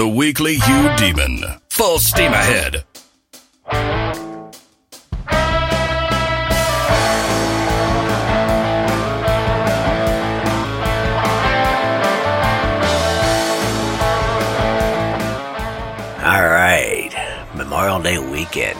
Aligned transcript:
The 0.00 0.08
Weekly 0.08 0.54
Hugh 0.54 0.96
Demon. 0.96 1.42
Full 1.68 1.98
steam 1.98 2.32
ahead. 2.32 2.84
All 16.16 16.46
right, 16.48 17.10
Memorial 17.54 18.00
Day 18.00 18.18
weekend. 18.18 18.78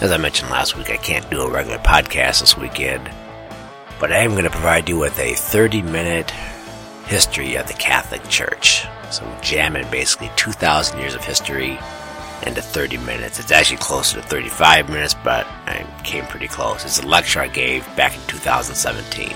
As 0.00 0.10
I 0.10 0.16
mentioned 0.16 0.48
last 0.48 0.74
week, 0.74 0.88
I 0.88 0.96
can't 0.96 1.28
do 1.28 1.42
a 1.42 1.50
regular 1.50 1.76
podcast 1.80 2.40
this 2.40 2.56
weekend, 2.56 3.10
but 3.98 4.10
I 4.10 4.20
am 4.20 4.30
going 4.30 4.44
to 4.44 4.50
provide 4.50 4.88
you 4.88 4.96
with 4.96 5.18
a 5.18 5.34
30 5.34 5.82
minute 5.82 6.32
history 7.10 7.56
of 7.56 7.66
the 7.66 7.74
Catholic 7.74 8.26
Church. 8.28 8.86
So, 9.10 9.26
jamming 9.42 9.90
basically 9.90 10.30
2,000 10.36 10.96
years 11.00 11.16
of 11.16 11.24
history 11.24 11.76
into 12.46 12.62
30 12.62 12.98
minutes. 12.98 13.40
It's 13.40 13.50
actually 13.50 13.78
closer 13.78 14.20
to 14.20 14.22
35 14.22 14.88
minutes, 14.88 15.14
but 15.24 15.44
I 15.66 15.84
came 16.04 16.24
pretty 16.26 16.46
close. 16.46 16.84
It's 16.84 17.00
a 17.00 17.06
lecture 17.06 17.40
I 17.40 17.48
gave 17.48 17.84
back 17.96 18.14
in 18.14 18.20
2017. 18.28 19.32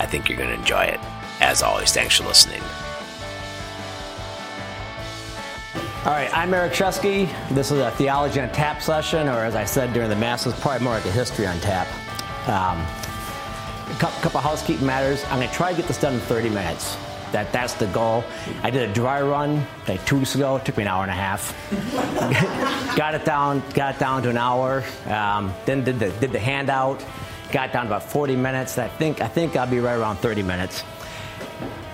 I 0.00 0.06
think 0.06 0.28
you're 0.28 0.36
going 0.36 0.50
to 0.50 0.56
enjoy 0.56 0.82
it. 0.82 0.98
As 1.40 1.62
always, 1.62 1.92
thanks 1.92 2.16
for 2.16 2.24
listening. 2.24 2.60
All 6.04 6.12
right, 6.12 6.30
I'm 6.36 6.52
Eric 6.52 6.72
Chesky. 6.72 7.30
This 7.50 7.70
is 7.70 7.78
a 7.78 7.92
Theology 7.92 8.40
on 8.40 8.50
Tap 8.50 8.82
session, 8.82 9.28
or 9.28 9.44
as 9.44 9.54
I 9.54 9.64
said 9.64 9.92
during 9.92 10.10
the 10.10 10.16
Masses, 10.16 10.54
probably 10.54 10.82
more 10.82 10.94
like 10.94 11.04
a 11.04 11.12
History 11.12 11.46
on 11.46 11.60
Tap. 11.60 11.86
Um, 12.48 12.84
a 13.90 13.98
couple, 13.98 14.20
couple 14.22 14.40
housekeeping 14.40 14.86
matters. 14.86 15.24
I'm 15.30 15.40
to 15.46 15.54
try 15.54 15.70
to 15.70 15.76
get 15.76 15.86
this 15.86 16.00
done 16.00 16.14
in 16.14 16.20
30 16.20 16.50
minutes. 16.50 16.96
That, 17.32 17.52
that's 17.52 17.74
the 17.74 17.86
goal. 17.88 18.24
I 18.62 18.70
did 18.70 18.90
a 18.90 18.92
dry 18.92 19.22
run 19.22 19.64
like 19.86 20.04
two 20.04 20.18
weeks 20.18 20.34
ago. 20.34 20.56
It 20.56 20.64
took 20.64 20.76
me 20.76 20.82
an 20.82 20.88
hour 20.88 21.02
and 21.02 21.10
a 21.10 21.14
half. 21.14 21.54
got 22.96 23.14
it 23.14 23.24
down, 23.24 23.62
got 23.74 23.94
it 23.94 23.98
down 23.98 24.22
to 24.24 24.30
an 24.30 24.36
hour. 24.36 24.82
Um, 25.06 25.54
then 25.64 25.84
did 25.84 26.00
the 26.00 26.10
did 26.10 26.32
the 26.32 26.40
handout. 26.40 27.04
Got 27.52 27.72
down 27.72 27.86
to 27.86 27.90
about 27.90 28.02
40 28.04 28.36
minutes. 28.36 28.78
I 28.78 28.88
think 28.88 29.20
I 29.20 29.28
think 29.28 29.56
I'll 29.56 29.70
be 29.70 29.78
right 29.78 29.94
around 29.94 30.16
30 30.16 30.42
minutes. 30.42 30.82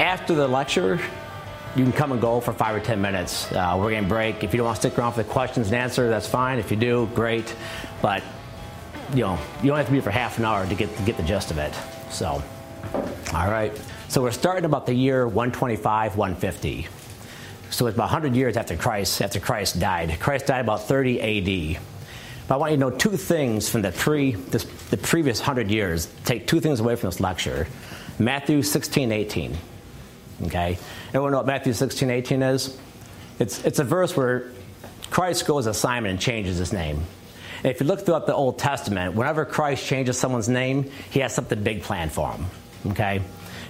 After 0.00 0.34
the 0.34 0.48
lecture, 0.48 0.98
you 1.74 1.84
can 1.84 1.92
come 1.92 2.12
and 2.12 2.20
go 2.20 2.40
for 2.40 2.54
five 2.54 2.74
or 2.74 2.80
10 2.80 3.00
minutes. 3.00 3.52
Uh, 3.52 3.76
we're 3.78 3.90
to 3.90 4.08
break. 4.08 4.42
If 4.42 4.54
you 4.54 4.58
don't 4.58 4.66
want 4.66 4.80
to 4.80 4.88
stick 4.88 4.98
around 4.98 5.12
for 5.12 5.22
the 5.22 5.28
questions 5.28 5.66
and 5.66 5.76
answer, 5.76 6.08
that's 6.08 6.26
fine. 6.26 6.58
If 6.58 6.70
you 6.70 6.76
do, 6.78 7.08
great. 7.14 7.54
But 8.00 8.22
you 9.12 9.22
know, 9.22 9.38
you 9.62 9.68
don't 9.68 9.76
have 9.76 9.86
to 9.86 9.92
be 9.92 10.00
for 10.00 10.10
half 10.10 10.38
an 10.38 10.44
hour 10.44 10.66
to 10.66 10.74
get 10.74 10.94
to 10.96 11.02
get 11.02 11.16
the 11.16 11.22
gist 11.22 11.50
of 11.50 11.58
it. 11.58 11.74
So, 12.10 12.42
all 13.34 13.50
right. 13.50 13.72
So 14.08 14.22
we're 14.22 14.30
starting 14.30 14.64
about 14.64 14.86
the 14.86 14.94
year 14.94 15.26
125, 15.26 16.16
150. 16.16 16.88
So 17.70 17.86
it's 17.86 17.94
about 17.94 18.04
100 18.04 18.36
years 18.36 18.56
after 18.56 18.76
Christ 18.76 19.20
after 19.20 19.40
Christ 19.40 19.80
died. 19.80 20.18
Christ 20.20 20.46
died 20.46 20.60
about 20.60 20.84
30 20.84 21.20
A.D. 21.20 21.78
But 22.48 22.54
I 22.54 22.58
want 22.58 22.72
you 22.72 22.78
to 22.78 22.80
know 22.80 22.90
two 22.90 23.16
things 23.16 23.68
from 23.68 23.82
the 23.82 23.90
pre 23.90 24.32
this, 24.32 24.64
the 24.90 24.96
previous 24.96 25.40
100 25.40 25.70
years. 25.70 26.08
Take 26.24 26.46
two 26.46 26.60
things 26.60 26.80
away 26.80 26.94
from 26.94 27.08
this 27.08 27.20
lecture. 27.20 27.66
Matthew 28.18 28.62
16, 28.62 29.10
18. 29.10 29.56
Okay? 30.44 30.78
Everyone 31.08 31.32
know 31.32 31.38
what 31.38 31.46
Matthew 31.46 31.72
16, 31.72 32.08
18 32.10 32.42
is? 32.42 32.78
It's, 33.38 33.64
it's 33.64 33.78
a 33.78 33.84
verse 33.84 34.16
where 34.16 34.50
Christ 35.10 35.46
goes 35.46 35.64
to 35.64 35.74
Simon 35.74 36.12
and 36.12 36.20
changes 36.20 36.58
his 36.58 36.72
name. 36.72 37.04
If 37.66 37.80
you 37.80 37.86
look 37.86 38.02
throughout 38.02 38.26
the 38.26 38.34
Old 38.34 38.58
Testament, 38.58 39.14
whenever 39.14 39.44
Christ 39.44 39.84
changes 39.84 40.16
someone's 40.16 40.48
name, 40.48 40.88
he 41.10 41.20
has 41.20 41.34
something 41.34 41.60
big 41.62 41.82
planned 41.82 42.12
for 42.12 42.30
him. 42.30 42.46
Okay? 42.92 43.20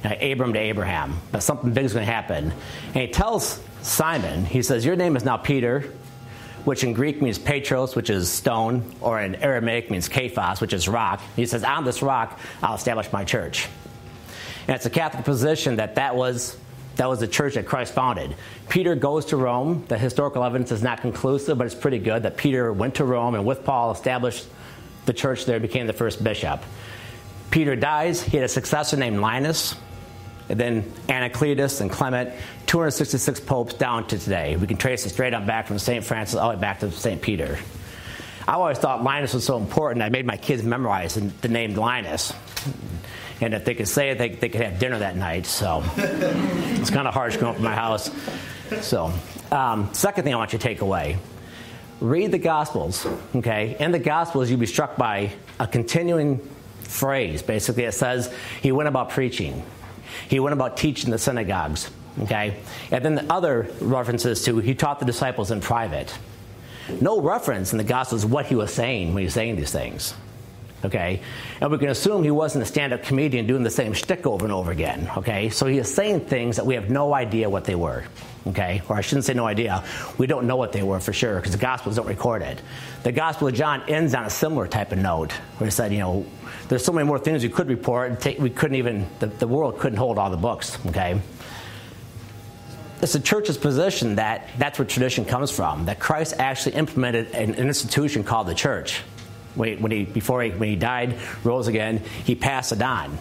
Now, 0.05 0.14
Abram 0.20 0.53
to 0.53 0.58
Abraham. 0.58 1.19
But 1.33 1.42
something 1.42 1.72
big 1.72 1.86
is 1.86 1.94
going 1.94 2.05
to 2.05 2.12
happen. 2.12 2.53
And 2.88 2.97
he 2.97 3.08
tells 3.08 3.58
Simon, 3.80 4.44
he 4.44 4.62
says, 4.62 4.84
Your 4.84 4.97
name 4.97 5.16
is 5.16 5.25
now 5.25 5.38
Peter, 5.38 5.80
which 6.66 6.84
in 6.84 6.92
Greek 6.92 7.22
means 7.22 7.38
Petros, 7.38 7.97
which 7.97 8.11
is 8.11 8.30
stone, 8.30 8.94
or 9.00 9.19
in 9.19 9.34
Aramaic 9.36 9.91
means 9.91 10.10
Kephas, 10.10 10.60
which 10.60 10.75
is 10.75 10.88
rock. 10.88 11.22
He 11.34 11.47
says, 11.47 11.64
On 11.64 11.84
this 11.84 12.03
rock, 12.03 12.38
I'll 12.62 12.75
establish 12.75 13.10
my 13.12 13.25
church. 13.25 13.66
And 14.69 14.76
it's 14.76 14.84
a 14.84 14.91
Catholic 14.91 15.25
position 15.25 15.76
that 15.76 15.94
that 15.94 16.16
was, 16.16 16.59
that 16.96 17.08
was 17.08 17.20
the 17.20 17.28
church 17.28 17.54
that 17.54 17.66
Christ 17.66 17.94
founded. 17.94 18.34
Peter 18.68 18.94
goes 18.94 19.26
to 19.26 19.36
Rome. 19.36 19.84
The 19.88 19.98
historical 19.98 20.42
evidence 20.42 20.72
is 20.72 20.82
not 20.82 21.00
conclusive, 21.00 21.58
but 21.58 21.66
it's 21.66 21.74
pretty 21.74 21.98
good 21.98 22.22
that 22.24 22.36
Peter 22.36 22.72
went 22.72 22.96
to 22.96 23.04
Rome 23.04 23.34
and 23.34 23.46
with 23.46 23.64
Paul 23.64 23.92
established 23.92 24.46
the 25.04 25.12
church 25.12 25.44
there, 25.44 25.60
became 25.60 25.86
the 25.86 25.92
first 25.92 26.24
bishop. 26.24 26.62
Peter 27.50 27.76
dies. 27.76 28.22
He 28.22 28.36
had 28.36 28.44
a 28.44 28.48
successor 28.48 28.96
named 28.96 29.20
Linus, 29.20 29.76
and 30.48 30.58
then 30.58 30.82
Anacletus 31.08 31.80
and 31.80 31.90
Clement, 31.90 32.30
266 32.66 33.40
popes 33.40 33.74
down 33.74 34.06
to 34.08 34.18
today. 34.18 34.56
We 34.56 34.66
can 34.66 34.76
trace 34.76 35.06
it 35.06 35.10
straight 35.10 35.34
on 35.34 35.46
back 35.46 35.66
from 35.66 35.78
St. 35.78 36.04
Francis 36.04 36.36
all 36.36 36.50
the 36.50 36.56
way 36.56 36.60
back 36.60 36.80
to 36.80 36.90
St. 36.90 37.20
Peter. 37.20 37.58
I 38.48 38.54
always 38.54 38.78
thought 38.78 39.02
Linus 39.02 39.34
was 39.34 39.44
so 39.44 39.58
important, 39.58 40.02
I 40.02 40.08
made 40.08 40.24
my 40.24 40.36
kids 40.36 40.62
memorize 40.62 41.14
the 41.14 41.48
name 41.48 41.74
Linus. 41.74 42.32
And 43.41 43.54
if 43.54 43.64
they 43.64 43.74
could 43.74 43.88
say 43.88 44.10
it, 44.10 44.19
they, 44.19 44.30
they 44.30 44.48
could 44.48 44.62
have 44.62 44.78
dinner 44.78 44.98
that 44.98 45.16
night. 45.16 45.47
So 45.47 45.82
it's 45.97 46.91
kind 46.91 47.06
of 47.06 47.14
harsh 47.14 47.36
going 47.36 47.50
up 47.50 47.56
to 47.56 47.62
my 47.62 47.74
house. 47.74 48.10
So, 48.80 49.12
um, 49.52 49.92
second 49.92 50.24
thing 50.24 50.34
I 50.34 50.36
want 50.36 50.52
you 50.52 50.58
to 50.58 50.62
take 50.62 50.80
away 50.80 51.19
read 52.00 52.30
the 52.30 52.38
Gospels, 52.38 53.06
okay? 53.34 53.76
In 53.78 53.92
the 53.92 53.98
Gospels, 53.98 54.50
you'll 54.50 54.60
be 54.60 54.66
struck 54.66 54.96
by 54.96 55.32
a 55.58 55.66
continuing 55.66 56.38
phrase. 56.82 57.42
Basically, 57.42 57.84
it 57.84 57.92
says 57.92 58.32
he 58.62 58.72
went 58.72 58.88
about 58.88 59.10
preaching, 59.10 59.64
he 60.28 60.41
went 60.41 60.52
about 60.52 60.76
teaching 60.76 61.10
the 61.10 61.19
synagogues, 61.19 61.91
okay? 62.22 62.58
And 62.91 63.04
then 63.04 63.14
the 63.14 63.32
other 63.32 63.69
references 63.80 64.44
to 64.44 64.58
he 64.58 64.75
taught 64.75 65.00
the 65.00 65.06
disciples 65.06 65.50
in 65.50 65.60
private. 65.60 66.16
No 67.00 67.20
reference 67.20 67.72
in 67.72 67.78
the 67.78 67.84
Gospels 67.84 68.25
what 68.25 68.46
he 68.46 68.54
was 68.54 68.72
saying 68.72 69.08
when 69.08 69.22
he 69.22 69.25
was 69.25 69.34
saying 69.34 69.56
these 69.56 69.72
things. 69.72 70.14
Okay? 70.86 71.20
And 71.60 71.70
we 71.70 71.78
can 71.78 71.88
assume 71.88 72.22
he 72.22 72.30
wasn't 72.30 72.62
a 72.62 72.66
stand 72.66 72.92
up 72.92 73.02
comedian 73.02 73.47
doing 73.47 73.62
the 73.62 73.70
same 73.70 73.92
shtick 73.92 74.26
over 74.26 74.44
and 74.44 74.52
over 74.52 74.70
again. 74.70 75.10
Okay? 75.16 75.50
So 75.50 75.66
he 75.66 75.78
is 75.78 75.92
saying 75.92 76.20
things 76.20 76.56
that 76.56 76.66
we 76.66 76.74
have 76.74 76.91
no 76.91 77.12
idea 77.14 77.50
what 77.50 77.64
they 77.64 77.74
were. 77.74 78.04
Okay? 78.47 78.82
Or 78.88 78.96
I 78.96 79.00
shouldn't 79.00 79.25
say 79.25 79.34
no 79.34 79.46
idea. 79.46 79.84
We 80.19 80.26
don't 80.26 80.46
know 80.46 80.56
what 80.56 80.72
they 80.72 80.82
were 80.82 81.00
for 81.00 81.12
sure 81.12 81.36
because 81.36 81.52
the 81.52 81.58
Gospels 81.58 81.96
don't 81.96 82.06
record 82.06 82.42
it. 82.42 82.60
The 83.02 83.12
Gospel 83.12 83.48
of 83.48 83.54
John 83.54 83.82
ends 83.88 84.14
on 84.14 84.25
a 84.25 84.30
similar 84.30 84.66
type 84.69 84.92
of 84.92 84.98
note 84.98 85.32
where 85.58 85.66
he 85.66 85.70
said, 85.70 85.92
you 85.92 85.98
know, 85.98 86.26
there's 86.69 86.84
so 86.84 86.92
many 86.92 87.06
more 87.06 87.19
things 87.19 87.42
we 87.42 87.48
could 87.48 87.69
report. 87.69 88.25
We 88.38 88.50
couldn't 88.50 88.76
even, 88.76 89.06
the, 89.19 89.26
the 89.26 89.46
world 89.46 89.78
couldn't 89.78 89.98
hold 89.98 90.19
all 90.19 90.30
the 90.30 90.36
books. 90.36 90.78
Okay? 90.86 91.20
it's 93.02 93.12
the 93.12 93.20
church's 93.20 93.58
position 93.58 94.16
that 94.16 94.48
that's 94.58 94.78
where 94.78 94.86
tradition 94.86 95.25
comes 95.25 95.50
from. 95.50 95.84
That 95.86 96.00
Christ 96.00 96.34
actually 96.38 96.76
implemented 96.76 97.34
an, 97.34 97.54
an 97.54 97.69
institution 97.69 98.25
called 98.25 98.46
the 98.46 98.54
church. 98.54 99.02
When 99.56 99.71
he, 99.71 99.77
when 99.77 99.91
he, 99.91 100.05
before 100.05 100.43
he, 100.43 100.50
when 100.50 100.69
he 100.69 100.77
died, 100.77 101.19
rose 101.43 101.67
again, 101.67 101.99
he 102.25 102.34
passed 102.34 102.72
it 102.72 102.83
on. 102.83 103.19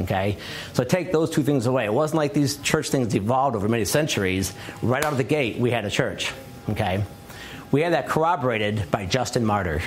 Okay, 0.00 0.36
so 0.74 0.84
take 0.84 1.10
those 1.10 1.30
two 1.30 1.42
things 1.42 1.66
away. 1.66 1.84
It 1.84 1.92
wasn't 1.92 2.18
like 2.18 2.32
these 2.32 2.58
church 2.58 2.90
things 2.90 3.12
evolved 3.16 3.56
over 3.56 3.68
many 3.68 3.84
centuries. 3.84 4.52
Right 4.80 5.04
out 5.04 5.10
of 5.10 5.18
the 5.18 5.24
gate, 5.24 5.58
we 5.58 5.72
had 5.72 5.84
a 5.84 5.90
church. 5.90 6.32
Okay, 6.68 7.02
we 7.72 7.80
had 7.80 7.94
that 7.94 8.06
corroborated 8.06 8.90
by 8.92 9.06
Justin 9.06 9.44
Martyr. 9.44 9.82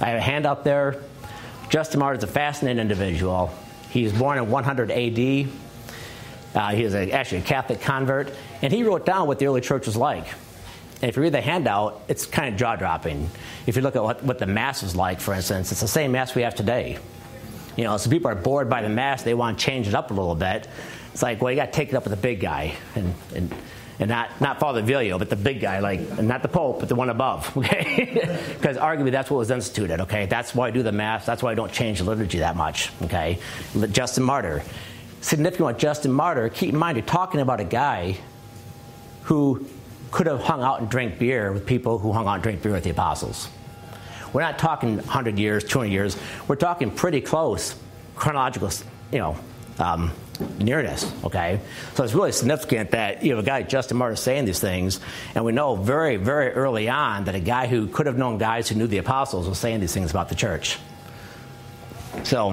I 0.00 0.10
have 0.10 0.18
a 0.18 0.20
hand 0.20 0.44
up 0.44 0.62
there. 0.62 1.02
Justin 1.70 2.00
Martyr 2.00 2.18
is 2.18 2.24
a 2.24 2.28
fascinating 2.28 2.80
individual. 2.80 3.50
He 3.90 4.04
was 4.04 4.12
born 4.12 4.36
in 4.36 4.50
100 4.50 4.90
AD. 4.90 5.48
Uh, 6.54 6.70
he 6.74 6.84
was 6.84 6.94
a, 6.94 7.10
actually 7.12 7.38
a 7.38 7.42
Catholic 7.42 7.80
convert, 7.80 8.34
and 8.60 8.72
he 8.72 8.82
wrote 8.82 9.06
down 9.06 9.26
what 9.26 9.38
the 9.38 9.46
early 9.46 9.62
church 9.62 9.86
was 9.86 9.96
like. 9.96 10.26
And 11.02 11.08
if 11.08 11.16
you 11.16 11.22
read 11.22 11.32
the 11.32 11.40
handout, 11.40 12.02
it's 12.08 12.24
kind 12.26 12.52
of 12.52 12.58
jaw 12.58 12.76
dropping. 12.76 13.28
If 13.66 13.76
you 13.76 13.82
look 13.82 13.96
at 13.96 14.02
what, 14.02 14.22
what 14.22 14.38
the 14.38 14.46
Mass 14.46 14.82
was 14.82 14.96
like, 14.96 15.20
for 15.20 15.34
instance, 15.34 15.72
it's 15.72 15.80
the 15.80 15.88
same 15.88 16.12
Mass 16.12 16.34
we 16.34 16.42
have 16.42 16.54
today. 16.54 16.98
You 17.76 17.84
know, 17.84 17.96
so 17.98 18.08
people 18.08 18.30
are 18.30 18.34
bored 18.34 18.70
by 18.70 18.82
the 18.82 18.88
Mass, 18.88 19.22
they 19.22 19.34
want 19.34 19.58
to 19.58 19.64
change 19.64 19.86
it 19.86 19.94
up 19.94 20.10
a 20.10 20.14
little 20.14 20.34
bit. 20.34 20.68
It's 21.12 21.22
like, 21.22 21.42
well, 21.42 21.50
you 21.50 21.56
got 21.56 21.66
to 21.66 21.72
take 21.72 21.90
it 21.90 21.94
up 21.94 22.04
with 22.04 22.12
the 22.12 22.20
big 22.20 22.40
guy. 22.40 22.74
And, 22.94 23.14
and, 23.34 23.54
and 23.98 24.08
not, 24.08 24.40
not 24.40 24.58
Father 24.58 24.82
Vilio, 24.82 25.18
but 25.18 25.28
the 25.28 25.36
big 25.36 25.60
guy, 25.60 25.80
like, 25.80 26.22
not 26.22 26.42
the 26.42 26.48
Pope, 26.48 26.80
but 26.80 26.88
the 26.88 26.94
one 26.94 27.10
above, 27.10 27.54
okay? 27.58 28.38
Because 28.54 28.76
arguably 28.78 29.10
that's 29.10 29.30
what 29.30 29.38
was 29.38 29.50
instituted, 29.50 30.00
okay? 30.02 30.26
That's 30.26 30.54
why 30.54 30.68
I 30.68 30.70
do 30.70 30.82
the 30.82 30.92
Mass, 30.92 31.26
that's 31.26 31.42
why 31.42 31.52
I 31.52 31.54
don't 31.54 31.72
change 31.72 31.98
the 31.98 32.04
liturgy 32.04 32.38
that 32.38 32.56
much, 32.56 32.90
okay? 33.02 33.38
Justin 33.92 34.24
Martyr 34.24 34.62
significant 35.26 35.66
with 35.66 35.78
Justin 35.78 36.12
Martyr, 36.12 36.48
keep 36.48 36.70
in 36.70 36.76
mind 36.76 36.96
you're 36.96 37.04
talking 37.04 37.40
about 37.40 37.60
a 37.60 37.64
guy 37.64 38.16
who 39.24 39.66
could 40.16 40.26
have 40.26 40.40
hung 40.40 40.62
out 40.62 40.80
and 40.80 40.88
drank 40.88 41.18
beer 41.18 41.52
with 41.52 41.66
people 41.66 41.98
who 41.98 42.10
hung 42.10 42.26
out 42.26 42.32
and 42.32 42.42
drank 42.42 42.62
beer 42.62 42.72
with 42.72 42.84
the 42.84 42.88
apostles. 42.88 43.50
We're 44.32 44.40
not 44.40 44.58
talking 44.58 44.96
100 44.96 45.38
years, 45.38 45.62
200 45.62 45.92
years. 45.92 46.16
We're 46.48 46.56
talking 46.56 46.90
pretty 46.90 47.20
close 47.20 47.74
chronological, 48.14 48.70
you 49.12 49.18
know, 49.18 49.36
um, 49.78 50.10
nearness. 50.58 51.12
Okay, 51.22 51.60
so 51.92 52.02
it's 52.02 52.14
really 52.14 52.32
significant 52.32 52.92
that 52.92 53.24
you 53.24 53.36
have 53.36 53.44
a 53.44 53.46
guy 53.46 53.60
Justin 53.60 53.98
Martyr 53.98 54.16
saying 54.16 54.46
these 54.46 54.58
things, 54.58 55.00
and 55.34 55.44
we 55.44 55.52
know 55.52 55.76
very, 55.76 56.16
very 56.16 56.50
early 56.50 56.88
on 56.88 57.24
that 57.24 57.34
a 57.34 57.40
guy 57.40 57.66
who 57.66 57.86
could 57.86 58.06
have 58.06 58.16
known 58.16 58.38
guys 58.38 58.70
who 58.70 58.74
knew 58.74 58.86
the 58.86 58.96
apostles 58.96 59.46
was 59.46 59.58
saying 59.58 59.80
these 59.80 59.92
things 59.92 60.10
about 60.10 60.30
the 60.30 60.34
church. 60.34 60.78
So 62.22 62.52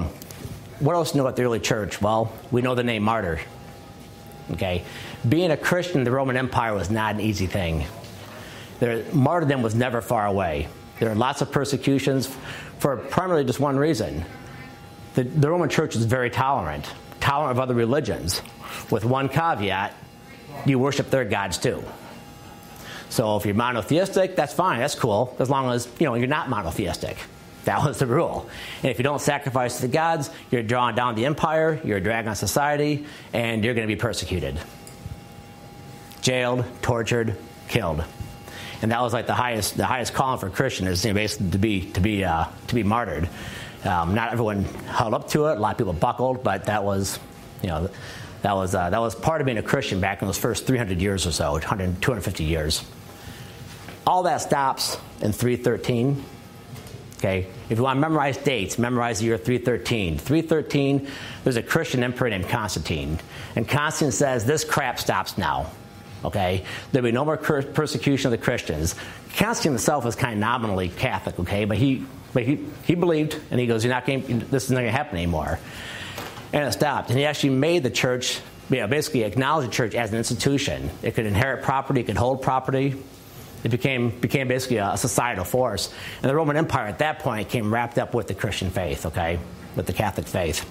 what 0.80 0.96
else 0.96 1.14
know 1.14 1.22
about 1.22 1.36
the 1.36 1.44
early 1.44 1.60
church? 1.60 2.02
Well, 2.02 2.30
we 2.50 2.60
know 2.60 2.74
the 2.74 2.84
name 2.84 3.04
martyr. 3.04 3.40
Okay? 4.50 4.84
Being 5.28 5.50
a 5.50 5.56
Christian 5.56 5.98
in 5.98 6.04
the 6.04 6.10
Roman 6.10 6.36
Empire 6.36 6.74
was 6.74 6.90
not 6.90 7.14
an 7.14 7.20
easy 7.20 7.46
thing. 7.46 7.86
There, 8.80 9.04
martyrdom 9.12 9.62
was 9.62 9.74
never 9.74 10.00
far 10.00 10.26
away. 10.26 10.68
There 11.00 11.10
are 11.10 11.14
lots 11.14 11.40
of 11.40 11.50
persecutions 11.50 12.28
for 12.78 12.96
primarily 12.96 13.44
just 13.44 13.60
one 13.60 13.76
reason. 13.76 14.24
The, 15.14 15.24
the 15.24 15.48
Roman 15.48 15.68
Church 15.68 15.96
is 15.96 16.04
very 16.04 16.30
tolerant, 16.30 16.84
tolerant 17.20 17.52
of 17.52 17.60
other 17.60 17.74
religions, 17.74 18.42
with 18.90 19.04
one 19.04 19.28
caveat 19.28 19.94
you 20.66 20.78
worship 20.78 21.10
their 21.10 21.24
gods 21.24 21.58
too. 21.58 21.82
So 23.08 23.36
if 23.36 23.44
you're 23.44 23.54
monotheistic, 23.54 24.34
that's 24.34 24.52
fine, 24.52 24.80
that's 24.80 24.94
cool, 24.94 25.36
as 25.38 25.50
long 25.50 25.70
as 25.70 25.88
you 25.98 26.06
know 26.06 26.14
you're 26.14 26.26
not 26.26 26.48
monotheistic. 26.48 27.16
That 27.64 27.82
was 27.84 27.98
the 27.98 28.06
rule. 28.06 28.48
And 28.82 28.90
if 28.90 28.98
you 28.98 29.04
don't 29.04 29.20
sacrifice 29.20 29.76
to 29.76 29.82
the 29.82 29.88
gods, 29.88 30.30
you're 30.50 30.62
drawing 30.62 30.96
down 30.96 31.14
the 31.14 31.24
empire, 31.24 31.80
you're 31.82 31.96
a 31.96 32.00
drag 32.00 32.26
on 32.26 32.36
society, 32.36 33.06
and 33.32 33.64
you're 33.64 33.74
going 33.74 33.86
to 33.86 33.94
be 33.94 33.98
persecuted. 33.98 34.60
Jailed, 36.24 36.64
tortured, 36.80 37.36
killed. 37.68 38.02
And 38.80 38.90
that 38.90 39.00
was 39.02 39.12
like 39.12 39.26
the 39.26 39.34
highest, 39.34 39.76
the 39.76 39.84
highest 39.84 40.14
calling 40.14 40.40
for 40.40 40.48
Christian 40.48 40.86
is 40.86 41.04
you 41.04 41.12
know, 41.12 41.14
basically 41.14 41.50
to 41.50 41.58
be, 41.58 41.92
to 41.92 42.00
be, 42.00 42.24
uh, 42.24 42.46
to 42.66 42.74
be 42.74 42.82
martyred. 42.82 43.28
Um, 43.84 44.14
not 44.14 44.32
everyone 44.32 44.64
held 44.64 45.12
up 45.12 45.28
to 45.28 45.46
it. 45.46 45.58
A 45.58 45.60
lot 45.60 45.72
of 45.72 45.78
people 45.78 45.92
buckled, 45.92 46.42
but 46.42 46.64
that 46.64 46.82
was, 46.82 47.20
you 47.62 47.68
know, 47.68 47.90
that 48.40 48.54
was, 48.54 48.74
uh, 48.74 48.88
that 48.88 49.00
was 49.00 49.14
part 49.14 49.42
of 49.42 49.44
being 49.44 49.58
a 49.58 49.62
Christian 49.62 50.00
back 50.00 50.22
in 50.22 50.26
those 50.26 50.38
first 50.38 50.66
300 50.66 51.00
years 51.00 51.26
or 51.26 51.32
so, 51.32 51.52
100, 51.52 52.00
250 52.00 52.44
years. 52.44 52.84
All 54.06 54.22
that 54.24 54.38
stops 54.38 54.96
in 55.20 55.32
313 55.32 56.24
Okay? 57.24 57.46
If 57.70 57.78
you 57.78 57.84
want 57.84 57.96
to 57.96 58.00
memorize 58.02 58.36
dates, 58.36 58.78
memorize 58.78 59.20
the 59.20 59.24
year 59.26 59.38
313. 59.38 60.18
313, 60.18 61.08
there's 61.42 61.56
a 61.56 61.62
Christian 61.62 62.02
emperor 62.02 62.28
named 62.28 62.50
Constantine. 62.50 63.18
And 63.56 63.66
Constantine 63.66 64.12
says, 64.12 64.44
This 64.44 64.62
crap 64.62 65.00
stops 65.00 65.38
now. 65.38 65.70
Okay? 66.24 66.64
There'll 66.92 67.04
be 67.04 67.12
no 67.12 67.24
more 67.24 67.36
persecution 67.36 68.32
of 68.32 68.38
the 68.38 68.44
Christians. 68.44 68.94
Constantine 69.36 69.72
himself 69.72 70.04
was 70.04 70.16
kind 70.16 70.34
of 70.34 70.38
nominally 70.38 70.88
Catholic, 70.88 71.38
okay? 71.40 71.64
But 71.64 71.76
he, 71.76 72.06
but 72.32 72.44
he, 72.44 72.64
he 72.84 72.94
believed, 72.94 73.38
and 73.50 73.60
he 73.60 73.66
goes, 73.66 73.84
You're 73.84 73.92
not 73.92 74.06
going 74.06 74.46
this 74.50 74.64
is 74.64 74.70
not 74.70 74.78
going 74.80 74.86
to 74.86 74.92
happen 74.92 75.16
anymore. 75.16 75.58
And 76.52 76.64
it 76.64 76.72
stopped. 76.72 77.10
And 77.10 77.18
he 77.18 77.24
actually 77.24 77.50
made 77.50 77.82
the 77.82 77.90
church, 77.90 78.40
you 78.70 78.78
know, 78.78 78.86
basically 78.86 79.24
acknowledged 79.24 79.70
the 79.70 79.74
church 79.74 79.94
as 79.94 80.12
an 80.12 80.18
institution. 80.18 80.90
It 81.02 81.14
could 81.14 81.26
inherit 81.26 81.64
property, 81.64 82.00
it 82.00 82.04
could 82.04 82.16
hold 82.16 82.42
property. 82.42 82.94
It 83.64 83.70
became, 83.70 84.10
became 84.10 84.46
basically 84.46 84.76
a, 84.76 84.96
societal 84.96 85.44
force. 85.44 85.92
And 86.22 86.30
the 86.30 86.34
Roman 86.34 86.56
Empire 86.56 86.86
at 86.86 86.98
that 86.98 87.20
point 87.20 87.48
came 87.48 87.72
wrapped 87.72 87.98
up 87.98 88.14
with 88.14 88.28
the 88.28 88.34
Christian 88.34 88.70
faith, 88.70 89.06
okay, 89.06 89.38
with 89.74 89.86
the 89.86 89.94
Catholic 89.94 90.26
faith. 90.26 90.70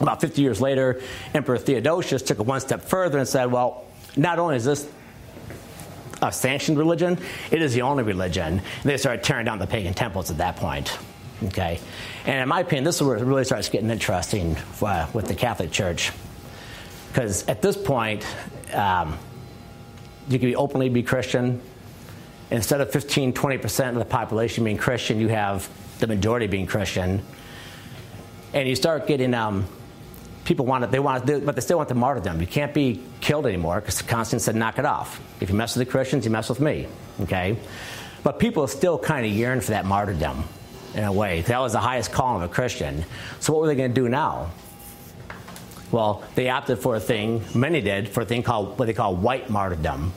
About 0.00 0.20
50 0.20 0.42
years 0.42 0.60
later, 0.60 1.00
Emperor 1.32 1.58
Theodosius 1.58 2.22
took 2.22 2.40
it 2.40 2.46
one 2.46 2.60
step 2.60 2.82
further 2.82 3.18
and 3.18 3.26
said, 3.26 3.52
well, 3.52 3.84
not 4.16 4.38
only 4.38 4.56
is 4.56 4.64
this 4.64 4.88
a 6.22 6.32
sanctioned 6.32 6.78
religion, 6.78 7.18
it 7.50 7.62
is 7.62 7.74
the 7.74 7.82
only 7.82 8.02
religion. 8.02 8.60
And 8.60 8.82
they 8.84 8.96
started 8.96 9.22
tearing 9.22 9.44
down 9.44 9.58
the 9.58 9.66
pagan 9.66 9.94
temples 9.94 10.30
at 10.30 10.38
that 10.38 10.56
point. 10.56 10.96
Okay? 11.44 11.78
And 12.26 12.42
in 12.42 12.48
my 12.48 12.60
opinion, 12.60 12.84
this 12.84 12.96
is 12.96 13.02
where 13.02 13.16
it 13.16 13.24
really 13.24 13.44
starts 13.44 13.68
getting 13.68 13.90
interesting 13.90 14.56
uh, 14.82 15.06
with 15.12 15.26
the 15.26 15.34
Catholic 15.34 15.70
Church. 15.70 16.12
Because 17.08 17.46
at 17.48 17.62
this 17.62 17.76
point, 17.76 18.26
um, 18.74 19.18
you 20.28 20.38
can 20.38 20.54
openly 20.56 20.88
be 20.88 21.02
Christian, 21.02 21.60
instead 22.50 22.80
of 22.80 22.90
15, 22.90 23.32
20% 23.32 23.88
of 23.90 23.94
the 23.96 24.04
population 24.04 24.64
being 24.64 24.76
Christian, 24.76 25.20
you 25.20 25.28
have 25.28 25.68
the 26.00 26.06
majority 26.06 26.46
being 26.46 26.66
Christian. 26.66 27.22
And 28.52 28.68
you 28.68 28.74
start 28.74 29.06
getting 29.06 29.34
um, 29.34 29.66
people 30.48 30.64
want 30.64 30.82
it, 30.82 30.90
they 30.90 30.98
want 30.98 31.28
it, 31.28 31.44
but 31.44 31.54
they 31.54 31.60
still 31.60 31.76
want 31.76 31.90
the 31.90 31.94
martyrdom. 31.94 32.40
You 32.40 32.46
can't 32.46 32.72
be 32.72 33.02
killed 33.20 33.46
anymore 33.46 33.80
because 33.80 34.00
Constantine 34.00 34.42
said, 34.42 34.56
knock 34.56 34.78
it 34.78 34.86
off. 34.86 35.20
If 35.40 35.50
you 35.50 35.54
mess 35.54 35.76
with 35.76 35.86
the 35.86 35.90
Christians, 35.90 36.24
you 36.24 36.30
mess 36.30 36.48
with 36.48 36.58
me. 36.58 36.88
Okay? 37.20 37.58
But 38.22 38.38
people 38.38 38.66
still 38.66 38.98
kind 38.98 39.26
of 39.26 39.32
yearn 39.32 39.60
for 39.60 39.72
that 39.72 39.84
martyrdom 39.84 40.44
in 40.94 41.04
a 41.04 41.12
way. 41.12 41.42
That 41.42 41.60
was 41.60 41.74
the 41.74 41.80
highest 41.80 42.12
calling 42.12 42.42
of 42.42 42.50
a 42.50 42.52
Christian. 42.52 43.04
So 43.40 43.52
what 43.52 43.60
were 43.60 43.68
they 43.68 43.74
going 43.74 43.94
to 43.94 44.00
do 44.00 44.08
now? 44.08 44.50
Well, 45.92 46.24
they 46.34 46.48
opted 46.48 46.78
for 46.78 46.96
a 46.96 47.00
thing, 47.00 47.44
many 47.54 47.82
did, 47.82 48.08
for 48.08 48.22
a 48.22 48.24
thing 48.24 48.42
called 48.42 48.78
what 48.78 48.86
they 48.86 48.94
call 48.94 49.14
white 49.16 49.50
martyrdom 49.50 50.12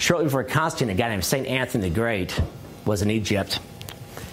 Shortly 0.00 0.24
before 0.24 0.44
Constantine, 0.44 0.96
a 0.96 0.98
guy 0.98 1.10
named 1.10 1.24
St. 1.24 1.46
Anthony 1.46 1.90
the 1.90 1.94
Great 1.94 2.40
was 2.86 3.02
in 3.02 3.10
Egypt. 3.10 3.60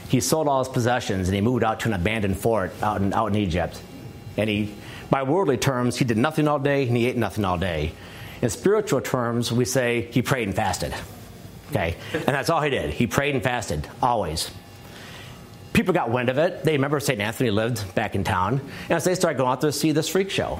He 0.07 0.21
sold 0.21 0.47
all 0.47 0.59
his 0.59 0.69
possessions 0.69 1.27
and 1.27 1.35
he 1.35 1.41
moved 1.41 1.61
out 1.61 1.81
to 1.81 1.89
an 1.89 1.93
abandoned 1.93 2.37
fort 2.37 2.71
out 2.81 3.01
in, 3.01 3.13
out 3.13 3.27
in 3.27 3.35
Egypt. 3.35 3.81
And 4.37 4.49
he, 4.49 4.73
by 5.09 5.23
worldly 5.23 5.57
terms, 5.57 5.97
he 5.97 6.05
did 6.05 6.17
nothing 6.17 6.47
all 6.47 6.59
day 6.59 6.87
and 6.87 6.95
he 6.95 7.07
ate 7.07 7.17
nothing 7.17 7.43
all 7.43 7.57
day. 7.57 7.93
In 8.41 8.49
spiritual 8.49 9.01
terms, 9.01 9.51
we 9.51 9.65
say 9.65 10.07
he 10.11 10.21
prayed 10.21 10.47
and 10.47 10.55
fasted. 10.55 10.93
Okay? 11.71 11.95
And 12.13 12.25
that's 12.25 12.49
all 12.49 12.61
he 12.61 12.69
did. 12.69 12.91
He 12.91 13.07
prayed 13.07 13.33
and 13.33 13.43
fasted, 13.43 13.87
always. 14.01 14.51
People 15.73 15.93
got 15.93 16.09
wind 16.09 16.29
of 16.29 16.37
it. 16.37 16.63
They 16.63 16.73
remember 16.73 16.99
St. 16.99 17.19
Anthony 17.19 17.51
lived 17.51 17.93
back 17.93 18.15
in 18.15 18.23
town. 18.23 18.61
And 18.89 19.01
so 19.01 19.09
they 19.09 19.15
started 19.15 19.37
going 19.37 19.49
out 19.49 19.61
to 19.61 19.71
see 19.71 19.91
this 19.91 20.07
freak 20.07 20.29
show. 20.29 20.59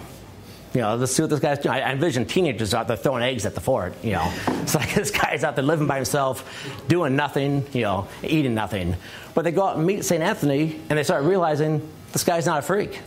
You 0.74 0.82
know, 0.82 0.96
let's 0.96 1.14
see 1.14 1.24
what 1.24 1.30
this 1.30 1.40
guy's 1.40 1.60
doing. 1.60 1.74
I, 1.74 1.92
envision 1.92 2.26
teenagers 2.26 2.74
out 2.74 2.88
there 2.88 2.98
throwing 2.98 3.24
eggs 3.24 3.46
at 3.46 3.56
the 3.56 3.62
fort. 3.62 3.96
You 4.04 4.14
know, 4.14 4.32
it's 4.48 4.76
like 4.76 4.94
this 4.94 5.10
guy's 5.12 5.44
out 5.44 5.56
there 5.56 5.64
living 5.64 5.88
by 5.88 5.96
himself, 5.96 6.44
doing 6.88 7.16
nothing. 7.16 7.66
You 7.74 7.82
know, 7.82 8.08
eating 8.22 8.54
nothing. 8.54 8.96
But 9.34 9.44
they 9.44 9.52
go 9.52 9.66
out 9.66 9.78
and 9.78 9.86
meet 9.86 10.04
St. 10.04 10.22
Anthony, 10.22 10.80
and 10.90 11.00
they 11.00 11.04
start 11.04 11.24
realizing 11.24 11.88
this 12.12 12.24
guy's 12.24 12.46
not 12.46 12.60
a 12.60 12.62
freak. 12.62 13.00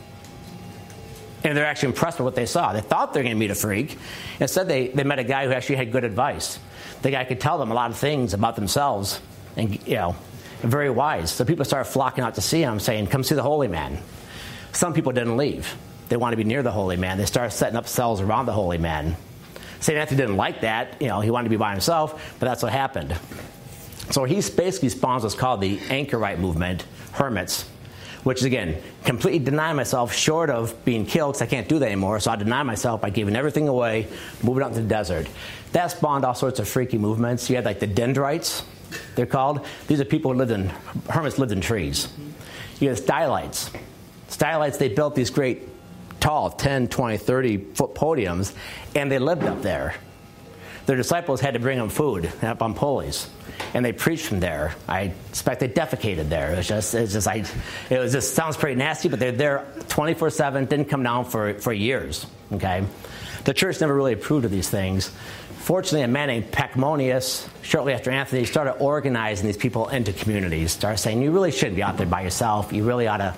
And 1.42 1.56
they're 1.56 1.66
actually 1.66 1.88
impressed 1.88 2.18
with 2.18 2.24
what 2.24 2.34
they 2.34 2.46
saw. 2.46 2.72
They 2.72 2.80
thought 2.80 3.14
they're 3.14 3.22
going 3.22 3.34
to 3.34 3.38
meet 3.38 3.50
a 3.50 3.54
freak. 3.54 3.98
Instead, 4.40 4.68
they, 4.68 4.88
they 4.88 5.04
met 5.04 5.18
a 5.18 5.24
guy 5.24 5.46
who 5.46 5.52
actually 5.52 5.76
had 5.76 5.90
good 5.90 6.04
advice. 6.04 6.58
The 7.02 7.10
guy 7.10 7.24
could 7.24 7.40
tell 7.40 7.58
them 7.58 7.70
a 7.70 7.74
lot 7.74 7.90
of 7.90 7.96
things 7.96 8.34
about 8.34 8.56
themselves, 8.56 9.20
and 9.56 9.86
you 9.86 9.96
know, 9.96 10.16
very 10.60 10.90
wise. 10.90 11.30
So 11.30 11.44
people 11.46 11.64
started 11.64 11.90
flocking 11.90 12.22
out 12.22 12.34
to 12.34 12.42
see 12.42 12.60
him, 12.60 12.78
saying, 12.78 13.06
"Come 13.06 13.24
see 13.24 13.34
the 13.34 13.42
holy 13.42 13.68
man." 13.68 13.98
Some 14.72 14.92
people 14.92 15.12
didn't 15.12 15.36
leave. 15.36 15.74
They 16.10 16.16
want 16.16 16.32
to 16.32 16.36
be 16.36 16.44
near 16.44 16.62
the 16.62 16.70
holy 16.70 16.96
man. 16.96 17.18
They 17.18 17.24
start 17.24 17.52
setting 17.52 17.76
up 17.76 17.88
cells 17.88 18.20
around 18.20 18.46
the 18.46 18.52
holy 18.52 18.78
man. 18.78 19.16
St. 19.80 19.96
Anthony 19.96 20.18
didn't 20.18 20.36
like 20.36 20.60
that. 20.60 21.00
You 21.00 21.08
know, 21.08 21.20
he 21.20 21.30
wanted 21.30 21.44
to 21.44 21.50
be 21.50 21.56
by 21.56 21.72
himself, 21.72 22.36
but 22.38 22.46
that's 22.46 22.62
what 22.62 22.72
happened. 22.72 23.16
So 24.10 24.24
he 24.24 24.34
basically 24.34 24.90
spawns 24.90 25.22
what's 25.22 25.34
called 25.34 25.60
the 25.60 25.80
anchorite 25.88 26.38
movement, 26.38 26.84
hermits, 27.12 27.64
which 28.24 28.38
is 28.38 28.44
again 28.44 28.80
completely 29.04 29.38
deny 29.38 29.72
myself 29.72 30.12
short 30.12 30.50
of 30.50 30.84
being 30.84 31.06
killed 31.06 31.34
because 31.34 31.42
I 31.42 31.46
can't 31.46 31.68
do 31.68 31.78
that 31.78 31.86
anymore. 31.86 32.20
So 32.20 32.30
I 32.30 32.36
deny 32.36 32.62
myself 32.62 33.00
by 33.00 33.10
giving 33.10 33.36
everything 33.36 33.68
away, 33.68 34.08
moving 34.42 34.62
out 34.62 34.74
to 34.74 34.80
the 34.80 34.88
desert. 34.88 35.28
That 35.72 35.90
spawned 35.90 36.24
all 36.24 36.34
sorts 36.34 36.58
of 36.58 36.68
freaky 36.68 36.98
movements. 36.98 37.48
You 37.48 37.56
had 37.56 37.64
like 37.64 37.80
the 37.80 37.86
dendrites, 37.86 38.64
they're 39.14 39.26
called. 39.26 39.66
These 39.86 40.00
are 40.00 40.04
people 40.04 40.32
who 40.32 40.38
lived 40.38 40.50
in 40.50 40.68
hermits 41.08 41.38
lived 41.38 41.52
in 41.52 41.60
trees. 41.60 42.08
You 42.80 42.88
had 42.88 42.98
stylites. 42.98 43.70
Stylites, 44.28 44.78
they 44.78 44.88
built 44.88 45.14
these 45.14 45.30
great 45.30 45.68
tall 46.20 46.50
10, 46.50 46.88
20, 46.88 47.16
30 47.16 47.56
foot 47.74 47.94
podiums, 47.94 48.54
and 48.94 49.10
they 49.10 49.18
lived 49.18 49.44
up 49.44 49.62
there. 49.62 49.94
Their 50.90 50.96
disciples 50.96 51.40
had 51.40 51.54
to 51.54 51.60
bring 51.60 51.78
them 51.78 51.88
food 51.88 52.32
up 52.42 52.62
on 52.62 52.74
pulleys, 52.74 53.28
and 53.74 53.84
they 53.84 53.92
preached 53.92 54.26
from 54.26 54.40
there. 54.40 54.74
I 54.88 55.12
expect 55.28 55.60
they 55.60 55.68
defecated 55.68 56.28
there. 56.28 56.52
It 56.52 56.56
was 56.56 56.66
just, 56.66 56.96
it 56.96 57.02
was 57.02 57.12
just, 57.12 57.28
I, 57.28 57.44
it 57.90 57.98
was 58.00 58.10
just 58.10 58.34
sounds 58.34 58.56
pretty 58.56 58.74
nasty, 58.74 59.08
but 59.08 59.20
they're 59.20 59.30
there 59.30 59.72
24 59.86 60.30
7, 60.30 60.64
didn't 60.64 60.86
come 60.86 61.04
down 61.04 61.26
for, 61.26 61.54
for 61.54 61.72
years. 61.72 62.26
Okay? 62.50 62.84
The 63.44 63.54
church 63.54 63.80
never 63.80 63.94
really 63.94 64.14
approved 64.14 64.44
of 64.44 64.50
these 64.50 64.68
things. 64.68 65.12
Fortunately, 65.58 66.02
a 66.02 66.08
man 66.08 66.26
named 66.26 66.50
Pachomius, 66.50 67.48
shortly 67.62 67.92
after 67.92 68.10
Anthony, 68.10 68.44
started 68.44 68.72
organizing 68.80 69.46
these 69.46 69.56
people 69.56 69.90
into 69.90 70.12
communities. 70.12 70.72
Started 70.72 70.98
saying, 70.98 71.22
you 71.22 71.30
really 71.30 71.52
shouldn't 71.52 71.76
be 71.76 71.84
out 71.84 71.98
there 71.98 72.06
by 72.08 72.22
yourself. 72.22 72.72
You 72.72 72.82
really 72.82 73.06
ought 73.06 73.18
to 73.18 73.36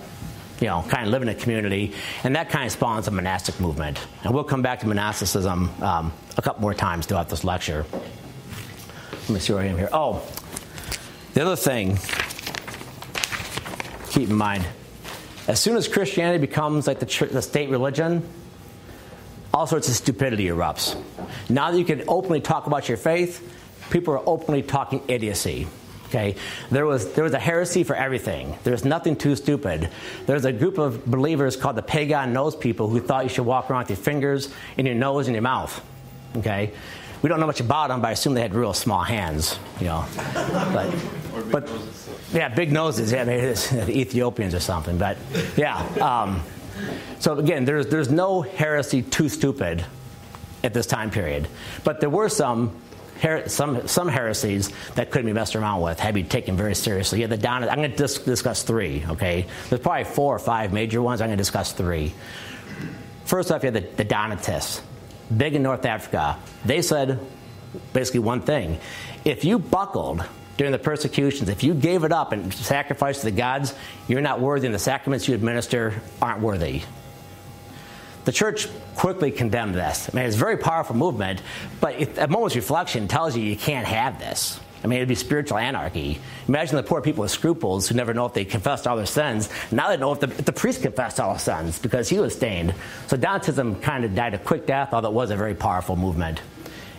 you 0.63 0.69
know, 0.69 0.81
kind 0.89 1.05
of 1.05 1.11
live 1.11 1.23
in 1.23 1.29
a 1.29 1.35
community, 1.35 1.93
and 2.23 2.37
that 2.37 2.49
kind 2.49 2.65
of 2.65 2.71
spawns 2.71 3.09
a 3.09 3.11
monastic 3.11 3.59
movement. 3.59 3.99
And 4.23 4.33
we'll 4.33 4.45
come 4.45 4.63
back 4.63 4.79
to 4.81 4.87
monasticism 4.87 5.69
um, 5.83 6.13
a 6.37 6.43
couple 6.43 6.63
more 6.63 6.73
times 6.73 7.05
throughout 7.05 7.29
this 7.29 7.43
lecture. 7.43 7.85
Let 9.11 9.29
me 9.29 9.41
see 9.41 9.53
where 9.53 9.63
I 9.63 9.67
am 9.67 9.77
here. 9.77 9.89
Oh, 9.93 10.25
the 11.35 11.45
other 11.45 11.57
thing, 11.57 11.99
keep 14.11 14.31
in 14.31 14.37
mind, 14.37 14.65
as 15.49 15.59
soon 15.59 15.77
as 15.77 15.89
Christianity 15.89 16.39
becomes 16.39 16.87
like 16.87 17.01
the, 17.01 17.07
church, 17.07 17.31
the 17.31 17.43
state 17.43 17.69
religion, 17.69 18.23
all 19.53 19.67
sorts 19.67 19.89
of 19.89 19.97
stupidity 19.97 20.47
erupts. 20.47 20.97
Now 21.51 21.73
that 21.73 21.79
you 21.79 21.85
can 21.85 22.05
openly 22.07 22.41
talk 22.41 22.69
about 22.69 22.89
your 22.89 22.99
faith, 22.99 23.43
people 23.91 24.15
are 24.15 24.23
openly 24.25 24.63
talking 24.63 25.03
idiocy. 25.09 25.67
Okay, 26.13 26.35
there 26.71 26.85
was 26.85 27.11
there 27.15 27.25
was 27.25 27.33
a 27.33 27.39
heresy 27.39 27.85
for 27.85 27.97
everything. 27.97 28.55
There's 28.65 28.85
nothing 28.85 29.17
too 29.17 29.35
stupid. 29.35 29.89
There's 30.27 30.45
a 30.45 30.53
group 30.53 30.77
of 30.77 31.07
believers 31.07 31.57
called 31.57 31.75
the 31.77 31.83
pagan 31.83 32.35
nose 32.35 32.55
people 32.55 32.91
who 32.91 33.01
thought 33.01 33.25
you 33.25 33.31
should 33.31 33.47
walk 33.47 33.71
around 33.71 33.89
with 33.89 33.91
your 33.99 34.05
fingers 34.05 34.53
in 34.77 34.85
your 34.85 34.95
nose 34.95 35.27
and 35.27 35.35
your 35.35 35.41
mouth. 35.41 35.83
Okay, 36.37 36.75
we 37.23 37.31
don't 37.31 37.41
know 37.41 37.47
much 37.47 37.61
about 37.61 37.89
them, 37.89 38.03
but 38.03 38.09
I 38.09 38.11
assume 38.11 38.35
they 38.35 38.43
had 38.43 38.53
real 38.53 38.75
small 38.75 39.03
hands. 39.03 39.59
You 39.81 39.87
know, 39.87 40.05
but 40.75 40.95
but 41.51 41.71
yeah, 42.35 42.51
big 42.51 42.73
noses. 42.73 43.11
Yeah, 43.11 43.25
maybe 43.25 43.47
it's 43.47 43.71
the 43.71 43.91
Ethiopians 43.99 44.55
or 44.55 44.61
something. 44.61 44.99
But 44.99 45.17
yeah. 45.57 45.79
Um, 45.99 46.43
so 47.21 47.39
again, 47.39 47.65
there's 47.65 47.87
there's 47.87 48.11
no 48.11 48.43
heresy 48.43 49.01
too 49.01 49.31
stupid 49.31 49.83
at 50.63 50.75
this 50.75 50.85
time 50.85 51.11
period. 51.11 51.49
But 51.85 52.01
there 52.01 52.11
were 52.11 52.29
some 52.29 52.77
her- 53.23 53.49
some 53.49 53.87
some 53.89 54.09
heresies 54.09 54.71
that 54.95 55.11
couldn't 55.11 55.27
be 55.27 55.33
messed 55.33 55.57
around 55.57 55.81
with, 55.81 55.99
had 55.99 56.09
to 56.09 56.15
be 56.15 56.25
taken 56.25 56.57
very 56.57 56.75
seriously. 56.75 57.21
Yeah, 57.21 57.29
the 57.29 57.37
Don. 57.37 57.69
I'm 57.69 57.79
going 57.79 57.91
to 57.91 57.97
dis- 57.97 58.19
discuss 58.19 58.63
three. 58.63 59.05
Okay, 59.09 59.47
there's 59.69 59.81
probably 59.81 60.05
four 60.05 60.35
or 60.35 60.39
five 60.39 60.73
major 60.73 61.01
ones. 61.01 61.21
I'm 61.21 61.29
going 61.29 61.39
to 61.39 61.41
discuss 61.41 61.73
three. 61.73 62.13
First 63.25 63.51
off, 63.51 63.63
you 63.63 63.71
have 63.71 63.75
the, 63.75 63.89
the 63.97 64.05
Donatists, 64.05 64.83
big 65.35 65.55
in 65.55 65.63
North 65.63 65.87
Africa. 65.87 66.37
They 66.65 66.83
said 66.83 67.21
basically 67.93 68.21
one 68.21 68.43
thing: 68.43 68.79
if 69.25 69.45
you 69.45 69.59
buckled 69.59 70.25
during 70.57 70.73
the 70.73 70.79
persecutions, 70.79 71.49
if 71.49 71.63
you 71.63 71.75
gave 71.75 72.05
it 72.05 72.13
up 72.13 72.33
and 72.33 72.53
sacrificed 72.53 73.21
to 73.21 73.27
the 73.27 73.37
gods, 73.37 73.75
you're 74.09 74.21
not 74.21 74.41
worthy, 74.41 74.67
and 74.67 74.75
the 74.75 74.79
sacraments 74.79 75.27
you 75.29 75.35
administer 75.35 75.95
aren't 76.21 76.41
worthy. 76.41 76.83
The 78.25 78.33
church 78.33 78.69
quickly 78.95 79.31
condemned 79.31 79.75
this. 79.75 80.09
I 80.09 80.17
mean, 80.17 80.27
it's 80.27 80.37
a 80.37 80.39
very 80.39 80.57
powerful 80.57 80.95
movement, 80.95 81.43
but 81.81 81.99
if, 81.99 82.19
a 82.19 82.29
moment's 82.29 82.57
reflection 82.57 83.09
tells 83.09 83.37
you 83.37 83.43
you 83.43 83.57
can't 83.57 83.87
have 83.87 84.19
this. 84.19 84.61
I 84.85 84.89
mean, 84.89 84.97
it'd 84.97 85.09
be 85.09 85.15
spiritual 85.15 85.59
anarchy. 85.59 86.21
Imagine 86.49 86.77
the 86.77 86.83
poor 86.83 87.01
people 87.01 87.23
with 87.23 87.31
scruples 87.31 87.89
who 87.89 87.95
never 87.95 88.15
know 88.15 88.27
if 88.27 88.35
they 88.35 88.45
confessed 88.45 88.87
all 88.87 88.97
their 88.97 89.07
sins. 89.07 89.49
Now 89.71 89.89
they 89.89 89.97
know 89.97 90.13
if 90.13 90.21
the, 90.21 90.29
if 90.29 90.45
the 90.45 90.53
priest 90.53 90.83
confessed 90.83 91.21
all 91.21 91.35
his 91.35 91.43
sins 91.43 91.79
because 91.79 92.09
he 92.09 92.19
was 92.19 92.35
stained. 92.35 92.75
So 93.07 93.17
Donatism 93.17 93.81
kind 93.81 94.05
of 94.05 94.15
died 94.15 94.35
a 94.35 94.39
quick 94.39 94.67
death, 94.67 94.93
although 94.93 95.11
it 95.11 95.15
was 95.15 95.31
a 95.31 95.37
very 95.37 95.55
powerful 95.55 95.95
movement. 95.95 96.41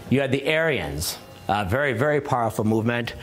You 0.09 0.21
had 0.21 0.31
the 0.31 0.45
Arians, 0.45 1.17
a 1.47 1.65
very, 1.65 1.93
very 1.93 2.21
powerful 2.21 2.63
movement. 2.63 3.13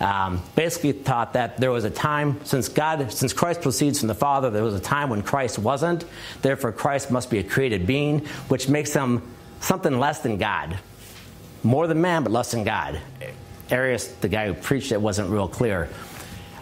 Um, 0.00 0.42
basically 0.54 0.94
taught 0.94 1.34
that 1.34 1.58
there 1.58 1.70
was 1.70 1.84
a 1.84 1.90
time 1.90 2.42
since 2.44 2.68
God, 2.68 3.12
since 3.12 3.32
Christ 3.32 3.60
proceeds 3.60 3.98
from 3.98 4.08
the 4.08 4.14
Father, 4.14 4.48
there 4.48 4.64
was 4.64 4.74
a 4.74 4.80
time 4.80 5.10
when 5.10 5.22
Christ 5.22 5.58
wasn't. 5.58 6.04
Therefore, 6.40 6.72
Christ 6.72 7.10
must 7.10 7.30
be 7.30 7.38
a 7.38 7.42
created 7.42 7.86
being, 7.86 8.20
which 8.48 8.68
makes 8.68 8.94
him 8.94 9.22
something 9.60 9.98
less 9.98 10.20
than 10.20 10.38
God, 10.38 10.78
more 11.62 11.86
than 11.86 12.00
man, 12.00 12.22
but 12.22 12.32
less 12.32 12.50
than 12.50 12.64
God. 12.64 12.98
Arius, 13.70 14.08
the 14.08 14.28
guy 14.28 14.46
who 14.46 14.54
preached 14.54 14.90
it, 14.90 15.00
wasn't 15.00 15.30
real 15.30 15.48
clear. 15.48 15.88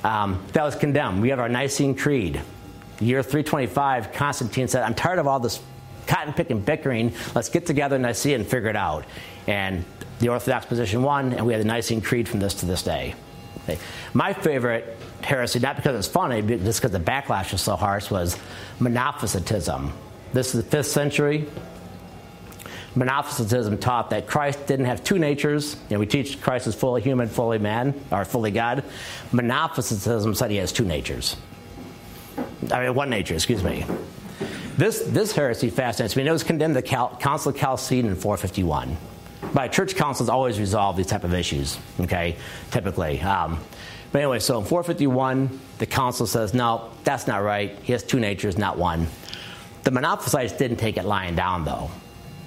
Um, 0.05 0.45
that 0.53 0.65
was 0.65 0.75
condemned. 0.75 1.23
We 1.23 1.31
have 1.31 1.39
our 1.39 1.49
Nicene 1.49 1.95
Creed. 1.95 2.41
Year 3.01 3.23
325, 3.23 4.13
Constantine 4.13 4.67
said, 4.67 4.83
I'm 4.83 4.95
tired 4.95 5.21
of 5.21 5.27
all 5.29 5.39
this 5.39 5.61
cotton 6.09 6.33
picking 6.33 6.61
bickering. 6.61 7.13
Let's 7.35 7.49
get 7.49 7.67
together 7.67 7.99
Nicaea 7.99 8.35
and 8.35 8.47
figure 8.47 8.71
it 8.71 8.77
out. 8.77 9.05
And 9.47 9.85
the 10.19 10.31
Orthodox 10.31 10.67
position 10.67 11.03
won, 11.03 11.33
and 11.33 11.47
we 11.47 11.53
have 11.53 11.63
the 11.63 11.69
Nicene 11.69 12.01
Creed 12.01 12.29
from 12.29 12.41
this 12.41 12.55
to 12.55 12.67
this 12.67 12.83
day. 12.83 13.15
Okay. 13.65 13.79
My 14.15 14.33
favorite 14.33 14.97
heresy, 15.23 15.59
not 15.59 15.77
because 15.77 15.95
it's 15.97 16.09
funny, 16.09 16.41
but 16.41 16.65
just 16.65 16.81
because 16.81 16.93
the 16.93 16.99
backlash 16.99 17.53
was 17.53 17.61
so 17.61 17.77
harsh, 17.77 18.11
was 18.11 18.37
Monophysitism. 18.81 19.93
This 20.33 20.55
is 20.55 20.65
the 20.65 20.71
fifth 20.71 20.87
century. 20.87 21.47
Monophysitism 22.97 23.79
taught 23.81 24.11
that 24.11 24.27
Christ 24.27 24.67
didn't 24.67 24.87
have 24.87 25.05
two 25.05 25.19
natures. 25.19 25.77
You 25.89 25.97
know, 25.97 26.01
we 26.01 26.07
teach 26.07 26.41
Christ 26.41 26.67
is 26.67 26.75
fully 26.75 27.03
human, 27.03 27.29
fully 27.29 27.59
man, 27.59 27.95
or 28.11 28.25
fully 28.25 28.51
God. 28.51 28.83
Monophysitism 29.33 30.35
said 30.35 30.51
he 30.51 30.57
has 30.57 30.73
two 30.73 30.85
natures. 30.85 31.37
I 32.73 32.85
mean, 32.85 32.95
one 32.95 33.11
nature, 33.11 33.35
excuse 33.35 33.63
me. 33.63 33.85
This, 34.79 35.01
this 35.01 35.33
heresy 35.33 35.71
fascinates 35.71 36.15
me. 36.15 36.25
it 36.25 36.31
was 36.31 36.45
condemned 36.45 36.77
at 36.77 36.85
the 36.85 36.89
Cal- 36.89 37.17
Council 37.17 37.51
of 37.51 37.59
Chalcedon 37.59 38.13
in 38.13 38.17
451. 38.17 38.97
By 39.53 39.67
church 39.67 39.97
councils 39.97 40.29
always 40.29 40.61
resolve 40.61 40.97
these 40.97 41.09
type 41.09 41.25
of 41.25 41.35
issues, 41.35 41.77
okay, 41.99 42.37
typically. 42.71 43.21
Um, 43.21 43.59
but 44.13 44.21
anyway, 44.21 44.39
so 44.39 44.61
in 44.61 44.65
451, 44.65 45.59
the 45.79 45.87
council 45.87 46.29
says, 46.29 46.55
no, 46.55 46.91
that's 47.03 47.27
not 47.27 47.43
right. 47.43 47.77
He 47.83 47.91
has 47.91 48.05
two 48.05 48.21
natures, 48.21 48.57
not 48.57 48.79
one. 48.79 49.09
The 49.83 49.91
Monophysites 49.91 50.57
didn't 50.57 50.77
take 50.77 50.97
it 50.97 51.05
lying 51.05 51.35
down, 51.35 51.65
though. 51.65 51.91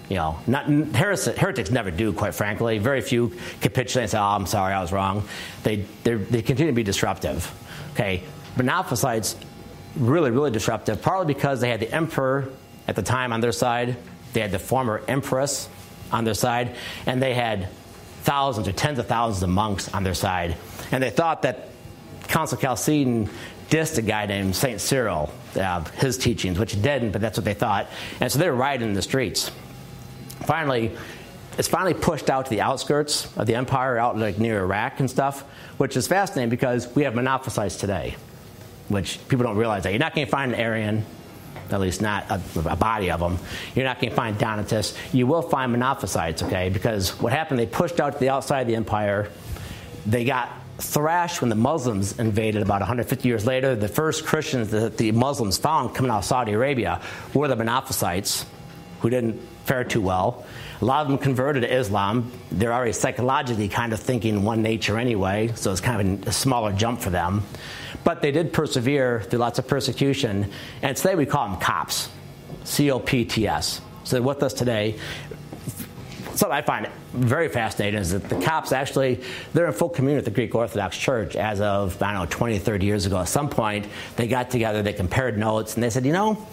You 0.08 0.16
know, 0.16 0.40
not, 0.48 0.68
heretics 0.68 1.70
never 1.70 1.92
do, 1.92 2.14
quite 2.14 2.34
frankly. 2.34 2.78
Very 2.78 3.02
few 3.02 3.36
capitulate 3.60 4.04
and 4.04 4.12
say, 4.12 4.18
oh, 4.18 4.24
I'm 4.24 4.46
sorry, 4.46 4.74
I 4.74 4.82
was 4.82 4.94
wrong. 4.94 5.28
They, 5.64 5.86
they 6.04 6.42
continue 6.42 6.68
to 6.68 6.76
be 6.76 6.84
disruptive. 6.84 7.52
Okay, 7.94 8.24
Monophysites, 8.56 9.36
really, 9.96 10.32
really 10.32 10.52
disruptive, 10.52 11.02
partly 11.02 11.34
because 11.34 11.62
they 11.62 11.70
had 11.70 11.80
the 11.80 11.92
emperor 11.94 12.50
at 12.88 12.96
the 12.96 13.02
time 13.02 13.34
on 13.34 13.42
their 13.42 13.52
side. 13.52 13.98
They 14.34 14.42
had 14.42 14.52
the 14.52 14.60
former 14.60 15.02
empress 15.08 15.68
on 16.12 16.24
their 16.24 16.34
side, 16.34 16.76
and 17.06 17.22
they 17.22 17.34
had 17.34 17.70
thousands 18.24 18.68
or 18.68 18.72
tens 18.72 19.00
of 19.00 19.08
thousands 19.08 19.44
of 19.44 19.50
monks 19.50 19.94
on 19.94 20.04
their 20.04 20.14
side. 20.14 20.56
And 20.92 21.02
they 21.02 21.10
thought 21.10 21.42
that 21.42 21.70
Council 22.28 22.58
Chalcedon 22.58 23.30
dissed 23.70 23.98
a 23.98 24.02
guy 24.02 24.26
named 24.26 24.56
St. 24.56 24.80
Cyril, 24.80 25.34
uh, 25.56 25.84
his 25.98 26.18
teachings, 26.18 26.60
which 26.60 26.74
he 26.74 26.82
didn't, 26.82 27.12
but 27.12 27.22
that's 27.22 27.38
what 27.38 27.46
they 27.46 27.54
thought. 27.54 27.88
And 28.20 28.32
so 28.32 28.40
they 28.40 28.50
were 28.50 28.56
rioting 28.56 28.90
in 28.90 28.94
the 28.94 29.02
streets 29.02 29.52
finally, 30.42 30.92
it's 31.58 31.68
finally 31.68 31.94
pushed 31.94 32.30
out 32.30 32.46
to 32.46 32.50
the 32.50 32.62
outskirts 32.62 33.36
of 33.38 33.48
the 33.48 33.56
empire, 33.56 33.98
out 33.98 34.18
like 34.18 34.40
near 34.40 34.62
Iraq 34.64 35.00
and 35.00 35.10
stuff, 35.10 35.42
which 35.78 35.96
is 35.96 36.08
fascinating 36.08 36.50
because 36.50 36.94
we 36.96 37.04
have 37.04 37.14
Monophysites 37.14 37.80
today, 37.80 38.16
which 38.92 39.20
people 39.28 39.46
don't 39.46 39.58
realize 39.58 39.84
that. 39.84 39.92
You're 39.92 40.00
not 40.00 40.16
going 40.16 40.28
to 40.28 40.32
find 40.32 40.54
an 40.54 40.60
Arian, 40.60 41.06
at 41.70 41.80
least 41.80 42.02
not 42.02 42.30
a, 42.30 42.42
a 42.70 42.76
body 42.76 43.12
of 43.12 43.20
them. 43.20 43.38
You're 43.76 43.86
not 43.86 44.00
going 44.00 44.10
to 44.10 44.16
find 44.16 44.38
Donatists. 44.38 44.98
You 45.14 45.28
will 45.28 45.42
find 45.42 45.76
Monophysites, 45.76 46.44
okay? 46.44 46.70
Because 46.70 47.20
what 47.20 47.34
happened, 47.34 47.60
they 47.60 47.66
pushed 47.66 48.00
out 48.00 48.14
to 48.14 48.20
the 48.20 48.30
outside 48.30 48.62
of 48.62 48.68
the 48.68 48.76
empire. 48.76 49.30
They 50.06 50.26
got 50.26 50.52
thrashed 50.78 51.42
when 51.42 51.50
the 51.50 51.56
Muslims 51.56 52.18
invaded 52.20 52.62
about 52.62 52.82
150 52.82 53.28
years 53.28 53.46
later. 53.46 53.76
The 53.76 53.88
first 53.88 54.26
Christians 54.26 54.72
that 54.72 54.98
the 54.98 55.12
Muslims 55.12 55.58
found 55.58 55.96
coming 55.96 56.12
out 56.12 56.20
of 56.20 56.26
Saudi 56.26 56.54
Arabia 56.54 57.02
were 57.34 57.48
the 57.48 57.56
Monophysites, 57.56 58.46
who 59.02 59.10
didn't 59.10 59.40
fare 59.66 59.84
too 59.84 60.02
well. 60.02 60.46
A 60.82 60.86
lot 60.86 61.04
of 61.04 61.10
them 61.10 61.20
converted 61.20 61.62
to 61.62 61.72
Islam. 61.72 62.32
They're 62.52 62.74
already 62.74 62.94
psychologically 62.94 63.70
kind 63.70 63.94
of 63.94 64.00
thinking 64.00 64.44
one 64.44 64.64
nature 64.64 64.98
anyway, 64.98 65.52
so 65.54 65.72
it's 65.72 65.80
kind 65.80 66.24
of 66.24 66.28
a 66.28 66.32
smaller 66.32 66.74
jump 66.74 67.02
for 67.02 67.12
them. 67.12 67.44
But 68.04 68.24
they 68.24 68.32
did 68.32 68.52
persevere 68.52 69.22
through 69.22 69.40
lots 69.40 69.60
of 69.60 69.68
persecution, 69.68 70.52
and 70.82 70.98
today 70.98 71.14
we 71.14 71.28
call 71.28 71.50
them 71.50 71.60
Copts, 71.60 72.10
C 72.64 72.90
O 72.90 73.00
P 73.00 73.26
T 73.26 73.48
S. 73.48 73.80
So 74.06 74.16
they're 74.16 74.24
with 74.24 74.42
us 74.42 74.54
today. 74.54 74.98
Something 76.34 76.52
I 76.52 76.64
find 76.64 76.90
very 77.14 77.50
fascinating 77.50 78.00
is 78.00 78.12
that 78.12 78.28
the 78.28 78.42
Copts 78.42 78.72
actually, 78.72 79.22
they're 79.54 79.68
in 79.68 79.74
full 79.74 79.90
communion 79.90 80.18
with 80.18 80.26
the 80.26 80.32
Greek 80.32 80.56
Orthodox 80.56 80.98
Church 80.98 81.36
as 81.36 81.62
of, 81.62 82.02
I 82.02 82.14
don't 82.14 82.24
know, 82.24 82.28
20, 82.28 82.58
30 82.58 82.86
years 82.88 83.06
ago. 83.06 83.20
At 83.20 83.26
some 83.26 83.50
point, 83.50 83.86
they 84.16 84.28
got 84.28 84.50
together, 84.50 84.82
they 84.82 84.94
compared 84.94 85.38
notes, 85.38 85.76
and 85.76 85.84
they 85.84 85.92
said, 85.92 86.08
you 86.08 86.14
know, 86.14 86.48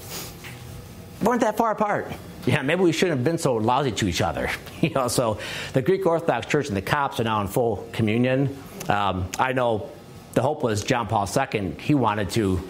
weren't 1.23 1.41
that 1.41 1.57
far 1.57 1.71
apart 1.71 2.13
yeah, 2.47 2.63
maybe 2.63 2.83
we 2.83 2.93
shouldn't 2.93 3.19
have 3.19 3.25
been 3.25 3.39
so 3.39 3.57
lousy 3.57 3.93
to 3.93 4.09
each 4.09 4.21
other. 4.21 4.51
You 4.81 4.91
know, 4.91 5.09
so 5.09 5.41
the 5.73 5.83
Greek 5.83 6.07
Orthodox 6.07 6.47
Church 6.47 6.69
and 6.69 6.77
the 6.77 6.83
Copts 6.83 7.19
are 7.19 7.25
now 7.25 7.41
in 7.41 7.49
full 7.49 7.89
communion. 7.93 8.57
Um, 8.89 9.29
I 9.37 9.53
know 9.53 9.91
the 10.35 10.43
hope 10.43 10.63
was 10.63 10.85
John 10.85 11.09
Paul 11.09 11.29
II. 11.29 11.73
He 11.81 11.95
wanted 11.95 12.31
to 12.31 12.63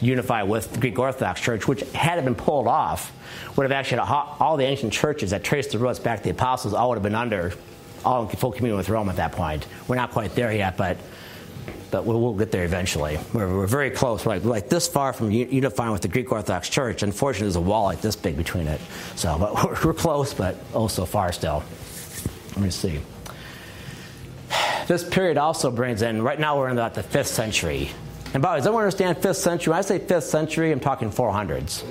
unify 0.00 0.42
with 0.42 0.72
the 0.72 0.80
Greek 0.80 0.98
Orthodox 0.98 1.42
Church, 1.42 1.68
which 1.68 1.80
had 1.92 2.18
it 2.18 2.24
been 2.24 2.34
pulled 2.34 2.66
off, 2.66 3.12
would 3.56 3.64
have 3.64 3.72
actually 3.72 3.98
all 3.98 4.56
the 4.56 4.64
ancient 4.64 4.94
churches 4.94 5.30
that 5.30 5.44
trace 5.44 5.66
the 5.66 5.78
roots 5.78 5.98
back 5.98 6.20
to 6.20 6.24
the 6.24 6.30
apostles 6.30 6.72
all 6.72 6.88
would 6.88 6.96
have 6.96 7.02
been 7.02 7.14
under 7.14 7.52
all 8.04 8.22
in 8.22 8.28
full 8.36 8.52
communion 8.52 8.78
with 8.78 8.88
Rome 8.88 9.10
at 9.10 9.16
that 9.16 9.32
point. 9.32 9.66
We're 9.86 9.96
not 9.96 10.12
quite 10.12 10.34
there 10.34 10.52
yet, 10.52 10.76
but 10.76 10.96
but 11.94 12.04
we'll, 12.04 12.20
we'll 12.20 12.34
get 12.34 12.50
there 12.50 12.64
eventually. 12.64 13.20
We're, 13.32 13.56
we're 13.56 13.68
very 13.68 13.90
close. 13.90 14.26
We're 14.26 14.34
like, 14.34 14.44
like, 14.44 14.68
this 14.68 14.88
far 14.88 15.12
from 15.12 15.30
unifying 15.30 15.92
with 15.92 16.02
the 16.02 16.08
Greek 16.08 16.32
Orthodox 16.32 16.68
Church. 16.68 17.04
Unfortunately, 17.04 17.46
there's 17.46 17.54
a 17.54 17.60
wall 17.60 17.84
like 17.84 18.00
this 18.00 18.16
big 18.16 18.36
between 18.36 18.66
it. 18.66 18.80
So, 19.14 19.38
but 19.38 19.54
we're, 19.84 19.86
we're 19.86 19.94
close, 19.94 20.34
but 20.34 20.56
oh 20.74 20.88
so 20.88 21.06
far 21.06 21.30
still. 21.30 21.62
Let 22.56 22.64
me 22.64 22.70
see. 22.70 23.00
This 24.88 25.08
period 25.08 25.38
also 25.38 25.70
brings 25.70 26.02
in, 26.02 26.20
right 26.20 26.38
now 26.38 26.58
we're 26.58 26.68
in 26.68 26.72
about 26.72 26.94
the 26.94 27.04
5th 27.04 27.26
century. 27.26 27.90
And 28.32 28.42
by 28.42 28.48
the 28.48 28.54
way, 28.54 28.58
does 28.58 28.66
everyone 28.66 28.82
understand 28.82 29.18
5th 29.18 29.36
century? 29.36 29.70
When 29.70 29.78
I 29.78 29.82
say 29.82 30.00
5th 30.00 30.22
century, 30.24 30.72
I'm 30.72 30.80
talking 30.80 31.10
400s. 31.10 31.84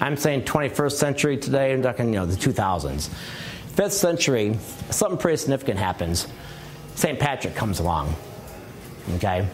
I'm 0.00 0.16
saying 0.16 0.42
21st 0.46 0.92
century 0.92 1.36
today, 1.36 1.72
I'm 1.72 1.82
talking, 1.82 2.06
you 2.08 2.18
know, 2.18 2.26
the 2.26 2.34
2000s. 2.34 3.08
5th 3.76 3.92
century, 3.92 4.58
something 4.90 5.16
pretty 5.16 5.36
significant 5.36 5.78
happens. 5.78 6.26
St. 6.96 7.20
Patrick 7.20 7.54
comes 7.54 7.78
along. 7.78 8.16
Okay? 9.16 9.48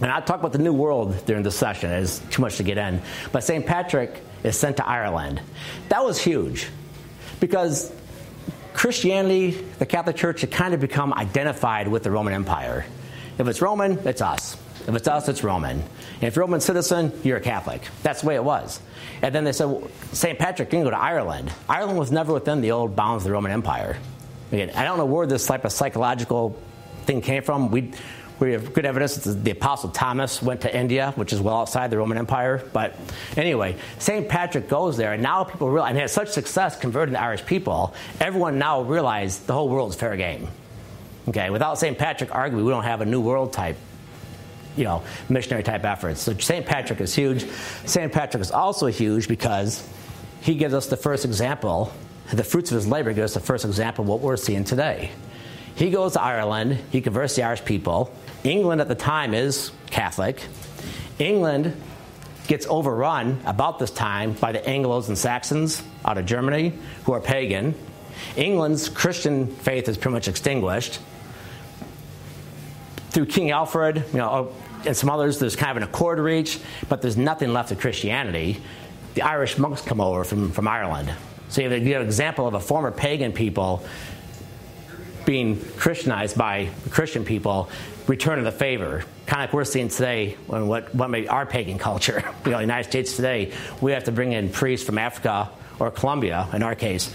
And 0.00 0.10
I'll 0.10 0.22
talk 0.22 0.40
about 0.40 0.52
the 0.52 0.58
New 0.58 0.72
World 0.72 1.24
during 1.26 1.42
this 1.42 1.56
session. 1.56 1.90
It's 1.90 2.18
too 2.30 2.42
much 2.42 2.56
to 2.56 2.62
get 2.62 2.78
in. 2.78 3.00
But 3.30 3.44
St. 3.44 3.64
Patrick 3.64 4.20
is 4.42 4.58
sent 4.58 4.78
to 4.78 4.86
Ireland. 4.86 5.40
That 5.90 6.04
was 6.04 6.20
huge 6.20 6.68
because 7.38 7.92
Christianity, 8.74 9.50
the 9.78 9.86
Catholic 9.86 10.16
Church, 10.16 10.40
had 10.40 10.50
kind 10.50 10.74
of 10.74 10.80
become 10.80 11.12
identified 11.12 11.86
with 11.86 12.02
the 12.02 12.10
Roman 12.10 12.32
Empire. 12.32 12.84
If 13.38 13.46
it's 13.46 13.62
Roman, 13.62 13.98
it's 14.06 14.20
us. 14.20 14.56
If 14.88 14.94
it's 14.96 15.06
us, 15.06 15.28
it's 15.28 15.44
Roman. 15.44 15.78
And 15.78 16.22
if 16.22 16.34
you're 16.34 16.42
a 16.42 16.46
Roman 16.46 16.60
citizen, 16.60 17.12
you're 17.22 17.36
a 17.36 17.40
Catholic. 17.40 17.82
That's 18.02 18.22
the 18.22 18.26
way 18.26 18.34
it 18.34 18.42
was. 18.42 18.80
And 19.20 19.32
then 19.32 19.44
they 19.44 19.52
said, 19.52 19.66
well, 19.66 19.88
St. 20.12 20.38
Patrick 20.38 20.70
didn't 20.70 20.84
go 20.84 20.90
to 20.90 20.98
Ireland. 20.98 21.52
Ireland 21.68 21.98
was 21.98 22.10
never 22.10 22.32
within 22.32 22.60
the 22.60 22.72
old 22.72 22.96
bounds 22.96 23.22
of 23.22 23.28
the 23.28 23.32
Roman 23.32 23.52
Empire. 23.52 23.98
Again, 24.50 24.70
I 24.70 24.84
don't 24.84 24.98
know 24.98 25.06
where 25.06 25.26
this 25.26 25.46
type 25.46 25.64
of 25.64 25.72
psychological 25.72 26.60
thing 27.04 27.20
came 27.20 27.42
from. 27.42 27.70
We 27.70 27.92
we 28.42 28.52
have 28.52 28.74
good 28.74 28.84
evidence 28.84 29.14
that 29.16 29.44
the 29.44 29.52
Apostle 29.52 29.90
Thomas 29.90 30.42
went 30.42 30.62
to 30.62 30.76
India, 30.76 31.12
which 31.14 31.32
is 31.32 31.40
well 31.40 31.58
outside 31.58 31.90
the 31.90 31.98
Roman 31.98 32.18
Empire. 32.18 32.62
But 32.72 32.96
anyway, 33.36 33.76
St. 33.98 34.28
Patrick 34.28 34.68
goes 34.68 34.96
there, 34.96 35.12
and 35.12 35.22
now 35.22 35.44
people 35.44 35.70
realize, 35.70 35.90
and 35.90 35.98
he 35.98 36.00
had 36.00 36.10
such 36.10 36.30
success 36.30 36.76
converting 36.76 37.12
the 37.12 37.20
Irish 37.20 37.46
people, 37.46 37.94
everyone 38.20 38.58
now 38.58 38.82
realized 38.82 39.46
the 39.46 39.52
whole 39.52 39.68
world 39.68 39.90
is 39.90 39.96
fair 39.96 40.16
game. 40.16 40.48
Okay, 41.28 41.50
without 41.50 41.78
St. 41.78 41.96
Patrick, 41.96 42.30
arguably, 42.30 42.64
we 42.64 42.70
don't 42.70 42.82
have 42.82 43.00
a 43.00 43.06
New 43.06 43.20
World 43.20 43.52
type 43.52 43.76
you 44.74 44.84
know, 44.84 45.02
missionary 45.28 45.62
type 45.62 45.84
efforts. 45.84 46.22
So 46.22 46.32
St. 46.34 46.64
Patrick 46.64 47.00
is 47.02 47.14
huge. 47.14 47.44
St. 47.84 48.10
Patrick 48.10 48.40
is 48.40 48.50
also 48.50 48.86
huge 48.86 49.28
because 49.28 49.86
he 50.40 50.54
gives 50.54 50.72
us 50.72 50.86
the 50.86 50.96
first 50.96 51.26
example, 51.26 51.92
the 52.32 52.42
fruits 52.42 52.70
of 52.70 52.76
his 52.76 52.86
labor 52.86 53.12
give 53.12 53.24
us 53.24 53.34
the 53.34 53.40
first 53.40 53.66
example 53.66 54.02
of 54.02 54.08
what 54.08 54.20
we're 54.20 54.38
seeing 54.38 54.64
today. 54.64 55.10
He 55.74 55.90
goes 55.90 56.14
to 56.14 56.22
Ireland, 56.22 56.78
he 56.90 57.00
converts 57.00 57.36
the 57.36 57.42
Irish 57.42 57.64
people. 57.64 58.12
England 58.44 58.80
at 58.80 58.88
the 58.88 58.94
time 58.94 59.34
is 59.34 59.70
Catholic. 59.90 60.42
England 61.18 61.76
gets 62.48 62.66
overrun 62.66 63.40
about 63.46 63.78
this 63.78 63.90
time 63.90 64.32
by 64.32 64.52
the 64.52 64.58
Anglos 64.58 65.08
and 65.08 65.16
Saxons 65.16 65.82
out 66.04 66.18
of 66.18 66.26
Germany 66.26 66.72
who 67.04 67.12
are 67.12 67.20
pagan. 67.20 67.74
England's 68.36 68.88
Christian 68.88 69.46
faith 69.46 69.88
is 69.88 69.96
pretty 69.96 70.14
much 70.14 70.28
extinguished. 70.28 70.98
Through 73.10 73.26
King 73.26 73.50
Alfred, 73.50 74.04
you 74.12 74.18
know, 74.18 74.28
oh, 74.28 74.54
and 74.84 74.96
some 74.96 75.10
others, 75.10 75.38
there's 75.38 75.54
kind 75.54 75.70
of 75.70 75.76
an 75.76 75.82
accord 75.84 76.18
reached, 76.18 76.60
but 76.88 77.02
there's 77.02 77.16
nothing 77.16 77.52
left 77.52 77.70
of 77.70 77.78
Christianity. 77.78 78.60
The 79.14 79.22
Irish 79.22 79.58
monks 79.58 79.82
come 79.82 80.00
over 80.00 80.24
from, 80.24 80.50
from 80.50 80.66
Ireland. 80.66 81.12
So 81.48 81.62
you 81.62 81.70
have, 81.70 81.86
you 81.86 81.92
have 81.92 82.02
an 82.02 82.08
example 82.08 82.48
of 82.48 82.54
a 82.54 82.60
former 82.60 82.90
pagan 82.90 83.32
people 83.32 83.84
being 85.24 85.62
Christianized 85.76 86.36
by 86.36 86.70
Christian 86.90 87.24
people, 87.24 87.68
returning 88.06 88.44
the 88.44 88.52
favor. 88.52 89.04
Kind 89.26 89.42
of 89.42 89.48
like 89.48 89.52
we're 89.52 89.64
seeing 89.64 89.88
today 89.88 90.36
when 90.46 90.68
what, 90.68 90.94
what 90.94 91.10
may 91.10 91.26
our 91.26 91.46
pagan 91.46 91.78
culture. 91.78 92.22
You 92.44 92.50
know, 92.50 92.56
the 92.58 92.62
United 92.62 92.90
States 92.90 93.14
today, 93.14 93.52
we 93.80 93.92
have 93.92 94.04
to 94.04 94.12
bring 94.12 94.32
in 94.32 94.48
priests 94.50 94.84
from 94.84 94.98
Africa 94.98 95.48
or 95.78 95.90
Colombia, 95.90 96.48
in 96.52 96.62
our 96.62 96.74
case, 96.74 97.14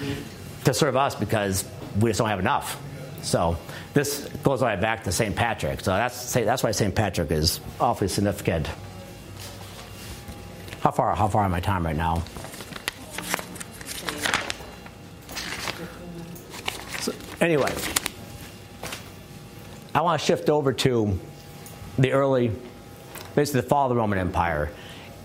to 0.64 0.74
serve 0.74 0.96
us 0.96 1.16
because 1.16 1.66
we 2.00 2.10
just 2.10 2.20
don't 2.20 2.30
have 2.30 2.40
enough. 2.40 2.82
So 3.24 3.58
this 3.94 4.28
goes 4.44 4.62
all 4.62 4.70
the 4.70 4.76
way 4.76 4.82
back 4.82 5.04
to 5.04 5.12
St. 5.12 5.36
Patrick. 5.36 5.82
So 5.82 5.92
that's, 5.92 6.34
that's 6.34 6.64
why 6.64 6.72
St. 6.72 6.96
Patrick 6.96 7.30
is 7.32 7.60
awfully 7.80 8.08
significant. 8.08 8.68
How 10.80 10.92
far, 10.92 11.14
how 11.16 11.28
far 11.28 11.44
am 11.44 11.54
I 11.54 11.60
time 11.60 11.86
right 11.86 11.96
now? 11.96 12.24
Anyway, 17.40 17.72
I 19.98 20.02
want 20.02 20.22
to 20.22 20.28
shift 20.28 20.48
over 20.52 20.74
to 20.74 21.20
the 21.98 22.12
early, 22.12 22.52
basically 23.34 23.62
the 23.62 23.68
fall 23.68 23.88
of 23.88 23.90
the 23.90 23.96
Roman 23.96 24.20
Empire. 24.20 24.70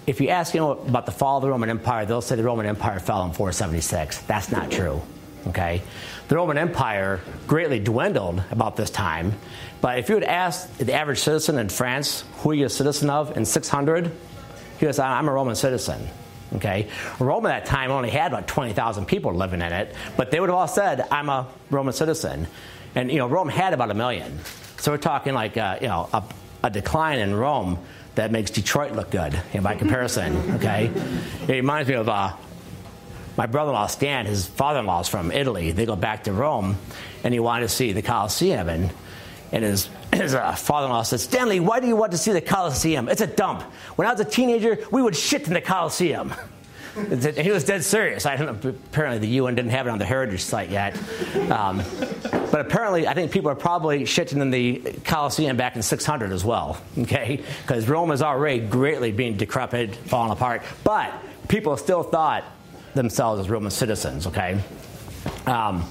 If 0.07 0.19
you 0.19 0.31
ask 0.31 0.55
anyone 0.55 0.79
about 0.89 1.05
the 1.05 1.13
fall 1.13 1.37
of 1.37 1.43
the 1.43 1.51
Roman 1.51 1.69
Empire, 1.69 2.07
they'll 2.07 2.23
say 2.23 2.37
the 2.37 2.43
Roman 2.43 2.65
Empire 2.65 2.99
fell 2.99 3.23
in 3.27 3.33
476. 3.33 4.23
That's 4.23 4.51
not 4.51 4.71
true. 4.71 5.03
Okay? 5.49 5.83
The 6.29 6.37
Roman 6.37 6.57
Empire 6.57 7.21
greatly 7.47 7.81
dwindled 7.81 8.43
about 8.51 8.77
this 8.77 8.89
time, 8.89 9.35
but 9.83 9.99
if 9.99 10.09
you 10.09 10.15
would 10.15 10.25
ask 10.25 10.75
the 10.79 10.95
average 10.95 11.19
citizen 11.19 11.59
in 11.59 11.69
France, 11.69 12.25
who 12.39 12.53
are 12.53 12.55
you 12.55 12.65
a 12.65 12.71
citizen 12.71 13.11
of 13.11 13.37
in 13.37 13.45
600? 13.45 14.11
He 14.79 14.87
goes, 14.87 14.99
I'm 14.99 15.29
a 15.29 15.33
Roman 15.33 15.55
citizen. 15.55 16.09
Okay? 16.55 16.89
Rome 17.19 17.45
at 17.45 17.67
that 17.67 17.67
time 17.67 17.91
only 17.91 18.09
had 18.09 18.33
about 18.33 18.49
20,000 18.49 19.05
people 19.05 19.35
living 19.35 19.61
in 19.61 19.71
it, 19.71 19.95
but 20.17 20.31
they 20.31 20.41
would 20.41 20.49
have 20.49 20.57
all 20.57 20.67
said, 20.67 21.07
I'm 21.11 21.29
a 21.29 21.47
Roman 21.69 21.93
citizen. 21.93 22.47
And, 22.95 23.11
you 23.11 23.19
know, 23.19 23.27
Rome 23.27 23.49
had 23.49 23.73
about 23.73 23.91
a 23.91 23.95
million. 23.95 24.39
So 24.79 24.93
we're 24.93 24.99
talking 24.99 25.35
like, 25.35 25.57
uh, 25.57 25.79
you 25.81 25.89
know, 25.89 26.09
a, 26.13 26.23
a, 26.65 26.71
decline 26.71 27.19
in 27.21 27.35
Rome 27.35 27.79
that 28.17 28.33
makes 28.33 28.51
Detroit 28.51 28.93
look 28.93 29.11
good 29.11 29.33
you 29.33 29.61
know, 29.61 29.65
by 29.65 29.77
comparison, 29.77 30.37
okay? 30.57 30.91
It 31.47 31.53
reminds 31.53 31.89
me 31.89 31.95
of 31.95 32.09
uh, 32.09 32.35
my 33.37 33.47
brother-in-law 33.47 33.87
Stan, 33.87 34.27
his 34.27 34.47
father-in-law 34.47 35.01
is 35.01 35.09
from 35.09 35.31
Italy. 35.31 35.73
They 35.73 35.87
go 35.87 35.97
back 35.97 36.25
to 36.25 36.33
Rome, 36.33 36.77
and 37.25 37.33
he 37.33 37.41
wanted 37.41 37.63
to 37.63 37.69
see 37.69 37.93
the 37.93 38.03
Colosseum. 38.03 38.69
And, 38.69 38.91
and 39.53 39.65
his, 39.65 39.89
his 40.13 40.35
uh, 40.35 40.53
father-in-law 40.53 41.03
said, 41.05 41.21
Stanley, 41.21 41.61
why 41.61 41.81
do 41.81 41.87
you 41.87 41.97
want 41.97 42.13
to 42.13 42.19
see 42.19 42.33
the 42.33 42.43
Colosseum? 42.43 43.09
It's 43.09 43.23
a 43.23 43.27
dump. 43.27 43.63
When 43.97 44.07
I 44.07 44.13
was 44.13 44.21
a 44.21 44.25
teenager, 44.25 44.79
we 44.91 45.01
would 45.01 45.17
shit 45.17 45.47
in 45.47 45.55
the 45.55 45.61
Colosseum. 45.61 46.35
He 46.95 47.51
was 47.51 47.65
dead 47.65 47.83
serious. 47.85 48.27
I 48.27 48.37
don't 48.37 48.65
know, 48.65 48.71
apparently 48.71 49.19
the 49.19 49.35
UN 49.35 49.55
didn't 49.55 49.71
have 49.71 49.87
it 49.87 49.91
on 49.91 49.99
the 49.99 50.05
heritage 50.05 50.43
site 50.43 50.71
yet. 50.71 50.97
Um, 51.51 51.83
but 52.51 52.61
apparently, 52.61 53.09
I 53.09 53.15
think 53.15 53.33
people 53.33 53.51
are 53.51 53.55
probably 53.57 54.03
shitting 54.03 54.41
in 54.43 54.51
the 54.51 54.95
Colosseum 55.05 55.57
back 55.57 55.75
in 55.75 55.83
600 55.83 56.33
as 56.33 56.45
well, 56.45 56.79
okay? 56.99 57.43
Because 57.63 57.89
Rome 57.89 58.11
is 58.11 58.21
already 58.21 58.61
greatly 58.61 59.11
being 59.11 59.37
decrepit, 59.37 59.97
falling 59.97 60.33
apart. 60.33 60.63
But 60.85 61.13
people 61.49 61.77
still 61.79 62.03
thought 62.03 62.45
themselves 62.95 63.41
as 63.41 63.49
Roman 63.49 63.71
citizens, 63.71 64.27
okay? 64.27 64.61
Um, 65.47 65.85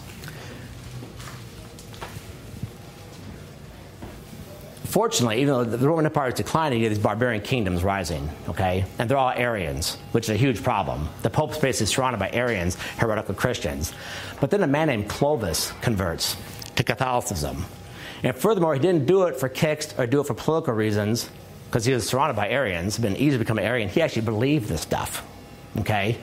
fortunately, 4.91 5.41
even 5.41 5.53
though 5.53 5.63
the 5.63 5.87
Roman 5.87 6.05
Empire 6.05 6.29
is 6.29 6.35
declining, 6.35 6.79
you 6.79 6.85
have 6.85 6.95
these 6.95 7.03
barbarian 7.03 7.41
kingdoms 7.41 7.83
rising, 7.83 8.29
okay? 8.49 8.85
And 8.99 9.09
they're 9.09 9.17
all 9.17 9.33
Arians, 9.35 9.95
which 10.11 10.25
is 10.25 10.29
a 10.29 10.37
huge 10.37 10.63
problem. 10.63 11.09
The 11.21 11.29
Pope's 11.29 11.57
basically 11.57 11.87
surrounded 11.87 12.19
by 12.19 12.29
Arians, 12.31 12.75
heretical 12.97 13.33
Christians. 13.33 13.93
But 14.39 14.51
then 14.51 14.63
a 14.63 14.67
man 14.67 14.87
named 14.87 15.09
Clovis 15.09 15.71
converts 15.81 16.35
to 16.75 16.83
Catholicism. 16.83 17.65
And 18.23 18.35
furthermore, 18.35 18.73
he 18.73 18.79
didn't 18.79 19.05
do 19.05 19.23
it 19.23 19.37
for 19.37 19.49
kicks 19.49 19.93
or 19.97 20.05
do 20.05 20.21
it 20.21 20.27
for 20.27 20.33
political 20.33 20.73
reasons, 20.73 21.29
because 21.69 21.85
he 21.85 21.93
was 21.93 22.07
surrounded 22.07 22.35
by 22.35 22.49
Arians, 22.49 22.99
been 22.99 23.15
easy 23.15 23.31
to 23.31 23.39
become 23.39 23.57
an 23.57 23.63
Arian. 23.63 23.89
He 23.89 24.01
actually 24.01 24.23
believed 24.23 24.67
this 24.67 24.81
stuff, 24.81 25.25
okay? 25.79 26.19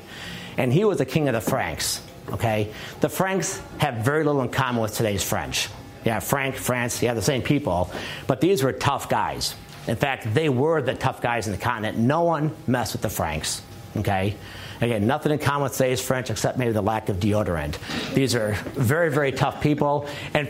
and 0.59 0.73
he 0.73 0.85
was 0.85 0.99
the 0.99 1.07
king 1.07 1.29
of 1.29 1.35
the 1.35 1.41
Franks. 1.41 2.03
Okay, 2.31 2.75
the 3.01 3.09
Franks 3.09 3.63
have 3.79 4.05
very 4.05 4.23
little 4.23 4.43
in 4.43 4.51
common 4.51 4.83
with 4.83 4.95
today's 4.95 5.23
French. 5.23 5.71
Yeah, 6.09 6.21
Frank, 6.21 6.55
France, 6.55 7.03
yeah, 7.03 7.13
the 7.13 7.21
same 7.21 7.43
people, 7.43 7.93
but 8.27 8.41
these 8.41 8.63
were 8.63 8.73
tough 8.73 9.11
guys. 9.11 9.55
In 9.87 9.97
fact, 9.97 10.33
they 10.33 10.49
were 10.49 10.81
the 10.81 10.95
tough 10.95 11.21
guys 11.21 11.47
in 11.47 11.53
the 11.53 11.59
continent. 11.59 11.99
No 11.99 12.23
one 12.23 12.57
messed 12.67 12.95
with 12.95 13.03
the 13.03 13.11
Franks. 13.11 13.61
Okay, 13.95 14.35
again, 14.81 15.07
nothing 15.07 15.33
in 15.33 15.39
common 15.39 15.65
with 15.65 15.75
today's 15.75 16.01
French 16.01 16.31
except 16.31 16.57
maybe 16.57 16.73
the 16.73 16.81
lack 16.81 17.11
of 17.11 17.19
deodorant. 17.19 17.77
These 18.15 18.35
are 18.35 18.53
very, 18.73 19.11
very 19.11 19.33
tough 19.33 19.61
people, 19.61 20.09
and 20.33 20.49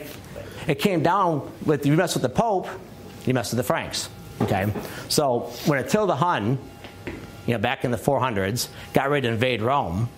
it 0.69 0.77
came 0.77 1.03
down 1.03 1.51
with 1.67 1.85
you 1.85 1.97
mess 1.97 2.15
with 2.15 2.23
the 2.23 2.29
Pope, 2.29 2.69
you 3.27 3.35
mess 3.35 3.51
with 3.51 3.57
the 3.57 3.65
Franks. 3.65 4.11
Okay, 4.41 4.73
so 5.09 5.51
when 5.67 5.81
Attila 5.81 6.07
the 6.07 6.15
Hun 6.15 6.57
you 7.49 7.55
know, 7.55 7.59
back 7.59 7.85
in 7.85 7.91
the 7.91 7.97
400s, 7.97 8.69
got 8.93 9.11
ready 9.11 9.27
to 9.27 9.35
invade 9.35 9.61
Rome, 9.61 10.09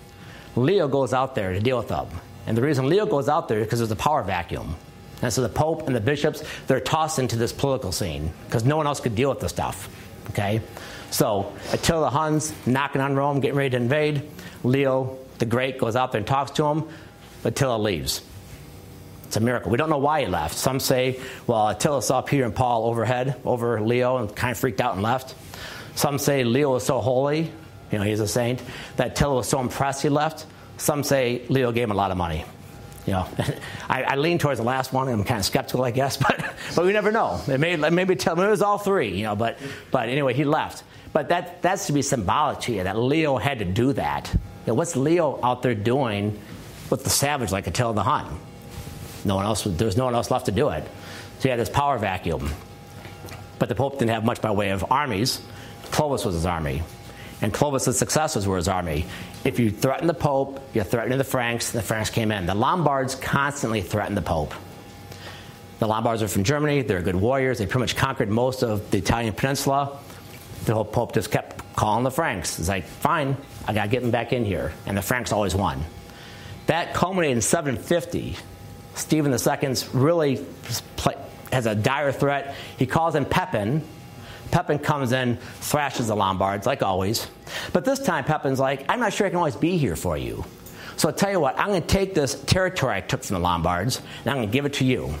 Leo 0.55 0.87
goes 0.87 1.15
out 1.15 1.33
there 1.33 1.51
to 1.51 1.59
deal 1.59 1.79
with 1.79 1.87
them. 1.87 2.09
And 2.45 2.55
the 2.55 2.61
reason 2.61 2.87
Leo 2.87 3.07
goes 3.07 3.27
out 3.27 3.47
there 3.47 3.57
is 3.57 3.65
because 3.65 3.79
there's 3.79 3.89
a 3.89 3.95
power 3.95 4.21
vacuum. 4.21 4.75
And 5.21 5.31
so 5.31 5.41
the 5.41 5.49
Pope 5.49 5.87
and 5.87 5.95
the 5.95 6.01
bishops, 6.01 6.43
they're 6.67 6.79
tossed 6.79 7.19
into 7.19 7.35
this 7.35 7.53
political 7.53 7.91
scene 7.91 8.31
because 8.45 8.65
no 8.65 8.77
one 8.77 8.87
else 8.87 8.99
could 8.99 9.15
deal 9.15 9.29
with 9.29 9.39
the 9.39 9.49
stuff. 9.49 9.89
Okay? 10.29 10.61
So 11.11 11.53
Attila 11.71 12.01
the 12.01 12.09
Hun's 12.09 12.53
knocking 12.65 13.01
on 13.01 13.15
Rome, 13.15 13.39
getting 13.39 13.57
ready 13.57 13.71
to 13.71 13.77
invade. 13.77 14.23
Leo 14.63 15.17
the 15.39 15.45
Great 15.45 15.77
goes 15.77 15.95
out 15.95 16.11
there 16.11 16.19
and 16.19 16.27
talks 16.27 16.51
to 16.51 16.65
him. 16.65 16.87
Attila 17.43 17.77
leaves. 17.77 18.21
It's 19.25 19.37
a 19.37 19.39
miracle. 19.39 19.71
We 19.71 19.77
don't 19.77 19.89
know 19.89 19.97
why 19.97 20.21
he 20.21 20.27
left. 20.27 20.57
Some 20.57 20.79
say, 20.79 21.19
well, 21.47 21.69
Attila 21.69 22.01
saw 22.01 22.21
Peter 22.21 22.43
and 22.43 22.53
Paul 22.53 22.85
overhead 22.85 23.39
over 23.45 23.81
Leo 23.81 24.17
and 24.17 24.35
kind 24.35 24.51
of 24.51 24.57
freaked 24.57 24.81
out 24.81 24.93
and 24.93 25.01
left. 25.01 25.35
Some 25.95 26.19
say 26.19 26.43
Leo 26.43 26.73
was 26.73 26.85
so 26.85 26.99
holy, 26.99 27.51
you 27.91 27.97
know, 27.97 28.03
he's 28.03 28.19
a 28.19 28.27
saint, 28.27 28.61
that 28.97 29.11
Attila 29.13 29.35
was 29.35 29.49
so 29.49 29.59
impressed 29.59 30.01
he 30.01 30.09
left. 30.09 30.45
Some 30.77 31.03
say 31.03 31.43
Leo 31.49 31.71
gave 31.71 31.85
him 31.85 31.91
a 31.91 31.95
lot 31.95 32.11
of 32.11 32.17
money. 32.17 32.45
You 33.05 33.13
know, 33.13 33.27
I, 33.89 34.03
I 34.03 34.15
lean 34.15 34.37
towards 34.37 34.59
the 34.59 34.65
last 34.65 34.93
one. 34.93 35.07
I'm 35.07 35.23
kind 35.23 35.39
of 35.39 35.45
skeptical, 35.45 35.83
I 35.83 35.91
guess, 35.91 36.17
but 36.27 36.43
but 36.75 36.85
we 36.85 36.93
never 36.93 37.11
know. 37.11 37.41
It 37.47 37.59
may 37.59 37.75
maybe 37.75 38.15
tell 38.15 38.35
me 38.35 38.43
it 38.43 38.49
was 38.49 38.61
all 38.61 38.77
three. 38.77 39.15
You 39.15 39.23
know, 39.23 39.35
but 39.35 39.57
but 39.91 40.09
anyway, 40.09 40.33
he 40.33 40.43
left. 40.43 40.83
But 41.13 41.29
that 41.29 41.61
that's 41.61 41.87
to 41.87 41.93
be 41.93 42.01
symbolic 42.01 42.59
to 42.61 42.73
you 42.73 42.83
that 42.83 42.97
Leo 42.97 43.37
had 43.37 43.59
to 43.59 43.65
do 43.65 43.93
that. 43.93 44.29
You 44.33 44.39
know, 44.67 44.73
what's 44.75 44.95
Leo 44.95 45.39
out 45.43 45.61
there 45.61 45.75
doing 45.75 46.39
with 46.89 47.03
the 47.03 47.09
savage 47.09 47.51
like 47.51 47.67
Attila 47.67 47.93
the 47.93 48.03
Hun? 48.03 48.39
No 49.25 49.35
one 49.35 49.45
else. 49.45 49.63
There 49.63 49.85
was 49.85 49.97
no 49.97 50.05
one 50.05 50.15
else 50.15 50.31
left 50.31 50.45
to 50.45 50.51
do 50.51 50.69
it. 50.69 50.83
So 51.39 51.43
he 51.43 51.49
had 51.49 51.59
this 51.59 51.69
power 51.69 51.97
vacuum. 51.97 52.49
But 53.59 53.69
the 53.69 53.75
Pope 53.75 53.99
didn't 53.99 54.11
have 54.11 54.23
much 54.25 54.41
by 54.41 54.51
way 54.51 54.69
of 54.69 54.91
armies. 54.91 55.41
Clovis 55.91 56.25
was 56.25 56.35
his 56.35 56.45
army. 56.45 56.83
And 57.41 57.53
Clovis' 57.53 57.97
successors 57.97 58.47
were 58.47 58.57
his 58.57 58.67
army. 58.67 59.05
If 59.43 59.59
you 59.59 59.71
threaten 59.71 60.07
the 60.07 60.13
Pope, 60.13 60.59
you're 60.73 60.83
threatening 60.83 61.17
the 61.17 61.23
Franks, 61.23 61.71
the 61.71 61.81
Franks 61.81 62.09
came 62.09 62.31
in. 62.31 62.45
The 62.45 62.53
Lombards 62.53 63.15
constantly 63.15 63.81
threatened 63.81 64.15
the 64.15 64.21
Pope. 64.21 64.53
The 65.79 65.87
Lombards 65.87 66.21
are 66.21 66.27
from 66.27 66.43
Germany, 66.43 66.83
they're 66.83 67.01
good 67.01 67.15
warriors, 67.15 67.57
they 67.57 67.65
pretty 67.65 67.79
much 67.79 67.95
conquered 67.95 68.29
most 68.29 68.61
of 68.61 68.91
the 68.91 68.99
Italian 68.99 69.33
peninsula. 69.33 69.97
The 70.65 70.83
Pope 70.83 71.13
just 71.13 71.31
kept 71.31 71.75
calling 71.75 72.03
the 72.03 72.11
Franks. 72.11 72.59
It's 72.59 72.69
like, 72.69 72.85
fine, 72.85 73.35
I 73.67 73.73
gotta 73.73 73.89
get 73.89 74.03
them 74.03 74.11
back 74.11 74.31
in 74.31 74.45
here. 74.45 74.73
And 74.85 74.95
the 74.95 75.01
Franks 75.01 75.31
always 75.31 75.55
won. 75.55 75.83
That 76.67 76.93
culminated 76.93 77.37
in 77.37 77.41
750. 77.41 78.37
Stephen 78.93 79.31
II's 79.31 79.95
really 79.95 80.45
has 81.51 81.65
a 81.65 81.73
dire 81.73 82.11
threat. 82.11 82.55
He 82.77 82.85
calls 82.85 83.15
in 83.15 83.25
Pepin. 83.25 83.81
Pepin 84.51 84.79
comes 84.79 85.11
in, 85.11 85.37
thrashes 85.37 86.07
the 86.07 86.15
Lombards, 86.15 86.65
like 86.67 86.83
always. 86.83 87.27
But 87.73 87.85
this 87.85 87.99
time, 87.99 88.23
Pepin's 88.25 88.59
like, 88.59 88.85
I'm 88.89 88.99
not 88.99 89.13
sure 89.13 89.25
I 89.25 89.29
can 89.29 89.37
always 89.37 89.55
be 89.55 89.77
here 89.77 89.95
for 89.95 90.17
you. 90.17 90.45
So 90.97 91.09
I'll 91.09 91.15
tell 91.15 91.31
you 91.31 91.39
what, 91.39 91.57
I'm 91.57 91.67
going 91.67 91.81
to 91.81 91.87
take 91.87 92.13
this 92.13 92.35
territory 92.43 92.95
I 92.95 93.01
took 93.01 93.23
from 93.23 93.35
the 93.35 93.39
Lombards, 93.39 94.01
and 94.19 94.27
I'm 94.27 94.37
going 94.37 94.49
to 94.49 94.53
give 94.53 94.65
it 94.65 94.73
to 94.73 94.85
you. 94.85 95.13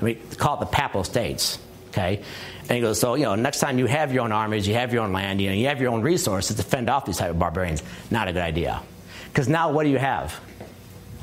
We 0.00 0.16
call 0.16 0.56
it 0.56 0.60
the 0.60 0.66
Papal 0.66 1.04
States. 1.04 1.58
Okay? 1.88 2.22
And 2.62 2.70
he 2.70 2.80
goes, 2.80 2.98
so, 2.98 3.14
you 3.14 3.22
know, 3.22 3.36
next 3.36 3.60
time 3.60 3.78
you 3.78 3.86
have 3.86 4.12
your 4.12 4.24
own 4.24 4.32
armies, 4.32 4.66
you 4.66 4.74
have 4.74 4.92
your 4.92 5.04
own 5.04 5.12
land, 5.12 5.40
you 5.40 5.48
know, 5.48 5.54
you 5.54 5.68
have 5.68 5.80
your 5.80 5.92
own 5.92 6.02
resources 6.02 6.56
to 6.56 6.62
fend 6.62 6.90
off 6.90 7.06
these 7.06 7.18
type 7.18 7.30
of 7.30 7.38
barbarians. 7.38 7.82
Not 8.10 8.26
a 8.26 8.32
good 8.32 8.42
idea. 8.42 8.82
Because 9.28 9.48
now 9.48 9.70
what 9.70 9.84
do 9.84 9.90
you 9.90 9.98
have? 9.98 10.38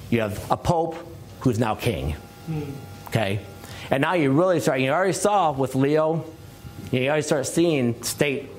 You 0.10 0.21
have 0.21 0.50
a 0.50 0.58
pope 0.58 0.95
who's 1.41 1.60
now 1.60 1.76
king. 1.76 2.13
Hmm. 2.45 2.63
Okay? 3.08 3.39
And 3.89 4.02
now 4.02 4.13
you 4.13 4.32
really 4.32 4.60
start, 4.62 4.80
you 4.80 4.91
already 4.91 5.13
saw 5.13 5.52
with 5.52 5.76
Leo, 5.76 6.26
you 6.91 7.08
already 7.08 7.21
start 7.21 7.47
seeing 7.47 8.01
state 8.04 8.49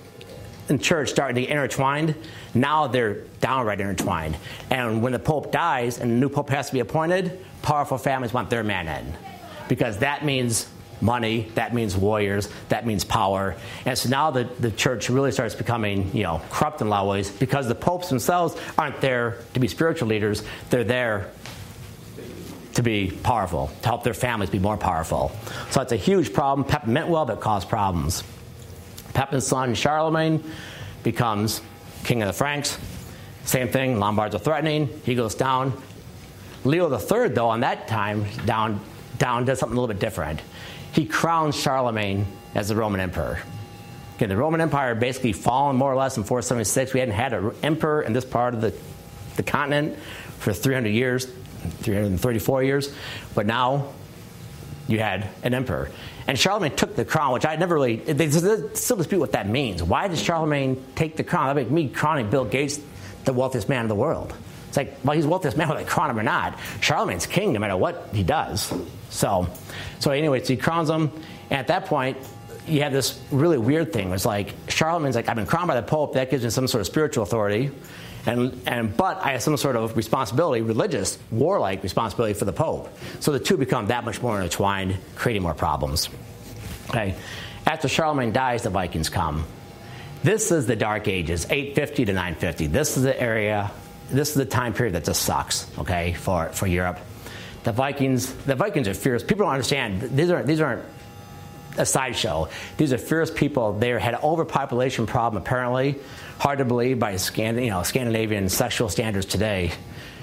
and 0.68 0.82
church 0.82 1.10
starting 1.10 1.36
to 1.36 1.42
get 1.42 1.50
intertwined. 1.50 2.14
Now 2.54 2.86
they're 2.86 3.24
downright 3.40 3.80
intertwined. 3.80 4.36
And 4.70 5.02
when 5.02 5.12
the 5.12 5.18
pope 5.18 5.52
dies 5.52 5.98
and 5.98 6.10
a 6.10 6.14
new 6.14 6.28
pope 6.28 6.50
has 6.50 6.68
to 6.68 6.72
be 6.72 6.80
appointed, 6.80 7.44
powerful 7.62 7.98
families 7.98 8.32
want 8.32 8.50
their 8.50 8.64
man 8.64 8.88
in. 8.88 9.14
Because 9.68 9.98
that 9.98 10.24
means 10.24 10.68
money, 11.00 11.50
that 11.56 11.74
means 11.74 11.96
warriors, 11.96 12.48
that 12.68 12.86
means 12.86 13.04
power. 13.04 13.56
And 13.84 13.98
so 13.98 14.08
now 14.08 14.30
the, 14.30 14.44
the 14.60 14.70
church 14.70 15.10
really 15.10 15.32
starts 15.32 15.54
becoming, 15.54 16.14
you 16.14 16.22
know, 16.22 16.40
corrupt 16.50 16.80
in 16.80 16.86
a 16.86 16.90
lot 16.90 17.02
of 17.02 17.08
ways 17.08 17.30
because 17.30 17.66
the 17.66 17.74
popes 17.74 18.08
themselves 18.08 18.56
aren't 18.78 19.00
there 19.00 19.38
to 19.54 19.60
be 19.60 19.68
spiritual 19.68 20.08
leaders, 20.08 20.42
they're 20.70 20.84
there 20.84 21.32
to 22.74 22.82
be 22.82 23.10
powerful, 23.10 23.70
to 23.82 23.88
help 23.88 24.04
their 24.04 24.14
families 24.14 24.50
be 24.50 24.58
more 24.58 24.76
powerful. 24.76 25.32
So 25.70 25.80
it's 25.80 25.92
a 25.92 25.96
huge 25.96 26.32
problem. 26.32 26.66
Pepin 26.66 26.92
meant 26.92 27.08
well, 27.08 27.24
but 27.24 27.40
caused 27.40 27.68
problems. 27.68 28.24
Pepin's 29.14 29.46
son, 29.46 29.74
Charlemagne, 29.74 30.42
becomes 31.02 31.60
king 32.04 32.22
of 32.22 32.28
the 32.28 32.32
Franks. 32.32 32.78
Same 33.44 33.68
thing, 33.68 33.98
Lombards 33.98 34.34
are 34.34 34.38
threatening. 34.38 34.88
He 35.04 35.14
goes 35.14 35.34
down. 35.34 35.72
Leo 36.64 36.90
III, 36.90 37.28
though, 37.28 37.48
on 37.48 37.60
that 37.60 37.88
time, 37.88 38.24
down, 38.46 38.80
down 39.18 39.44
does 39.44 39.58
something 39.58 39.76
a 39.76 39.80
little 39.80 39.92
bit 39.92 40.00
different. 40.00 40.40
He 40.92 41.06
crowns 41.06 41.56
Charlemagne 41.56 42.26
as 42.54 42.68
the 42.68 42.76
Roman 42.76 43.00
emperor. 43.00 43.40
Okay, 44.16 44.26
the 44.26 44.36
Roman 44.36 44.60
Empire 44.60 44.94
basically 44.94 45.32
fallen 45.32 45.76
more 45.76 45.92
or 45.92 45.96
less 45.96 46.16
in 46.16 46.22
476. 46.22 46.92
We 46.92 47.00
hadn't 47.00 47.14
had 47.14 47.32
an 47.32 47.52
emperor 47.62 48.02
in 48.02 48.12
this 48.12 48.24
part 48.24 48.54
of 48.54 48.60
the, 48.60 48.72
the 49.36 49.42
continent 49.42 49.98
for 50.38 50.52
300 50.52 50.90
years, 50.90 51.26
334 51.62 52.62
years, 52.62 52.92
but 53.34 53.46
now 53.46 53.92
you 54.88 54.98
had 54.98 55.28
an 55.42 55.54
emperor. 55.54 55.90
And 56.26 56.38
Charlemagne 56.38 56.76
took 56.76 56.94
the 56.94 57.04
crown, 57.04 57.32
which 57.32 57.46
I 57.46 57.56
never 57.56 57.74
really, 57.74 57.96
they 57.96 58.30
still 58.30 58.96
dispute 58.96 59.18
what 59.18 59.32
that 59.32 59.48
means. 59.48 59.82
Why 59.82 60.08
did 60.08 60.18
Charlemagne 60.18 60.84
take 60.94 61.16
the 61.16 61.24
crown? 61.24 61.48
That 61.48 61.56
make 61.56 61.70
me 61.70 61.88
crowning 61.88 62.30
Bill 62.30 62.44
Gates 62.44 62.80
the 63.24 63.32
wealthiest 63.32 63.68
man 63.68 63.82
in 63.82 63.88
the 63.88 63.94
world. 63.94 64.34
It's 64.68 64.76
like, 64.76 64.96
well, 65.04 65.16
he's 65.16 65.26
wealthiest 65.26 65.56
man 65.56 65.68
whether 65.70 65.82
they 65.82 65.88
crown 65.88 66.10
him 66.10 66.18
or 66.18 66.22
not. 66.22 66.58
Charlemagne's 66.80 67.26
king 67.26 67.52
no 67.52 67.58
matter 67.58 67.76
what 67.76 68.08
he 68.12 68.22
does. 68.22 68.72
So, 69.10 69.48
so 69.98 70.10
anyway, 70.10 70.42
so 70.42 70.48
he 70.54 70.56
crowns 70.56 70.88
him. 70.88 71.10
And 71.50 71.58
at 71.58 71.66
that 71.68 71.86
point, 71.86 72.16
you 72.66 72.82
have 72.82 72.92
this 72.92 73.20
really 73.30 73.58
weird 73.58 73.92
thing. 73.92 74.12
It's 74.12 74.24
like 74.24 74.54
Charlemagne's 74.68 75.16
like, 75.16 75.28
I've 75.28 75.36
been 75.36 75.46
crowned 75.46 75.68
by 75.68 75.74
the 75.74 75.86
Pope. 75.86 76.14
That 76.14 76.30
gives 76.30 76.44
me 76.44 76.50
some 76.50 76.68
sort 76.68 76.80
of 76.80 76.86
spiritual 76.86 77.22
authority. 77.22 77.70
And, 78.24 78.60
and, 78.66 78.96
but 78.96 79.24
I 79.24 79.32
have 79.32 79.42
some 79.42 79.56
sort 79.56 79.76
of 79.76 79.96
responsibility, 79.96 80.62
religious, 80.62 81.18
warlike 81.30 81.82
responsibility 81.82 82.34
for 82.34 82.44
the 82.44 82.52
Pope. 82.52 82.88
So 83.20 83.32
the 83.32 83.40
two 83.40 83.56
become 83.56 83.88
that 83.88 84.04
much 84.04 84.22
more 84.22 84.36
intertwined, 84.36 84.96
creating 85.16 85.42
more 85.42 85.54
problems. 85.54 86.08
Okay. 86.90 87.16
After 87.66 87.88
Charlemagne 87.88 88.32
dies, 88.32 88.62
the 88.62 88.70
Vikings 88.70 89.08
come. 89.08 89.44
This 90.22 90.52
is 90.52 90.66
the 90.66 90.76
Dark 90.76 91.08
Ages, 91.08 91.46
850 91.46 92.04
to 92.06 92.12
950. 92.12 92.66
This 92.68 92.96
is 92.96 93.02
the 93.02 93.20
area, 93.20 93.72
this 94.08 94.28
is 94.30 94.34
the 94.34 94.44
time 94.44 94.72
period 94.72 94.94
that 94.94 95.04
just 95.04 95.22
sucks, 95.22 95.66
okay, 95.78 96.12
for, 96.12 96.46
for 96.50 96.68
Europe. 96.68 97.00
The 97.64 97.72
Vikings, 97.72 98.32
the 98.32 98.54
Vikings 98.54 98.86
are 98.86 98.94
fierce. 98.94 99.22
People 99.22 99.46
don't 99.46 99.52
understand. 99.52 100.00
These 100.16 100.30
aren't, 100.30 100.46
these 100.46 100.60
aren't 100.60 100.84
a 101.78 101.86
sideshow. 101.86 102.48
These 102.76 102.92
are 102.92 102.98
fierce 102.98 103.30
people. 103.30 103.72
They 103.72 103.90
had 103.90 104.14
an 104.14 104.20
overpopulation 104.22 105.06
problem, 105.06 105.42
apparently. 105.42 105.98
Hard 106.42 106.58
to 106.58 106.64
believe 106.64 106.98
by 106.98 107.12
you 107.12 107.70
know, 107.70 107.84
Scandinavian 107.84 108.48
sexual 108.48 108.88
standards 108.88 109.26
today. 109.26 109.70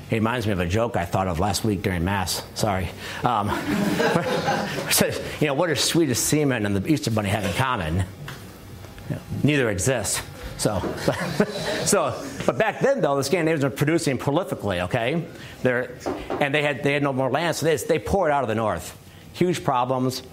It 0.10 0.16
reminds 0.16 0.46
me 0.46 0.52
of 0.52 0.60
a 0.60 0.66
joke 0.66 0.98
I 0.98 1.06
thought 1.06 1.30
of 1.30 1.40
last 1.40 1.64
week 1.64 1.82
during 1.82 2.04
Mass. 2.04 2.44
Sorry. 2.56 2.90
Um, 3.24 3.48
you 5.40 5.48
know, 5.48 5.54
what 5.54 5.68
do 5.68 5.76
Swedish 5.76 6.20
seamen 6.20 6.66
and 6.66 6.76
the 6.76 6.86
Easter 6.92 7.10
Bunny 7.10 7.30
have 7.30 7.46
in 7.46 7.54
common? 7.54 8.04
You 9.10 9.16
know, 9.16 9.22
neither 9.44 9.70
exists. 9.70 10.22
So, 10.58 10.82
so, 11.86 12.22
but 12.46 12.58
back 12.58 12.82
then 12.82 13.00
though, 13.00 13.16
the 13.16 13.24
Scandinavians 13.24 13.64
were 13.64 13.70
producing 13.70 14.18
prolifically. 14.18 14.84
Okay, 14.84 15.26
They're, 15.64 15.96
and 16.42 16.54
they 16.54 16.64
had 16.64 16.84
they 16.84 16.92
had 16.92 17.02
no 17.02 17.14
more 17.14 17.32
land, 17.32 17.56
so 17.56 17.66
they 17.66 17.78
they 17.78 17.98
poured 17.98 18.32
out 18.32 18.44
of 18.44 18.50
the 18.50 18.56
north. 18.56 18.94
Huge 19.32 19.64
problems. 19.64 20.24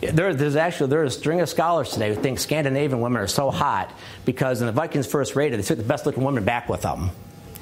There, 0.00 0.32
there's 0.32 0.56
actually 0.56 0.90
there's 0.90 1.14
a 1.14 1.18
string 1.18 1.40
of 1.40 1.48
scholars 1.48 1.90
today 1.90 2.14
who 2.14 2.20
think 2.20 2.38
Scandinavian 2.38 3.00
women 3.00 3.20
are 3.20 3.26
so 3.26 3.50
hot 3.50 3.92
because 4.24 4.60
when 4.60 4.66
the 4.66 4.72
Vikings 4.72 5.06
first 5.06 5.36
raided, 5.36 5.58
they 5.58 5.64
took 5.64 5.78
the 5.78 5.84
best 5.84 6.06
looking 6.06 6.24
women 6.24 6.44
back 6.44 6.68
with 6.68 6.82
them. 6.82 7.10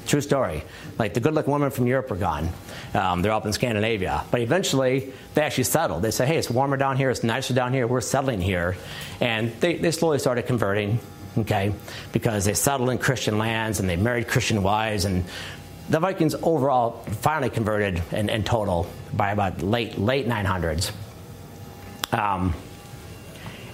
True 0.06 0.20
story. 0.20 0.62
Like 0.98 1.14
the 1.14 1.20
good 1.20 1.34
looking 1.34 1.52
women 1.52 1.70
from 1.70 1.86
Europe 1.86 2.10
are 2.10 2.16
gone. 2.16 2.48
Um, 2.94 3.20
they're 3.20 3.32
up 3.32 3.44
in 3.44 3.52
Scandinavia. 3.52 4.24
But 4.30 4.40
eventually, 4.40 5.12
they 5.34 5.42
actually 5.42 5.64
settled. 5.64 6.02
They 6.02 6.12
say, 6.12 6.26
hey, 6.26 6.38
it's 6.38 6.48
warmer 6.48 6.78
down 6.78 6.96
here, 6.96 7.10
it's 7.10 7.22
nicer 7.22 7.52
down 7.52 7.74
here, 7.74 7.86
we're 7.86 8.00
settling 8.00 8.40
here. 8.40 8.76
And 9.20 9.52
they, 9.60 9.76
they 9.76 9.90
slowly 9.90 10.18
started 10.18 10.46
converting, 10.46 11.00
okay, 11.36 11.74
because 12.12 12.46
they 12.46 12.54
settled 12.54 12.88
in 12.88 12.98
Christian 12.98 13.36
lands 13.36 13.80
and 13.80 13.88
they 13.88 13.96
married 13.96 14.28
Christian 14.28 14.62
wives. 14.62 15.04
And 15.04 15.24
the 15.90 16.00
Vikings 16.00 16.34
overall 16.36 17.02
finally 17.20 17.50
converted 17.50 18.02
in, 18.10 18.30
in 18.30 18.44
total 18.44 18.86
by 19.12 19.32
about 19.32 19.60
late, 19.60 19.98
late 19.98 20.26
900s. 20.26 20.90
Um, 22.12 22.54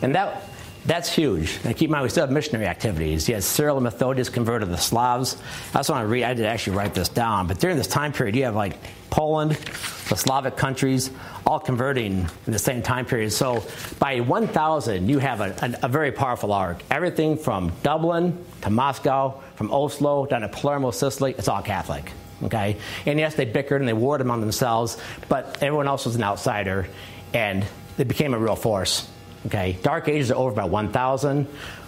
and 0.02 0.14
that, 0.14 0.44
that's 0.86 1.12
huge. 1.12 1.58
And 1.64 1.74
keep 1.74 1.88
in 1.88 1.92
mind, 1.92 2.02
we 2.02 2.10
still 2.10 2.24
have 2.24 2.30
missionary 2.30 2.66
activities. 2.66 3.28
You 3.28 3.34
had 3.34 3.44
Cyril 3.44 3.78
and 3.78 3.84
Methodius 3.84 4.28
converted 4.28 4.68
the 4.68 4.76
Slavs. 4.76 5.36
I 5.72 5.78
just 5.78 5.88
want 5.88 6.02
to 6.02 6.08
read, 6.08 6.24
I 6.24 6.34
did 6.34 6.44
actually 6.44 6.76
write 6.76 6.94
this 6.94 7.08
down, 7.08 7.46
but 7.46 7.58
during 7.58 7.76
this 7.76 7.86
time 7.86 8.12
period, 8.12 8.36
you 8.36 8.44
have 8.44 8.54
like 8.54 8.76
Poland, 9.08 9.52
the 9.52 10.16
Slavic 10.16 10.56
countries, 10.56 11.10
all 11.46 11.58
converting 11.58 12.28
in 12.46 12.52
the 12.52 12.58
same 12.58 12.82
time 12.82 13.06
period. 13.06 13.32
So 13.32 13.64
by 13.98 14.20
1000, 14.20 15.08
you 15.08 15.20
have 15.20 15.40
a, 15.40 15.54
a, 15.62 15.86
a 15.86 15.88
very 15.88 16.12
powerful 16.12 16.52
arc. 16.52 16.82
Everything 16.90 17.38
from 17.38 17.72
Dublin 17.82 18.44
to 18.62 18.70
Moscow, 18.70 19.40
from 19.54 19.72
Oslo 19.72 20.26
down 20.26 20.42
to 20.42 20.48
Palermo, 20.48 20.90
Sicily, 20.90 21.34
it's 21.38 21.48
all 21.48 21.62
Catholic. 21.62 22.12
Okay? 22.42 22.76
And 23.06 23.18
yes, 23.18 23.36
they 23.36 23.46
bickered 23.46 23.80
and 23.80 23.88
they 23.88 23.94
warred 23.94 24.20
among 24.20 24.40
themselves, 24.40 24.98
but 25.28 25.62
everyone 25.62 25.88
else 25.88 26.04
was 26.04 26.16
an 26.16 26.22
outsider, 26.22 26.88
and 27.32 27.64
they 27.96 28.04
became 28.04 28.34
a 28.34 28.38
real 28.38 28.56
force. 28.56 29.08
Okay, 29.46 29.78
Dark 29.82 30.08
Ages 30.08 30.30
are 30.30 30.36
over 30.36 30.50
about 30.50 30.70
1,000, 30.70 31.44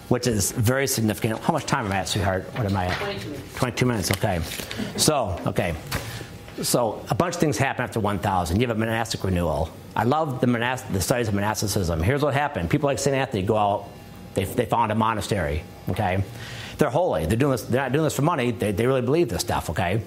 which 0.09 0.27
is 0.27 0.51
very 0.51 0.87
significant. 0.87 1.39
How 1.39 1.53
much 1.53 1.65
time 1.65 1.85
am 1.85 1.91
I 1.91 1.97
at, 1.97 2.07
sweetheart? 2.07 2.45
What 2.55 2.65
am 2.65 2.77
I 2.77 2.85
at? 2.85 2.97
22 2.97 3.29
minutes. 3.29 3.55
22 3.55 3.85
minutes, 3.85 4.11
okay. 4.11 4.41
So, 4.95 5.41
okay. 5.47 5.75
So, 6.61 7.03
a 7.09 7.15
bunch 7.15 7.35
of 7.35 7.41
things 7.41 7.57
happen 7.57 7.83
after 7.83 7.99
1,000. 7.99 8.59
You 8.59 8.67
have 8.67 8.77
a 8.77 8.79
monastic 8.79 9.23
renewal. 9.23 9.69
I 9.95 10.03
love 10.03 10.39
the, 10.41 10.47
monast- 10.47 10.91
the 10.93 11.01
studies 11.01 11.27
of 11.27 11.33
monasticism. 11.33 12.01
Here's 12.01 12.21
what 12.21 12.33
happened 12.35 12.69
people 12.69 12.87
like 12.87 12.99
St. 12.99 13.15
Anthony 13.15 13.41
go 13.41 13.57
out, 13.57 13.89
they, 14.35 14.45
they 14.45 14.65
found 14.65 14.91
a 14.91 14.95
monastery, 14.95 15.63
okay? 15.89 16.23
They're 16.77 16.91
holy. 16.91 17.25
They're, 17.25 17.37
doing 17.37 17.51
this, 17.51 17.63
they're 17.63 17.81
not 17.81 17.91
doing 17.91 18.03
this 18.03 18.15
for 18.15 18.21
money, 18.21 18.51
they, 18.51 18.71
they 18.71 18.85
really 18.85 19.01
believe 19.01 19.29
this 19.29 19.41
stuff, 19.41 19.71
okay? 19.71 20.03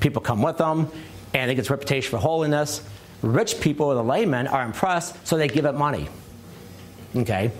People 0.00 0.20
come 0.20 0.42
with 0.42 0.58
them, 0.58 0.90
and 1.32 1.48
they 1.50 1.54
get 1.54 1.62
this 1.62 1.70
reputation 1.70 2.10
for 2.10 2.18
holiness. 2.18 2.82
Rich 3.22 3.60
people, 3.60 3.86
or 3.86 3.94
the 3.94 4.04
laymen, 4.04 4.46
are 4.46 4.62
impressed, 4.62 5.26
so 5.26 5.36
they 5.36 5.48
give 5.48 5.64
it 5.64 5.72
money. 5.72 6.08
Okay? 7.14 7.50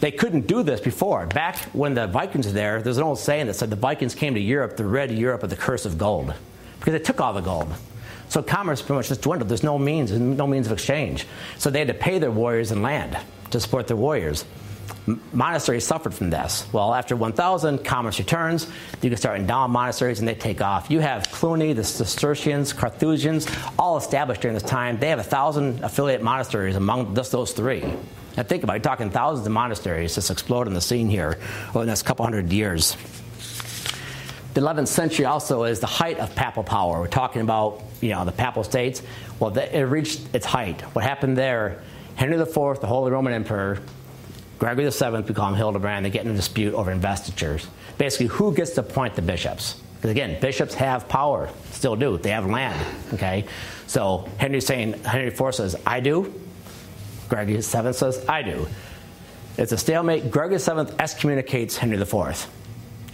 They 0.00 0.10
couldn't 0.10 0.46
do 0.46 0.62
this 0.62 0.80
before. 0.80 1.26
Back 1.26 1.56
when 1.72 1.94
the 1.94 2.06
Vikings 2.06 2.46
were 2.46 2.52
there, 2.52 2.82
there's 2.82 2.98
an 2.98 3.04
old 3.04 3.18
saying 3.18 3.46
that 3.46 3.54
said 3.54 3.70
the 3.70 3.76
Vikings 3.76 4.14
came 4.14 4.34
to 4.34 4.40
Europe, 4.40 4.76
the 4.76 4.84
red 4.84 5.10
Europe 5.10 5.42
of 5.42 5.50
the 5.50 5.56
curse 5.56 5.86
of 5.86 5.96
gold, 5.96 6.34
because 6.78 6.92
they 6.92 6.98
took 6.98 7.20
all 7.20 7.32
the 7.32 7.40
gold. 7.40 7.72
So 8.28 8.42
commerce 8.42 8.80
pretty 8.80 8.94
much 8.94 9.08
just 9.08 9.22
dwindled. 9.22 9.48
There's 9.48 9.62
no 9.62 9.78
means, 9.78 10.10
no 10.10 10.46
means 10.46 10.66
of 10.66 10.72
exchange. 10.72 11.26
So 11.58 11.70
they 11.70 11.80
had 11.80 11.88
to 11.88 11.94
pay 11.94 12.18
their 12.18 12.30
warriors 12.30 12.72
in 12.72 12.82
land 12.82 13.16
to 13.50 13.60
support 13.60 13.86
their 13.86 13.96
warriors. 13.96 14.44
Monasteries 15.32 15.84
suffered 15.84 16.14
from 16.14 16.30
this. 16.30 16.66
Well, 16.72 16.94
after 16.94 17.16
1000, 17.16 17.84
commerce 17.84 18.18
returns. 18.20 18.68
You 19.00 19.10
can 19.10 19.16
start 19.16 19.40
endowing 19.40 19.72
monasteries 19.72 20.20
and 20.20 20.28
they 20.28 20.34
take 20.34 20.60
off. 20.60 20.90
You 20.90 21.00
have 21.00 21.28
Cluny, 21.32 21.72
the 21.72 21.82
Cistercians, 21.82 22.72
Carthusians, 22.72 23.48
all 23.78 23.96
established 23.96 24.42
during 24.42 24.54
this 24.54 24.62
time. 24.62 24.98
They 24.98 25.08
have 25.08 25.18
a 25.18 25.24
thousand 25.24 25.82
affiliate 25.82 26.22
monasteries 26.22 26.76
among 26.76 27.16
just 27.16 27.32
those 27.32 27.52
three. 27.52 27.80
Now 28.36 28.44
think 28.44 28.62
about 28.62 28.74
it, 28.74 28.76
you're 28.76 28.84
talking 28.84 29.10
thousands 29.10 29.46
of 29.46 29.52
monasteries 29.52 30.14
just 30.14 30.30
explode 30.30 30.66
in 30.68 30.74
the 30.74 30.80
scene 30.80 31.08
here 31.08 31.38
over 31.70 31.80
the 31.80 31.86
next 31.86 32.02
couple 32.02 32.24
hundred 32.24 32.52
years. 32.52 32.96
The 34.54 34.60
11th 34.60 34.88
century 34.88 35.24
also 35.24 35.64
is 35.64 35.80
the 35.80 35.86
height 35.86 36.18
of 36.18 36.34
papal 36.36 36.62
power. 36.62 37.00
We're 37.00 37.08
talking 37.08 37.42
about, 37.42 37.82
you 38.00 38.10
know, 38.10 38.24
the 38.24 38.32
papal 38.32 38.64
states. 38.64 39.02
Well, 39.40 39.56
it 39.56 39.80
reached 39.80 40.20
its 40.34 40.46
height. 40.46 40.82
What 40.94 41.04
happened 41.04 41.36
there 41.36 41.82
Henry 42.14 42.38
IV, 42.38 42.80
the 42.80 42.86
Holy 42.86 43.10
Roman 43.10 43.32
Emperor, 43.32 43.78
Gregory 44.62 44.88
VII, 44.88 45.22
we 45.26 45.34
call 45.34 45.48
him 45.48 45.56
Hildebrand, 45.56 46.06
they 46.06 46.10
get 46.10 46.24
in 46.24 46.30
a 46.30 46.36
dispute 46.36 46.72
over 46.74 46.92
investitures. 46.92 47.66
Basically, 47.98 48.26
who 48.26 48.54
gets 48.54 48.70
to 48.74 48.82
appoint 48.82 49.16
the 49.16 49.22
bishops? 49.22 49.80
Because 49.96 50.12
again, 50.12 50.40
bishops 50.40 50.72
have 50.74 51.08
power, 51.08 51.48
still 51.72 51.96
do. 51.96 52.16
They 52.16 52.30
have 52.30 52.46
land. 52.46 52.80
Okay, 53.12 53.44
so 53.88 54.28
Henry's 54.38 54.64
saying 54.64 55.02
Henry 55.02 55.26
IV 55.26 55.52
says, 55.52 55.74
"I 55.84 55.98
do." 55.98 56.32
Gregory 57.28 57.56
VII 57.56 57.92
says, 57.92 58.24
"I 58.28 58.42
do." 58.42 58.68
It's 59.58 59.72
a 59.72 59.76
stalemate. 59.76 60.30
Gregory 60.30 60.58
VII 60.58 60.94
excommunicates 60.96 61.76
Henry 61.76 62.00
IV. 62.00 62.46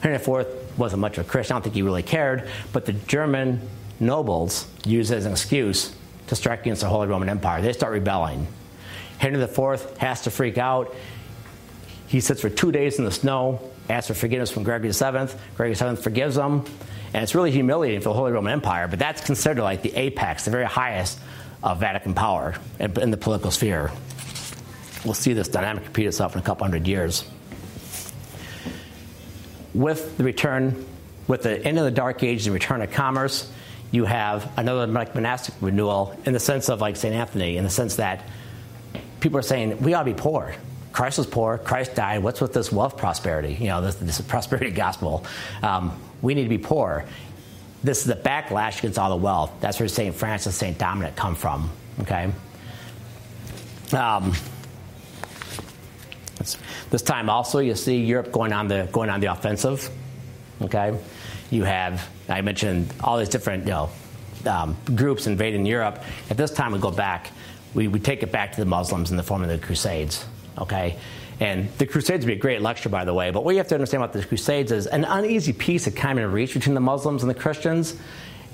Henry 0.02 0.16
IV 0.16 0.46
wasn't 0.76 1.00
much 1.00 1.16
of 1.16 1.26
a 1.26 1.30
Christian. 1.30 1.54
I 1.54 1.56
don't 1.56 1.62
think 1.62 1.76
he 1.76 1.80
really 1.80 2.02
cared. 2.02 2.46
But 2.74 2.84
the 2.84 2.92
German 2.92 3.62
nobles 4.00 4.66
use 4.84 5.10
it 5.10 5.16
as 5.16 5.24
an 5.24 5.32
excuse 5.32 5.92
to 6.26 6.36
strike 6.36 6.60
against 6.60 6.82
the 6.82 6.88
Holy 6.88 7.06
Roman 7.06 7.30
Empire. 7.30 7.62
They 7.62 7.72
start 7.72 7.94
rebelling. 7.94 8.48
Henry 9.16 9.42
IV 9.42 9.96
has 9.96 10.20
to 10.24 10.30
freak 10.30 10.58
out. 10.58 10.94
He 12.08 12.20
sits 12.20 12.40
for 12.40 12.50
two 12.50 12.72
days 12.72 12.98
in 12.98 13.04
the 13.04 13.10
snow, 13.10 13.60
asks 13.88 14.08
for 14.08 14.14
forgiveness 14.14 14.50
from 14.50 14.62
Gregory 14.64 14.90
VII. 14.90 15.32
Gregory 15.56 15.74
VII 15.74 15.96
forgives 15.96 16.36
him. 16.36 16.64
And 17.12 17.22
it's 17.22 17.34
really 17.34 17.50
humiliating 17.50 18.00
for 18.00 18.10
the 18.10 18.14
Holy 18.14 18.32
Roman 18.32 18.52
Empire, 18.52 18.88
but 18.88 18.98
that's 18.98 19.24
considered 19.24 19.62
like 19.62 19.82
the 19.82 19.94
apex, 19.94 20.44
the 20.44 20.50
very 20.50 20.64
highest 20.64 21.18
of 21.62 21.80
Vatican 21.80 22.14
power 22.14 22.54
in 22.78 23.10
the 23.10 23.16
political 23.16 23.50
sphere. 23.50 23.90
We'll 25.04 25.14
see 25.14 25.32
this 25.32 25.48
dynamic 25.48 25.84
repeat 25.86 26.06
itself 26.06 26.34
in 26.34 26.40
a 26.40 26.44
couple 26.44 26.64
hundred 26.64 26.86
years. 26.86 27.24
With 29.74 30.16
the 30.18 30.24
return, 30.24 30.86
with 31.28 31.42
the 31.42 31.64
end 31.64 31.78
of 31.78 31.84
the 31.84 31.90
Dark 31.90 32.22
Ages 32.22 32.46
and 32.46 32.54
return 32.54 32.82
of 32.82 32.90
commerce, 32.90 33.50
you 33.90 34.04
have 34.04 34.50
another 34.58 34.86
monastic 34.86 35.54
renewal 35.60 36.18
in 36.24 36.32
the 36.32 36.40
sense 36.40 36.68
of 36.68 36.80
like 36.80 36.96
St. 36.96 37.14
Anthony, 37.14 37.56
in 37.56 37.64
the 37.64 37.70
sense 37.70 37.96
that 37.96 38.28
people 39.20 39.38
are 39.38 39.42
saying 39.42 39.80
we 39.82 39.94
ought 39.94 40.04
to 40.04 40.12
be 40.12 40.20
poor. 40.20 40.54
Christ 40.98 41.16
was 41.16 41.28
poor. 41.28 41.58
Christ 41.58 41.94
died. 41.94 42.24
What's 42.24 42.40
with 42.40 42.52
this 42.52 42.72
wealth 42.72 42.96
prosperity? 42.96 43.54
You 43.54 43.68
know, 43.68 43.80
this, 43.80 43.94
this 43.94 44.20
prosperity 44.32 44.72
gospel. 44.72 45.24
Um, 45.62 45.96
we 46.22 46.34
need 46.34 46.42
to 46.42 46.48
be 46.48 46.58
poor. 46.58 47.04
This 47.84 48.02
is 48.02 48.10
a 48.10 48.16
backlash 48.16 48.80
against 48.80 48.98
all 48.98 49.10
the 49.10 49.22
wealth. 49.22 49.52
That's 49.60 49.78
where 49.78 49.88
St. 49.88 50.12
Francis, 50.12 50.56
St. 50.56 50.76
Dominic 50.76 51.14
come 51.14 51.36
from. 51.36 51.70
Okay. 52.00 52.32
Um, 53.92 54.32
this 56.90 57.02
time 57.02 57.30
also, 57.30 57.60
you 57.60 57.76
see 57.76 57.98
Europe 57.98 58.32
going 58.32 58.52
on 58.52 58.66
the 58.66 58.88
going 58.90 59.08
on 59.08 59.20
the 59.20 59.26
offensive. 59.30 59.88
Okay, 60.62 60.98
you 61.50 61.62
have 61.62 62.08
I 62.28 62.40
mentioned 62.40 62.92
all 63.04 63.18
these 63.18 63.28
different 63.28 63.66
you 63.66 63.70
know 63.70 63.90
um, 64.46 64.76
groups 64.96 65.28
invading 65.28 65.64
Europe. 65.64 66.02
At 66.28 66.36
this 66.36 66.50
time, 66.50 66.72
we 66.72 66.80
go 66.80 66.90
back. 66.90 67.30
We, 67.72 67.86
we 67.86 68.00
take 68.00 68.24
it 68.24 68.32
back 68.32 68.50
to 68.54 68.60
the 68.60 68.66
Muslims 68.66 69.12
in 69.12 69.16
the 69.16 69.22
form 69.22 69.44
of 69.44 69.48
the 69.48 69.58
Crusades. 69.58 70.26
Okay, 70.58 70.98
and 71.40 71.68
the 71.78 71.86
Crusades 71.86 72.24
would 72.24 72.32
be 72.32 72.38
a 72.38 72.40
great 72.40 72.60
lecture, 72.60 72.88
by 72.88 73.04
the 73.04 73.14
way. 73.14 73.30
But 73.30 73.44
what 73.44 73.52
you 73.52 73.58
have 73.58 73.68
to 73.68 73.74
understand 73.74 74.02
about 74.02 74.12
the 74.12 74.24
Crusades 74.24 74.72
is 74.72 74.86
an 74.86 75.04
uneasy 75.04 75.52
peace 75.52 75.84
had 75.84 75.94
kind 75.94 76.18
of 76.18 76.32
reached 76.32 76.54
between 76.54 76.74
the 76.74 76.80
Muslims 76.80 77.22
and 77.22 77.30
the 77.30 77.34
Christians. 77.34 77.96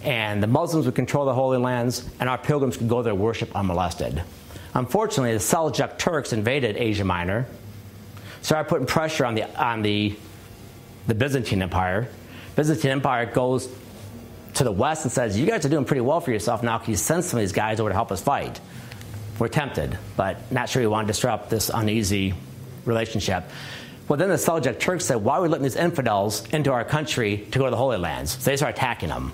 And 0.02 0.42
the 0.42 0.46
Muslims 0.46 0.84
would 0.84 0.94
control 0.94 1.24
the 1.24 1.32
Holy 1.32 1.56
Lands, 1.56 2.06
and 2.20 2.28
our 2.28 2.36
pilgrims 2.36 2.76
could 2.76 2.90
go 2.90 3.02
there 3.02 3.14
worship 3.14 3.56
unmolested. 3.56 4.22
Unfortunately, 4.74 5.32
the 5.32 5.38
Seljuk 5.38 5.96
Turks 5.96 6.34
invaded 6.34 6.76
Asia 6.76 7.04
Minor, 7.04 7.46
started 8.42 8.68
putting 8.68 8.86
pressure 8.86 9.24
on 9.24 9.34
the 9.34 9.44
on 9.58 9.80
the 9.80 10.14
the 11.06 11.14
Byzantine 11.14 11.62
Empire. 11.62 12.08
Byzantine 12.54 12.90
Empire 12.90 13.24
goes 13.24 13.66
to 14.54 14.64
the 14.64 14.72
west 14.72 15.04
and 15.04 15.12
says, 15.12 15.38
"You 15.38 15.46
guys 15.46 15.64
are 15.64 15.70
doing 15.70 15.86
pretty 15.86 16.02
well 16.02 16.20
for 16.20 16.32
yourself 16.32 16.62
now. 16.62 16.76
Can 16.76 16.90
you 16.90 16.98
send 16.98 17.24
some 17.24 17.38
of 17.38 17.42
these 17.42 17.52
guys 17.52 17.80
over 17.80 17.88
to 17.88 17.94
help 17.94 18.12
us 18.12 18.20
fight?" 18.20 18.60
We're 19.38 19.48
tempted, 19.48 19.98
but 20.16 20.50
not 20.52 20.68
sure 20.68 20.82
we 20.82 20.86
want 20.86 21.06
to 21.06 21.12
disrupt 21.12 21.50
this 21.50 21.70
uneasy 21.72 22.34
relationship. 22.84 23.44
Well, 24.08 24.18
then 24.18 24.28
the 24.28 24.36
Seljuk 24.36 24.78
Turks 24.78 25.06
said, 25.06 25.16
"Why 25.16 25.36
are 25.36 25.42
we 25.42 25.48
letting 25.48 25.64
these 25.64 25.76
infidels 25.76 26.46
into 26.50 26.72
our 26.72 26.84
country 26.84 27.46
to 27.50 27.58
go 27.58 27.64
to 27.64 27.70
the 27.70 27.76
Holy 27.76 27.96
Lands?" 27.96 28.32
So 28.32 28.50
they 28.50 28.56
start 28.56 28.76
attacking 28.76 29.08
them. 29.08 29.32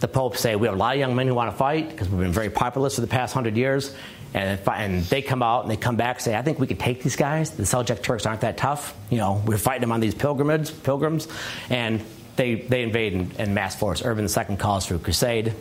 The 0.00 0.08
Pope 0.08 0.36
say, 0.36 0.56
"We 0.56 0.66
have 0.66 0.76
a 0.76 0.78
lot 0.78 0.94
of 0.94 1.00
young 1.00 1.14
men 1.16 1.26
who 1.26 1.34
want 1.34 1.50
to 1.50 1.56
fight 1.56 1.88
because 1.88 2.08
we've 2.08 2.20
been 2.20 2.32
very 2.32 2.50
populous 2.50 2.96
for 2.96 3.00
the 3.00 3.06
past 3.06 3.34
hundred 3.34 3.56
years." 3.56 3.94
And, 4.34 4.58
and 4.66 5.04
they 5.04 5.20
come 5.20 5.42
out 5.42 5.62
and 5.62 5.70
they 5.70 5.76
come 5.76 5.96
back 5.96 6.16
and 6.16 6.22
say, 6.22 6.34
I 6.34 6.42
think 6.42 6.58
we 6.58 6.66
could 6.66 6.80
take 6.80 7.02
these 7.02 7.16
guys. 7.16 7.50
The 7.50 7.64
Seljuk 7.64 8.02
Turks 8.02 8.24
aren't 8.24 8.40
that 8.42 8.56
tough. 8.56 8.96
You 9.10 9.18
know, 9.18 9.42
we're 9.46 9.58
fighting 9.58 9.82
them 9.82 9.92
on 9.92 10.00
these 10.00 10.14
pilgrimages, 10.14 10.70
pilgrims. 10.70 11.28
And 11.68 12.02
they, 12.36 12.54
they 12.54 12.82
invade 12.82 13.12
in, 13.12 13.30
in 13.32 13.54
mass 13.54 13.76
force. 13.76 14.02
Urban 14.02 14.26
II 14.26 14.56
calls 14.56 14.86
for 14.86 14.94
a 14.94 14.98
crusade. 14.98 15.52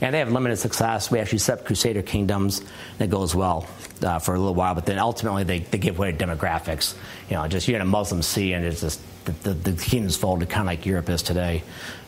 And 0.00 0.14
they 0.14 0.18
have 0.18 0.32
limited 0.32 0.56
success. 0.56 1.10
We 1.10 1.18
actually 1.18 1.38
set 1.38 1.60
up 1.60 1.66
Crusader 1.66 2.02
kingdoms. 2.02 2.60
And 2.60 3.00
it 3.00 3.10
goes 3.10 3.34
well 3.34 3.66
uh, 4.02 4.18
for 4.18 4.34
a 4.34 4.38
little 4.38 4.54
while. 4.54 4.74
But 4.74 4.86
then 4.86 4.98
ultimately 4.98 5.44
they, 5.44 5.58
they 5.60 5.78
give 5.78 5.98
way 5.98 6.12
to 6.12 6.26
demographics. 6.26 6.94
You 7.28 7.36
know, 7.36 7.46
just 7.48 7.68
you're 7.68 7.76
in 7.76 7.82
a 7.82 7.84
Muslim 7.84 8.22
sea 8.22 8.54
and 8.54 8.64
it's 8.64 8.80
just 8.80 9.00
the, 9.24 9.32
the, 9.32 9.72
the 9.72 9.82
kingdom's 9.82 10.16
folded 10.16 10.48
kind 10.48 10.62
of 10.62 10.66
like 10.66 10.86
Europe 10.86 11.08
is 11.10 11.22
today. 11.22 11.62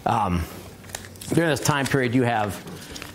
Um, 0.07 0.42
during 1.28 1.50
this 1.50 1.61
time 1.61 1.87
period, 1.87 2.14
you 2.14 2.22
have 2.22 2.62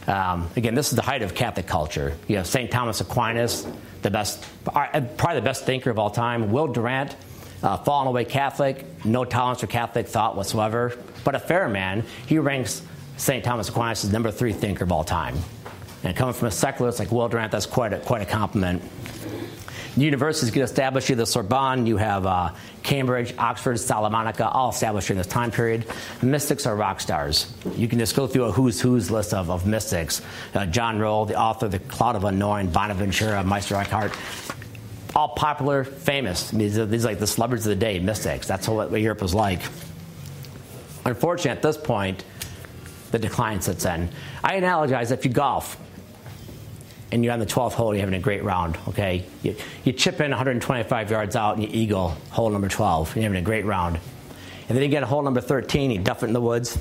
um, 0.07 0.49
again, 0.55 0.73
this 0.73 0.89
is 0.89 0.95
the 0.95 1.01
height 1.01 1.21
of 1.21 1.35
Catholic 1.35 1.67
culture. 1.67 2.15
You 2.27 2.37
have 2.37 2.47
St. 2.47 2.71
Thomas 2.71 3.01
Aquinas, 3.01 3.67
the 4.01 4.09
best, 4.09 4.45
uh, 4.65 5.01
probably 5.17 5.35
the 5.35 5.45
best 5.45 5.65
thinker 5.65 5.89
of 5.89 5.99
all 5.99 6.09
time. 6.09 6.51
Will 6.51 6.67
Durant, 6.67 7.15
uh, 7.61 7.77
fallen 7.77 8.07
away 8.07 8.23
Catholic, 8.23 8.85
no 9.05 9.25
tolerance 9.25 9.59
for 9.59 9.67
Catholic 9.67 10.07
thought 10.07 10.37
whatsoever, 10.37 10.97
but 11.25 11.35
a 11.35 11.39
fair 11.39 11.67
man. 11.67 12.05
He 12.25 12.39
ranks 12.39 12.81
St. 13.17 13.43
Thomas 13.43 13.69
Aquinas 13.69 14.03
as 14.03 14.11
number 14.11 14.31
three 14.31 14.53
thinker 14.53 14.83
of 14.83 14.91
all 14.91 15.03
time. 15.03 15.35
And 16.03 16.15
coming 16.15 16.33
from 16.33 16.47
a 16.47 16.51
secularist 16.51 16.99
like 16.99 17.11
Will 17.11 17.27
Durant, 17.27 17.51
that's 17.51 17.65
quite 17.65 17.91
a, 17.91 17.99
quite 17.99 18.21
a 18.21 18.25
compliment. 18.25 18.81
Universities 19.97 20.51
get 20.51 20.61
established, 20.61 21.09
you 21.09 21.15
the 21.15 21.25
Sorbonne, 21.25 21.87
you 21.87 21.97
have 21.97 22.27
uh, 22.27 22.53
Cambridge, 22.83 23.33
Oxford, 23.39 23.79
Salamanca, 23.79 24.47
all 24.47 24.69
established 24.69 25.07
during 25.07 25.17
this 25.17 25.25
time 25.25 25.49
period. 25.49 25.87
Mystics 26.21 26.67
are 26.67 26.75
rock 26.75 26.99
stars. 26.99 27.51
You 27.75 27.87
can 27.87 27.97
just 27.97 28.15
go 28.15 28.27
through 28.27 28.45
a 28.45 28.51
who's 28.51 28.79
who's 28.79 29.09
list 29.09 29.33
of, 29.33 29.49
of 29.49 29.65
mystics. 29.65 30.21
Uh, 30.53 30.67
John 30.67 30.99
Roll, 30.99 31.25
the 31.25 31.35
author 31.35 31.65
of 31.65 31.71
The 31.71 31.79
Cloud 31.79 32.15
of 32.15 32.25
Unknowing, 32.25 32.69
Bonaventura, 32.69 33.43
Meister 33.43 33.73
Eckhart, 33.73 34.15
all 35.15 35.29
popular, 35.29 35.83
famous. 35.83 36.51
These 36.51 36.77
are, 36.77 36.85
these 36.85 37.03
are 37.03 37.07
like 37.07 37.19
the 37.19 37.25
celebrities 37.25 37.65
of 37.65 37.71
the 37.71 37.75
day, 37.75 37.97
mystics. 37.97 38.45
That's 38.45 38.67
what, 38.67 38.91
what 38.91 39.01
Europe 39.01 39.23
was 39.23 39.33
like. 39.33 39.61
Unfortunately, 41.05 41.51
at 41.51 41.63
this 41.63 41.77
point, 41.77 42.23
the 43.11 43.19
decline 43.19 43.61
sets 43.61 43.85
in. 43.85 44.09
I 44.43 44.59
analogize 44.59 45.11
if 45.11 45.25
you 45.25 45.31
golf, 45.31 45.77
and 47.11 47.23
you're 47.23 47.33
on 47.33 47.39
the 47.39 47.45
12th 47.45 47.73
hole, 47.73 47.93
you're 47.93 48.01
having 48.01 48.15
a 48.15 48.21
great 48.21 48.43
round, 48.43 48.77
okay? 48.89 49.25
You, 49.41 49.55
you 49.83 49.93
chip 49.93 50.19
in 50.19 50.31
125 50.31 51.11
yards 51.11 51.35
out 51.35 51.55
and 51.55 51.63
you 51.63 51.69
eagle 51.71 52.09
hole 52.31 52.49
number 52.49 52.67
12, 52.67 53.15
you're 53.15 53.23
having 53.23 53.37
a 53.37 53.41
great 53.41 53.65
round. 53.65 53.99
And 54.67 54.75
then 54.75 54.83
you 54.83 54.89
get 54.89 55.03
a 55.03 55.05
hole 55.05 55.21
number 55.21 55.39
13, 55.39 55.91
you 55.91 55.99
duff 55.99 56.23
it 56.23 56.27
in 56.27 56.33
the 56.33 56.41
woods. 56.41 56.77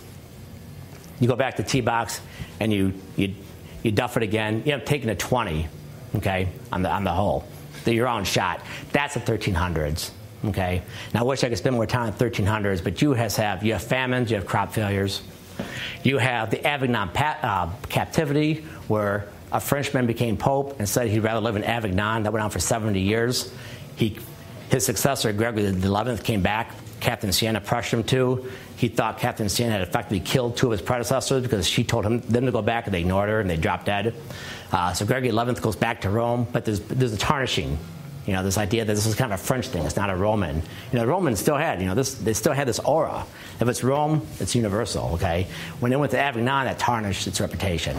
You 1.21 1.29
go 1.29 1.37
back 1.37 1.57
to 1.57 1.63
tee 1.63 1.81
box 1.81 2.21
and 2.59 2.73
you, 2.73 2.95
you, 3.15 3.35
you 3.83 3.93
duff 3.93 4.17
it 4.17 4.25
again. 4.25 4.63
You 4.67 4.73
have 4.73 4.85
taking 4.85 5.09
a 5.11 5.15
20, 5.15 5.69
okay, 6.17 6.49
on 6.73 6.83
the, 6.83 6.91
on 6.91 7.05
the 7.05 7.13
hole. 7.13 7.45
The 7.85 7.95
your 7.95 8.09
own 8.09 8.25
shot. 8.25 8.63
That's 8.91 9.15
the 9.15 9.21
1300s. 9.21 10.11
Okay. 10.45 10.83
Now 11.15 11.21
I 11.21 11.23
wish 11.23 11.45
I 11.45 11.49
could 11.49 11.59
spend 11.59 11.77
more 11.77 11.87
time 11.87 12.13
on 12.13 12.13
1300s, 12.13 12.83
but 12.83 13.01
you 13.01 13.15
has 13.15 13.37
have 13.37 13.65
you 13.65 13.73
have 13.73 13.83
famines, 13.83 14.31
you 14.31 14.37
have 14.37 14.47
crop 14.47 14.73
failures, 14.73 15.23
you 16.03 16.19
have 16.19 16.51
the 16.51 16.67
Avignon 16.67 17.09
pat, 17.11 17.39
uh, 17.43 17.69
captivity, 17.89 18.65
where 18.89 19.29
a 19.53 19.61
Frenchman 19.61 20.07
became 20.07 20.37
pope 20.37 20.79
and 20.79 20.89
said 20.89 21.09
he'd 21.09 21.21
rather 21.21 21.41
live 21.41 21.57
in 21.57 21.65
Avignon. 21.65 22.25
That 22.25 22.33
went 22.33 22.45
on 22.45 22.51
for 22.51 22.59
70 22.59 23.01
years. 23.01 23.53
He, 23.97 24.19
his 24.71 24.85
successor, 24.85 25.33
Gregory 25.33 25.73
XI, 25.73 26.23
came 26.23 26.43
back. 26.43 26.73
Catherine 27.01 27.33
Siena 27.33 27.61
pressured 27.61 28.01
him 28.01 28.05
to. 28.07 28.51
He 28.77 28.89
thought 28.89 29.19
Catherine 29.19 29.49
Siena 29.49 29.73
had 29.73 29.83
effectively 29.83 30.21
killed 30.21 30.57
two 30.57 30.67
of 30.67 30.73
his 30.73 30.83
predecessors 30.83 31.43
because 31.43 31.69
she 31.69 31.85
told 31.85 32.05
him 32.05 32.21
them 32.21 32.47
to 32.47 32.53
go 32.53 32.63
back 32.63 32.87
and 32.87 32.95
they 32.95 33.01
ignored 33.01 33.29
her 33.29 33.41
and 33.41 33.49
they 33.49 33.57
dropped 33.57 33.87
dead. 33.87 34.15
Uh, 34.73 34.93
so 34.93 35.07
Gregory 35.07 35.31
XI 35.31 35.61
goes 35.61 35.77
back 35.77 36.01
to 36.03 36.11
Rome, 36.11 36.47
but 36.53 36.65
there's, 36.65 36.81
there's 36.81 37.13
a 37.13 37.19
tarnishing. 37.19 37.79
You 38.27 38.33
know, 38.33 38.43
this 38.43 38.59
idea 38.59 38.85
that 38.85 38.93
this 38.93 39.07
is 39.07 39.15
kind 39.15 39.33
of 39.33 39.41
a 39.41 39.43
French 39.43 39.69
thing, 39.69 39.85
it's 39.85 39.97
not 39.97 40.11
a 40.11 40.17
Roman. 40.17 40.57
You 40.57 40.63
know, 40.93 41.01
the 41.01 41.07
Romans 41.07 41.39
still 41.39 41.57
had, 41.57 41.81
you 41.81 41.87
know, 41.87 41.95
this, 41.95 42.15
they 42.15 42.33
still 42.33 42.53
had 42.53 42.67
this 42.67 42.81
aura. 42.81 43.25
If 43.61 43.69
it's 43.69 43.85
Rome, 43.85 44.27
it's 44.41 44.55
universal, 44.55 45.11
okay? 45.15 45.47
When 45.79 45.91
they 45.91 45.97
went 45.97 46.11
to 46.11 46.19
Avignon, 46.19 46.65
that 46.65 46.79
tarnished 46.79 47.29
its 47.29 47.41
reputation. 47.41 47.97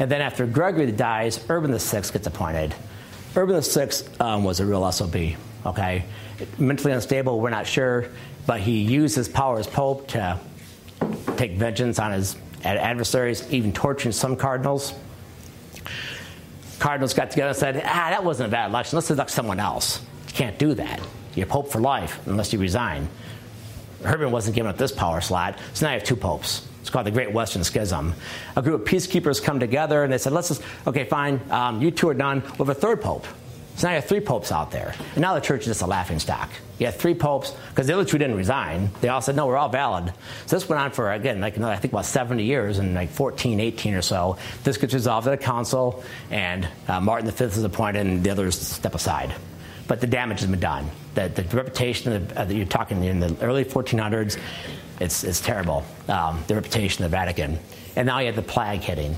And 0.00 0.10
then 0.10 0.20
after 0.20 0.44
Gregory 0.44 0.90
dies, 0.90 1.44
Urban 1.48 1.70
VI 1.70 2.00
gets 2.00 2.26
appointed. 2.26 2.74
Urban 3.36 3.60
VI 3.62 3.90
um, 4.18 4.42
was 4.42 4.58
a 4.58 4.66
real 4.66 4.90
SOB, 4.90 5.16
okay? 5.64 6.04
Mentally 6.58 6.92
unstable, 6.92 7.40
we're 7.40 7.50
not 7.50 7.66
sure, 7.66 8.06
but 8.46 8.60
he 8.60 8.80
used 8.80 9.14
his 9.14 9.28
power 9.28 9.58
as 9.58 9.68
Pope 9.68 10.08
to 10.08 10.40
take 11.36 11.52
vengeance 11.52 12.00
on 12.00 12.10
his 12.10 12.34
adversaries, 12.64 13.48
even 13.52 13.72
torturing 13.72 14.12
some 14.12 14.34
cardinals. 14.34 14.94
Cardinals 16.80 17.14
got 17.14 17.30
together 17.30 17.50
and 17.50 17.56
said, 17.56 17.82
ah, 17.84 18.08
that 18.10 18.24
wasn't 18.24 18.48
a 18.48 18.50
bad 18.50 18.70
election. 18.70 18.96
Let's 18.96 19.10
elect 19.10 19.30
someone 19.30 19.60
else. 19.60 20.00
You 20.28 20.32
can't 20.32 20.58
do 20.58 20.74
that. 20.74 21.00
You're 21.34 21.46
Pope 21.46 21.70
for 21.70 21.80
life 21.80 22.18
unless 22.26 22.52
you 22.52 22.58
resign. 22.58 23.08
Urban 24.04 24.30
wasn't 24.32 24.56
given 24.56 24.70
up 24.70 24.78
this 24.78 24.90
power 24.90 25.20
slot, 25.20 25.58
so 25.74 25.86
now 25.86 25.92
you 25.92 25.98
have 25.98 26.08
two 26.08 26.16
popes. 26.16 26.66
It's 26.80 26.88
called 26.88 27.06
the 27.06 27.10
Great 27.10 27.32
Western 27.32 27.62
Schism. 27.62 28.14
A 28.56 28.62
group 28.62 28.80
of 28.80 28.88
peacekeepers 28.88 29.42
come 29.42 29.60
together 29.60 30.02
and 30.02 30.12
they 30.12 30.16
said, 30.16 30.32
let's 30.32 30.48
just, 30.48 30.62
okay, 30.86 31.04
fine, 31.04 31.38
um, 31.50 31.82
you 31.82 31.90
two 31.90 32.08
are 32.08 32.14
done. 32.14 32.42
We'll 32.58 32.66
have 32.66 32.70
a 32.70 32.74
third 32.74 33.02
pope. 33.02 33.26
So 33.76 33.86
now 33.86 33.92
you 33.92 34.00
have 34.00 34.06
three 34.06 34.20
popes 34.20 34.50
out 34.50 34.70
there. 34.70 34.94
And 35.12 35.20
now 35.20 35.34
the 35.34 35.40
church 35.40 35.60
is 35.60 35.66
just 35.66 35.82
a 35.82 35.86
laughing 35.86 36.18
stock. 36.18 36.48
You 36.80 36.86
had 36.86 36.94
three 36.94 37.12
popes, 37.12 37.52
because 37.68 37.86
the 37.86 37.92
other 37.92 38.06
two 38.06 38.16
didn't 38.16 38.36
resign. 38.36 38.88
They 39.02 39.10
all 39.10 39.20
said, 39.20 39.36
no, 39.36 39.46
we're 39.46 39.58
all 39.58 39.68
valid. 39.68 40.14
So 40.46 40.56
this 40.56 40.66
went 40.66 40.80
on 40.80 40.92
for, 40.92 41.12
again, 41.12 41.38
like 41.38 41.58
I 41.58 41.76
think 41.76 41.92
about 41.92 42.06
70 42.06 42.42
years, 42.42 42.78
and 42.78 42.94
like 42.94 43.10
14, 43.10 43.60
18 43.60 43.94
or 43.94 44.00
so. 44.00 44.38
This 44.64 44.78
gets 44.78 44.94
resolved 44.94 45.28
at 45.28 45.34
a 45.34 45.36
council, 45.36 46.02
and 46.30 46.66
uh, 46.88 46.98
Martin 46.98 47.30
V 47.30 47.44
is 47.44 47.62
appointed, 47.62 48.06
and 48.06 48.24
the 48.24 48.30
others 48.30 48.58
step 48.58 48.94
aside. 48.94 49.34
But 49.88 50.00
the 50.00 50.06
damage 50.06 50.40
has 50.40 50.48
been 50.48 50.58
done. 50.58 50.88
The, 51.14 51.28
the 51.28 51.42
reputation 51.54 52.28
that 52.28 52.50
you're 52.50 52.64
talking 52.64 53.04
in 53.04 53.20
the 53.20 53.36
early 53.42 53.66
1400s, 53.66 54.38
it's, 55.00 55.22
it's 55.22 55.40
terrible. 55.40 55.84
Um, 56.08 56.42
the 56.46 56.54
reputation 56.54 57.04
of 57.04 57.10
the 57.10 57.14
Vatican. 57.14 57.58
And 57.94 58.06
now 58.06 58.20
you 58.20 58.26
have 58.26 58.36
the 58.36 58.42
plague 58.42 58.80
hitting. 58.80 59.16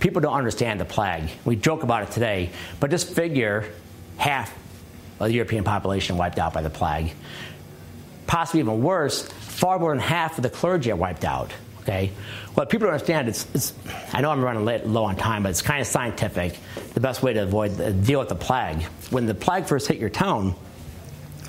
People 0.00 0.22
don't 0.22 0.32
understand 0.34 0.80
the 0.80 0.86
plague. 0.86 1.28
We 1.44 1.56
joke 1.56 1.82
about 1.82 2.04
it 2.04 2.10
today, 2.10 2.50
but 2.80 2.90
just 2.90 3.12
figure 3.12 3.70
half 4.16 4.50
of 5.20 5.28
the 5.28 5.34
European 5.34 5.64
population 5.64 6.16
wiped 6.16 6.38
out 6.38 6.52
by 6.52 6.62
the 6.62 6.70
plague. 6.70 7.12
Possibly 8.26 8.60
even 8.60 8.82
worse, 8.82 9.22
far 9.28 9.78
more 9.78 9.90
than 9.90 10.00
half 10.00 10.38
of 10.38 10.42
the 10.42 10.50
clergy 10.50 10.90
are 10.90 10.96
wiped 10.96 11.24
out. 11.24 11.52
Okay, 11.82 12.12
what 12.54 12.70
people 12.70 12.86
don't 12.86 12.94
understand 12.94 13.28
it's, 13.28 13.46
it's 13.54 13.74
I 14.14 14.22
know 14.22 14.30
I'm 14.30 14.42
running 14.42 14.64
low 14.90 15.04
on 15.04 15.16
time, 15.16 15.42
but 15.42 15.50
it's 15.50 15.60
kind 15.60 15.82
of 15.82 15.86
scientific. 15.86 16.58
The 16.94 17.00
best 17.00 17.22
way 17.22 17.34
to 17.34 17.42
avoid 17.42 17.78
uh, 17.78 17.90
deal 17.90 18.20
with 18.20 18.30
the 18.30 18.34
plague. 18.34 18.82
When 19.10 19.26
the 19.26 19.34
plague 19.34 19.66
first 19.66 19.86
hit 19.86 19.98
your 19.98 20.08
town, 20.08 20.54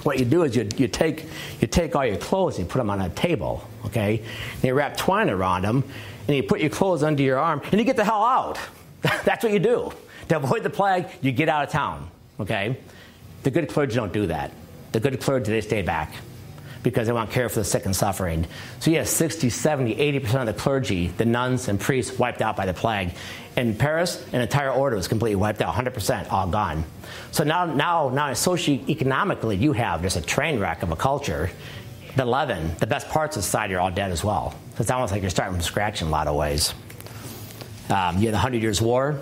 what 0.04 0.20
you 0.20 0.26
do 0.26 0.44
is 0.44 0.54
you, 0.54 0.68
you 0.76 0.90
take 0.90 1.26
you 1.62 1.68
take 1.68 1.96
all 1.96 2.06
your 2.06 2.18
clothes 2.18 2.58
and 2.58 2.66
you 2.66 2.72
put 2.72 2.80
them 2.80 2.90
on 2.90 3.00
a 3.00 3.10
table. 3.10 3.66
Okay, 3.86 4.22
and 4.56 4.64
you 4.64 4.74
wrap 4.74 4.98
twine 4.98 5.30
around 5.30 5.62
them, 5.62 5.86
and 6.28 6.36
you 6.36 6.44
put 6.44 6.60
your 6.60 6.70
clothes 6.70 7.02
under 7.02 7.24
your 7.24 7.40
arm, 7.40 7.62
and 7.72 7.80
you 7.80 7.86
get 7.86 7.96
the 7.96 8.04
hell 8.04 8.24
out. 8.24 8.60
That's 9.02 9.42
what 9.42 9.54
you 9.54 9.60
do. 9.60 9.94
To 10.30 10.38
avoid 10.38 10.64
the 10.64 10.70
plague, 10.70 11.08
you 11.22 11.32
get 11.32 11.48
out 11.48 11.64
of 11.64 11.70
town. 11.70 12.10
Okay? 12.40 12.78
The 13.46 13.52
good 13.52 13.70
clergy 13.70 13.94
don't 13.94 14.12
do 14.12 14.26
that. 14.26 14.52
The 14.92 15.00
good 15.00 15.22
clergy, 15.22 15.52
they 15.52 15.62
stay 15.62 15.84
back 15.84 16.16
because 16.82 17.06
they 17.06 17.14
want 17.14 17.30
care 17.30 17.48
for 17.48 17.60
the 17.60 17.64
sick 17.64 17.86
and 17.86 17.96
suffering. 17.96 18.48
So 18.80 18.90
you 18.90 18.98
have 18.98 19.08
60, 19.08 19.52
70, 19.52 19.96
80% 19.98 20.40
of 20.40 20.46
the 20.48 20.54
clergy, 20.54 21.10
the 21.10 21.26
nuns 21.26 21.68
and 21.68 21.80
priests, 21.80 22.18
wiped 22.18 22.42
out 22.42 22.56
by 22.56 22.66
the 22.66 22.74
plague. 22.74 23.12
In 23.56 23.76
Paris, 23.76 24.26
an 24.34 24.42
entire 24.42 24.72
order 24.72 24.96
was 24.96 25.08
completely 25.08 25.36
wiped 25.36 25.62
out, 25.62 25.76
100% 25.76 26.32
all 26.32 26.48
gone. 26.48 26.86
So 27.32 27.44
now, 27.44 27.66
now, 27.66 28.10
now 28.10 28.32
socioeconomically, 28.32 29.60
you 29.60 29.74
have 29.74 30.02
just 30.02 30.18
a 30.18 30.22
train 30.22 30.60
wreck 30.60 30.82
of 30.82 30.92
a 30.92 30.96
culture. 30.96 31.52
The 32.16 32.24
11, 32.24 32.78
the 32.80 32.88
best 32.88 33.10
parts 33.10 33.38
of 33.38 33.44
society 33.44 33.76
are 33.76 33.80
all 33.80 33.92
dead 33.92 34.10
as 34.10 34.24
well. 34.24 34.56
So 34.74 34.82
it's 34.82 34.90
almost 34.90 35.12
like 35.12 35.22
you're 35.22 35.30
starting 35.30 35.54
from 35.54 35.62
scratch 35.62 36.02
in 36.02 36.08
a 36.08 36.12
lot 36.12 36.26
of 36.26 36.36
ways. 36.36 36.74
Um, 37.92 38.18
you 38.18 38.26
had 38.26 38.34
the 38.34 38.40
Hundred 38.40 38.64
Years' 38.64 38.82
War. 38.82 39.20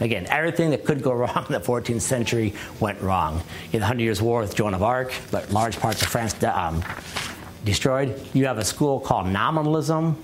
Again, 0.00 0.26
everything 0.28 0.70
that 0.70 0.84
could 0.84 1.02
go 1.02 1.12
wrong 1.14 1.44
in 1.46 1.52
the 1.52 1.60
14th 1.60 2.00
century 2.00 2.54
went 2.80 3.00
wrong. 3.00 3.42
Had 3.72 3.80
the 3.80 3.86
Hundred 3.86 4.04
Years' 4.04 4.22
War 4.22 4.40
with 4.40 4.54
Joan 4.54 4.74
of 4.74 4.82
Arc, 4.82 5.12
but 5.30 5.50
large 5.50 5.78
parts 5.78 6.02
of 6.02 6.08
France 6.08 6.42
um, 6.44 6.82
destroyed. 7.64 8.20
You 8.32 8.46
have 8.46 8.58
a 8.58 8.64
school 8.64 9.00
called 9.00 9.26
nominalism 9.26 10.16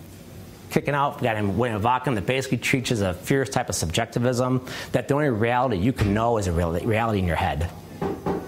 kicking 0.71 0.95
out. 0.95 1.21
We 1.21 1.25
got 1.25 1.37
him, 1.37 1.59
William 1.59 1.85
Ockham, 1.85 2.15
that 2.15 2.27
basically 2.27 2.59
teaches 2.59 3.01
a 3.01 3.15
fierce 3.15 3.51
type 3.51 3.69
of 3.69 3.75
subjectivism 3.75 4.65
that 4.93 5.09
the 5.09 5.15
only 5.15 5.31
reality 5.31 5.77
you 5.77 5.93
can 5.93 6.15
know 6.15 6.39
is 6.39 6.47
a 6.47 6.53
reality 6.53 7.19
in 7.19 7.27
your 7.27 7.37
head. 7.37 7.71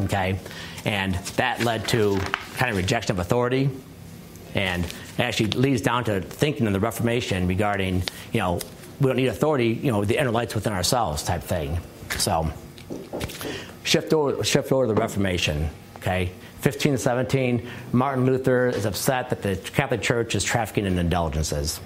Okay? 0.03 0.39
And 0.85 1.15
that 1.37 1.63
led 1.65 1.87
to 1.89 2.19
kind 2.57 2.71
of 2.71 2.77
rejection 2.77 3.13
of 3.13 3.19
authority 3.19 3.71
and 4.55 4.87
actually 5.19 5.51
leads 5.51 5.83
down 5.83 6.05
to 6.05 6.21
thinking 6.21 6.67
in 6.67 6.73
the 6.73 6.81
Reformation 6.81 7.47
regarding, 7.47 8.03
you 8.33 8.41
know, 8.41 8.61
we 9.03 9.09
don't 9.09 9.17
need 9.17 9.27
authority, 9.27 9.67
you 9.67 9.91
know, 9.91 10.05
the 10.05 10.19
inner 10.19 10.31
lights 10.31 10.55
within 10.55 10.73
ourselves 10.73 11.25
type 11.25 11.43
thing. 11.43 11.79
So 12.19 12.49
shift 13.83 14.13
over, 14.13 14.45
shift 14.45 14.71
over 14.71 14.87
to 14.87 14.95
the 14.95 15.01
Reformation, 15.01 15.69
okay? 15.97 16.31
15 16.61 16.93
to 16.93 16.99
17, 16.99 17.69
Martin 17.91 18.25
Luther 18.25 18.69
is 18.69 18.87
upset 18.87 19.31
that 19.31 19.43
the 19.43 19.57
Catholic 19.57 20.03
Church 20.03 20.37
is 20.37 20.45
trafficking 20.45 20.87
in 20.87 20.99
indulgences. 20.99 21.81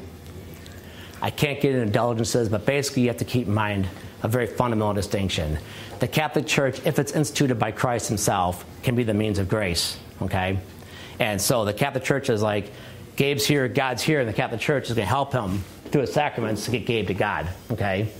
I 1.22 1.30
can't 1.30 1.58
get 1.58 1.74
indulgences, 1.74 2.50
but 2.50 2.66
basically 2.66 3.02
you 3.02 3.08
have 3.08 3.16
to 3.16 3.24
keep 3.24 3.46
in 3.46 3.54
mind 3.54 3.88
a 4.22 4.28
very 4.28 4.46
fundamental 4.46 4.92
distinction. 4.92 5.58
The 6.00 6.08
Catholic 6.08 6.46
Church, 6.46 6.84
if 6.84 6.98
it's 6.98 7.12
instituted 7.12 7.58
by 7.58 7.70
Christ 7.70 8.08
Himself, 8.08 8.66
can 8.82 8.94
be 8.94 9.04
the 9.04 9.14
means 9.14 9.38
of 9.38 9.48
grace, 9.48 9.96
okay? 10.20 10.58
And 11.18 11.40
so 11.40 11.64
the 11.64 11.72
Catholic 11.72 12.04
Church 12.04 12.28
is 12.28 12.42
like, 12.42 12.70
Gabe's 13.16 13.46
here, 13.46 13.66
God's 13.68 14.02
here, 14.02 14.20
and 14.20 14.28
the 14.28 14.34
Catholic 14.34 14.60
Church 14.60 14.90
is 14.90 14.96
going 14.96 15.06
to 15.06 15.08
help 15.08 15.32
him 15.32 15.64
through 15.96 16.02
his 16.02 16.12
sacraments 16.12 16.66
to 16.66 16.70
get 16.70 16.84
Gabe 16.84 17.06
to 17.06 17.14
God. 17.14 17.48
Okay? 17.70 18.12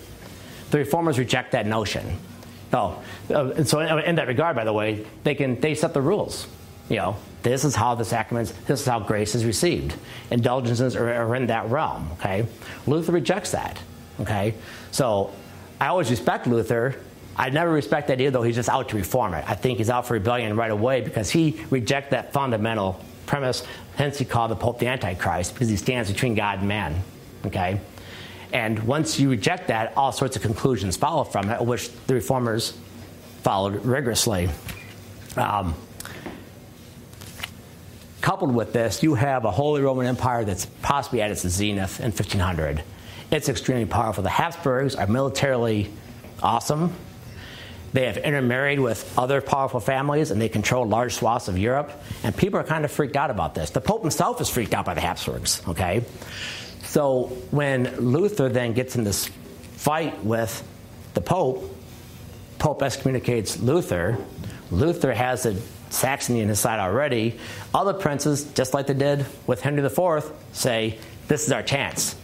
The 0.71 0.79
reformers 0.79 1.19
reject 1.19 1.53
that 1.53 1.67
notion. 1.67 2.19
Oh, 2.73 3.03
uh, 3.29 3.65
so 3.65 3.81
in, 3.81 3.99
in 3.99 4.15
that 4.15 4.29
regard, 4.29 4.57
by 4.57 4.65
the 4.65 4.73
way, 4.73 5.07
they 5.25 5.35
can 5.35 5.61
they 5.61 5.75
set 5.75 5.93
the 5.93 6.01
rules. 6.01 6.47
You 6.89 6.97
know, 6.97 7.17
this 7.43 7.67
is 7.67 7.75
how 7.75 7.95
the 7.95 8.05
sacraments, 8.07 8.53
this 8.67 8.81
is 8.81 8.87
how 8.87 9.01
grace 9.01 9.35
is 9.35 9.45
received. 9.45 9.95
Indulgences 10.31 10.97
are, 10.97 11.13
are 11.13 11.37
in 11.37 11.49
that 11.49 11.69
realm. 11.69 12.09
Okay, 12.13 12.47
Luther 12.87 13.13
rejects 13.13 13.51
that. 13.51 13.79
Okay, 14.21 14.55
so 14.91 15.35
I 15.79 15.89
always 15.89 16.11
respect 16.11 16.47
Luther 16.47 16.97
I 17.39 17.51
never 17.51 17.71
respect 17.71 18.09
that 18.09 18.19
either, 18.19 18.31
though 18.31 18.43
he's 18.43 18.55
just 18.55 18.71
out 18.71 18.89
to 18.89 18.97
reform 18.97 19.35
it. 19.35 19.45
I 19.47 19.55
think 19.55 19.77
he's 19.77 19.91
out 19.91 20.07
for 20.07 20.15
rebellion 20.15 20.57
right 20.57 20.71
away 20.71 21.03
because 21.03 21.29
he 21.29 21.63
rejects 21.69 22.13
that 22.13 22.33
fundamental 22.33 22.99
premise. 23.27 23.63
Hence, 23.97 24.17
he 24.17 24.25
called 24.25 24.51
the 24.51 24.57
Pope 24.57 24.79
the 24.79 24.87
Antichrist 24.87 25.53
because 25.53 25.69
he 25.69 25.77
stands 25.77 26.11
between 26.11 26.35
God 26.35 26.61
and 26.61 26.69
man. 26.69 27.03
Okay? 27.47 27.81
And 28.53 28.79
once 28.85 29.19
you 29.19 29.31
reject 29.31 29.69
that, 29.69 29.97
all 29.97 30.13
sorts 30.13 30.37
of 30.37 30.43
conclusions 30.43 30.97
follow 30.97 31.25
from 31.25 31.51
it, 31.51 31.61
which 31.61 31.91
the 32.07 32.15
reformers 32.15 32.77
followed 33.43 33.85
rigorously. 33.85 34.49
Um, 35.37 35.75
coupled 38.21 38.55
with 38.55 38.73
this, 38.73 39.03
you 39.03 39.15
have 39.15 39.45
a 39.45 39.51
Holy 39.51 39.83
Roman 39.83 40.07
Empire 40.07 40.45
that's 40.45 40.67
possibly 40.83 41.23
at 41.23 41.31
its 41.31 41.47
zenith 41.47 42.01
in 42.01 42.07
1500. 42.07 42.83
It's 43.31 43.49
extremely 43.49 43.87
powerful. 43.87 44.23
The 44.23 44.31
Habsburgs 44.31 44.95
are 44.95 45.07
militarily 45.07 45.91
awesome. 46.43 46.93
They 47.93 48.07
have 48.07 48.19
intermarried 48.19 48.79
with 48.79 49.19
other 49.19 49.41
powerful 49.41 49.81
families 49.81 50.31
and 50.31 50.41
they 50.41 50.49
control 50.49 50.87
large 50.87 51.15
swaths 51.15 51.49
of 51.49 51.57
Europe. 51.59 51.91
And 52.23 52.37
people 52.37 52.61
are 52.61 52.65
kind 52.65 52.85
of 52.85 52.93
freaked 52.93 53.17
out 53.17 53.31
about 53.31 53.55
this. 53.55 53.71
The 53.71 53.81
Pope 53.81 54.03
himself 54.03 54.41
is 54.41 54.49
freaked 54.49 54.75
out 54.75 54.85
by 54.85 54.95
the 54.95 55.01
Habsburgs, 55.01 55.63
okay? 55.69 56.05
So 56.97 57.25
when 57.51 57.95
Luther 57.97 58.49
then 58.49 58.73
gets 58.73 58.97
in 58.97 59.05
this 59.05 59.29
fight 59.75 60.25
with 60.25 60.67
the 61.13 61.21
Pope, 61.21 61.77
Pope 62.59 62.83
excommunicates 62.83 63.59
Luther. 63.61 64.17
Luther 64.71 65.13
has 65.13 65.45
a 65.45 65.61
Saxony 65.91 66.41
in 66.41 66.49
his 66.49 66.59
side 66.59 66.81
already. 66.81 67.39
Other 67.75 67.93
princes, 67.93 68.45
just 68.55 68.73
like 68.73 68.87
they 68.87 68.95
did 68.95 69.27
with 69.47 69.61
Henry 69.61 69.85
IV, 69.85 70.33
say, 70.53 70.99
This 71.29 71.45
is 71.45 71.53
our 71.53 71.63
chance. 71.63 72.17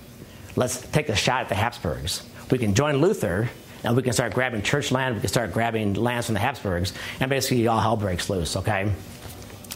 Let's 0.57 0.81
take 0.81 1.11
a 1.11 1.17
shot 1.17 1.43
at 1.43 1.49
the 1.51 1.55
Habsburgs. 1.55 2.23
We 2.51 2.57
can 2.57 2.75
join 2.75 2.97
Luther 2.97 3.51
and 3.85 3.95
we 3.95 4.03
can 4.03 4.15
start 4.15 4.33
grabbing 4.33 4.63
church 4.63 4.91
land, 4.91 5.17
we 5.17 5.21
can 5.21 5.29
start 5.29 5.53
grabbing 5.53 5.93
lands 5.93 6.29
from 6.29 6.33
the 6.33 6.41
Habsburgs, 6.41 6.95
and 7.21 7.29
basically 7.29 7.67
all 7.67 7.79
hell 7.79 7.99
breaks 7.99 8.31
loose, 8.31 8.57
okay? 8.57 8.91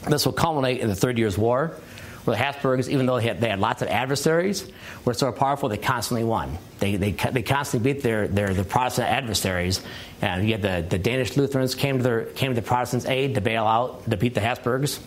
This 0.09 0.25
will 0.25 0.33
culminate 0.33 0.81
in 0.81 0.89
the 0.89 0.95
Thirty 0.95 1.21
Years' 1.21 1.37
War, 1.37 1.77
where 2.27 2.37
the 2.37 2.43
Habsburgs, 2.43 2.91
even 2.91 3.07
though 3.07 3.19
they 3.21 3.27
had, 3.27 3.41
they 3.41 3.49
had 3.49 3.61
lots 3.61 3.83
of 3.83 3.89
adversaries, 3.89 4.69
were 5.05 5.15
so 5.15 5.31
powerful 5.31 5.69
they 5.69 5.77
constantly 5.77 6.25
won. 6.25 6.59
They, 6.81 6.97
they, 6.97 7.13
they 7.13 7.43
constantly 7.43 7.93
beat 7.93 8.03
their, 8.03 8.27
their, 8.27 8.53
their 8.53 8.65
Protestant 8.65 9.09
adversaries. 9.09 9.81
And 10.21 10.45
you 10.45 10.53
had 10.53 10.63
the, 10.63 10.87
the 10.89 10.99
Danish 10.99 11.37
Lutherans 11.37 11.75
came 11.75 11.99
to, 11.99 12.03
their, 12.03 12.25
came 12.25 12.51
to 12.51 12.61
the 12.61 12.67
Protestants' 12.67 13.07
aid 13.07 13.37
to 13.37 13.41
bail 13.41 13.65
out, 13.65 14.11
to 14.11 14.17
beat 14.17 14.35
the 14.35 14.41
Habsburgs. 14.41 14.99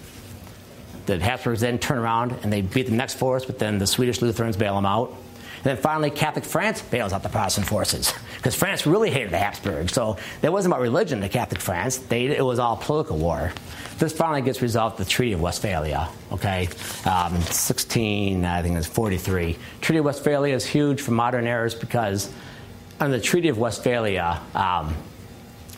The 1.07 1.19
Habsburgs 1.19 1.61
then 1.61 1.77
turn 1.77 1.97
around 1.97 2.37
and 2.43 2.53
they 2.53 2.61
beat 2.61 2.85
the 2.87 2.93
next 2.93 3.15
force, 3.15 3.43
but 3.43 3.59
then 3.59 3.79
the 3.79 3.87
Swedish 3.87 4.21
Lutherans 4.21 4.55
bail 4.55 4.75
them 4.75 4.85
out. 4.85 5.13
And 5.59 5.65
then 5.65 5.77
finally, 5.77 6.09
Catholic 6.09 6.45
France 6.45 6.81
bails 6.81 7.11
out 7.11 7.21
the 7.21 7.29
Protestant 7.29 7.67
forces 7.67 8.13
because 8.37 8.55
France 8.55 8.85
really 8.85 9.11
hated 9.11 9.31
the 9.31 9.37
Habsburgs. 9.37 9.93
So 9.93 10.17
it 10.41 10.51
wasn't 10.51 10.73
about 10.73 10.81
religion 10.81 11.21
in 11.21 11.29
Catholic 11.29 11.61
France, 11.61 11.97
they, 11.97 12.27
it 12.27 12.43
was 12.43 12.59
all 12.59 12.77
political 12.77 13.17
war. 13.17 13.51
This 13.97 14.13
finally 14.13 14.41
gets 14.41 14.61
resolved 14.61 14.97
the 14.97 15.03
Treaty 15.03 15.33
of 15.33 15.41
Westphalia, 15.41 16.07
okay? 16.31 16.69
Um, 17.05 17.41
16, 17.41 18.45
I 18.45 18.61
think 18.61 18.77
it's 18.77 18.87
43. 18.87 19.57
Treaty 19.81 19.99
of 19.99 20.05
Westphalia 20.05 20.55
is 20.55 20.65
huge 20.65 21.01
for 21.01 21.11
modern 21.11 21.45
eras 21.45 21.75
because 21.75 22.31
under 23.01 23.17
the 23.17 23.23
Treaty 23.23 23.49
of 23.49 23.57
Westphalia, 23.57 24.39
um, 24.55 24.95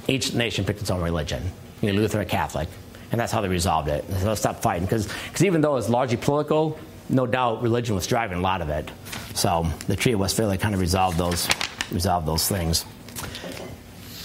each 0.07 0.35
nation 0.35 0.65
picked 0.65 0.81
its 0.81 0.91
own 0.91 1.01
religion. 1.01 1.41
You 1.81 1.91
know, 1.91 1.99
Lutheran 1.99 2.27
Catholic. 2.27 2.69
And 3.11 3.19
that's 3.19 3.31
how 3.31 3.41
they 3.41 3.49
resolved 3.49 3.89
it. 3.89 4.05
So 4.19 4.35
stop 4.35 4.61
fighting. 4.61 4.85
Because 4.85 5.09
even 5.41 5.61
though 5.61 5.75
it's 5.77 5.89
largely 5.89 6.17
political, 6.17 6.79
no 7.11 7.25
doubt 7.25 7.61
religion 7.61 7.95
was 7.95 8.07
driving 8.07 8.39
a 8.39 8.41
lot 8.41 8.61
of 8.61 8.69
it. 8.69 8.89
So 9.33 9.67
the 9.87 9.95
Treaty 9.95 10.13
of 10.13 10.19
Westphalia 10.19 10.57
kind 10.57 10.73
of 10.73 10.81
resolved 10.81 11.17
those, 11.17 11.47
resolved 11.91 12.27
those 12.27 12.47
things. 12.47 12.85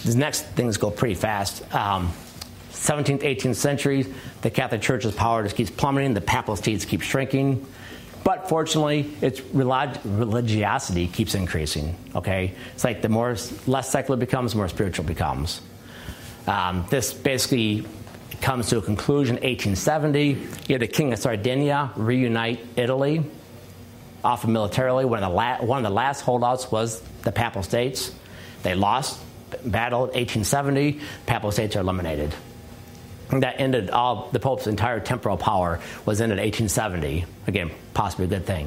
The 0.04 0.16
next 0.16 0.42
things 0.42 0.76
go 0.76 0.90
pretty 0.90 1.14
fast. 1.14 1.62
Um, 1.74 2.12
17th, 2.70 3.22
18th 3.22 3.56
centuries, 3.56 4.08
the 4.42 4.50
Catholic 4.50 4.80
Church's 4.80 5.14
power 5.14 5.42
just 5.42 5.56
keeps 5.56 5.70
plummeting, 5.70 6.14
the 6.14 6.20
papal 6.20 6.54
states 6.56 6.84
keep 6.84 7.02
shrinking. 7.02 7.66
But 8.22 8.48
fortunately, 8.48 9.12
its 9.20 9.40
religiosity 9.40 11.06
keeps 11.06 11.34
increasing. 11.34 11.96
Okay, 12.14 12.54
it's 12.74 12.82
like 12.82 13.00
the 13.00 13.08
more 13.08 13.36
less 13.66 13.90
secular 13.90 14.18
becomes, 14.18 14.52
the 14.52 14.58
more 14.58 14.68
spiritual 14.68 15.04
becomes. 15.04 15.60
Um, 16.46 16.86
this 16.90 17.12
basically 17.12 17.86
comes 18.40 18.68
to 18.68 18.78
a 18.78 18.82
conclusion 18.82 19.36
1870. 19.36 20.22
You 20.68 20.74
had 20.74 20.80
the 20.80 20.86
King 20.86 21.12
of 21.12 21.18
Sardinia 21.18 21.90
reunite 21.96 22.64
Italy, 22.76 23.24
often 24.24 24.52
militarily. 24.52 25.04
One 25.04 25.22
of, 25.22 25.30
the 25.30 25.36
la- 25.36 25.58
one 25.62 25.78
of 25.78 25.84
the 25.84 25.94
last 25.94 26.20
holdouts 26.22 26.70
was 26.70 27.00
the 27.22 27.32
Papal 27.32 27.62
States. 27.62 28.14
They 28.62 28.74
lost 28.74 29.20
battle 29.64 30.02
1870. 30.02 31.00
Papal 31.26 31.52
States 31.52 31.76
are 31.76 31.80
eliminated. 31.80 32.34
That 33.30 33.60
ended 33.60 33.90
all 33.90 34.28
the 34.30 34.38
Pope's 34.38 34.68
entire 34.68 35.00
temporal 35.00 35.36
power 35.36 35.80
was 36.04 36.20
ended 36.20 36.38
in 36.38 36.44
1870. 36.44 37.24
Again, 37.48 37.70
possibly 37.92 38.26
a 38.26 38.28
good 38.28 38.46
thing. 38.46 38.66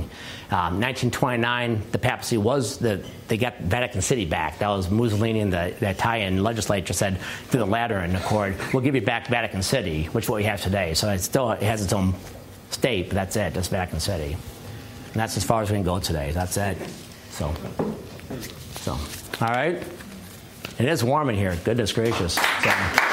Um, 0.51 0.81
1929, 0.81 1.81
the 1.91 1.97
papacy 1.97 2.37
was 2.37 2.77
the 2.77 3.03
they 3.29 3.37
got 3.37 3.59
Vatican 3.59 4.01
City 4.01 4.25
back. 4.25 4.59
That 4.59 4.67
was 4.69 4.89
Mussolini 4.89 5.39
and 5.39 5.53
the, 5.53 5.73
the 5.79 5.89
Italian 5.89 6.43
legislature 6.43 6.93
said 6.93 7.19
through 7.47 7.61
the 7.61 7.65
Lateran 7.65 8.15
Accord, 8.15 8.55
we'll 8.73 8.83
give 8.83 8.95
you 8.95 9.01
back 9.01 9.27
Vatican 9.27 9.63
City, 9.63 10.05
which 10.05 10.25
is 10.25 10.29
what 10.29 10.37
we 10.37 10.43
have 10.43 10.61
today. 10.61 10.93
So 10.93 11.09
it 11.09 11.19
still 11.19 11.49
has 11.49 11.81
its 11.81 11.93
own 11.93 12.13
state, 12.71 13.09
but 13.09 13.15
that's 13.15 13.35
it. 13.35 13.53
That's 13.53 13.69
Vatican 13.69 13.99
City, 13.99 14.33
and 14.33 15.13
that's 15.13 15.37
as 15.37 15.43
far 15.43 15.61
as 15.61 15.69
we 15.69 15.77
can 15.77 15.85
go 15.85 15.99
today. 15.99 16.31
That's 16.31 16.57
it. 16.57 16.77
So, 17.31 17.53
so 18.81 18.91
all 19.41 19.53
right. 19.53 19.81
It 20.79 20.85
is 20.85 21.03
warm 21.03 21.29
in 21.29 21.35
here. 21.35 21.57
Goodness 21.63 21.91
gracious. 21.91 22.33
So, 22.33 23.08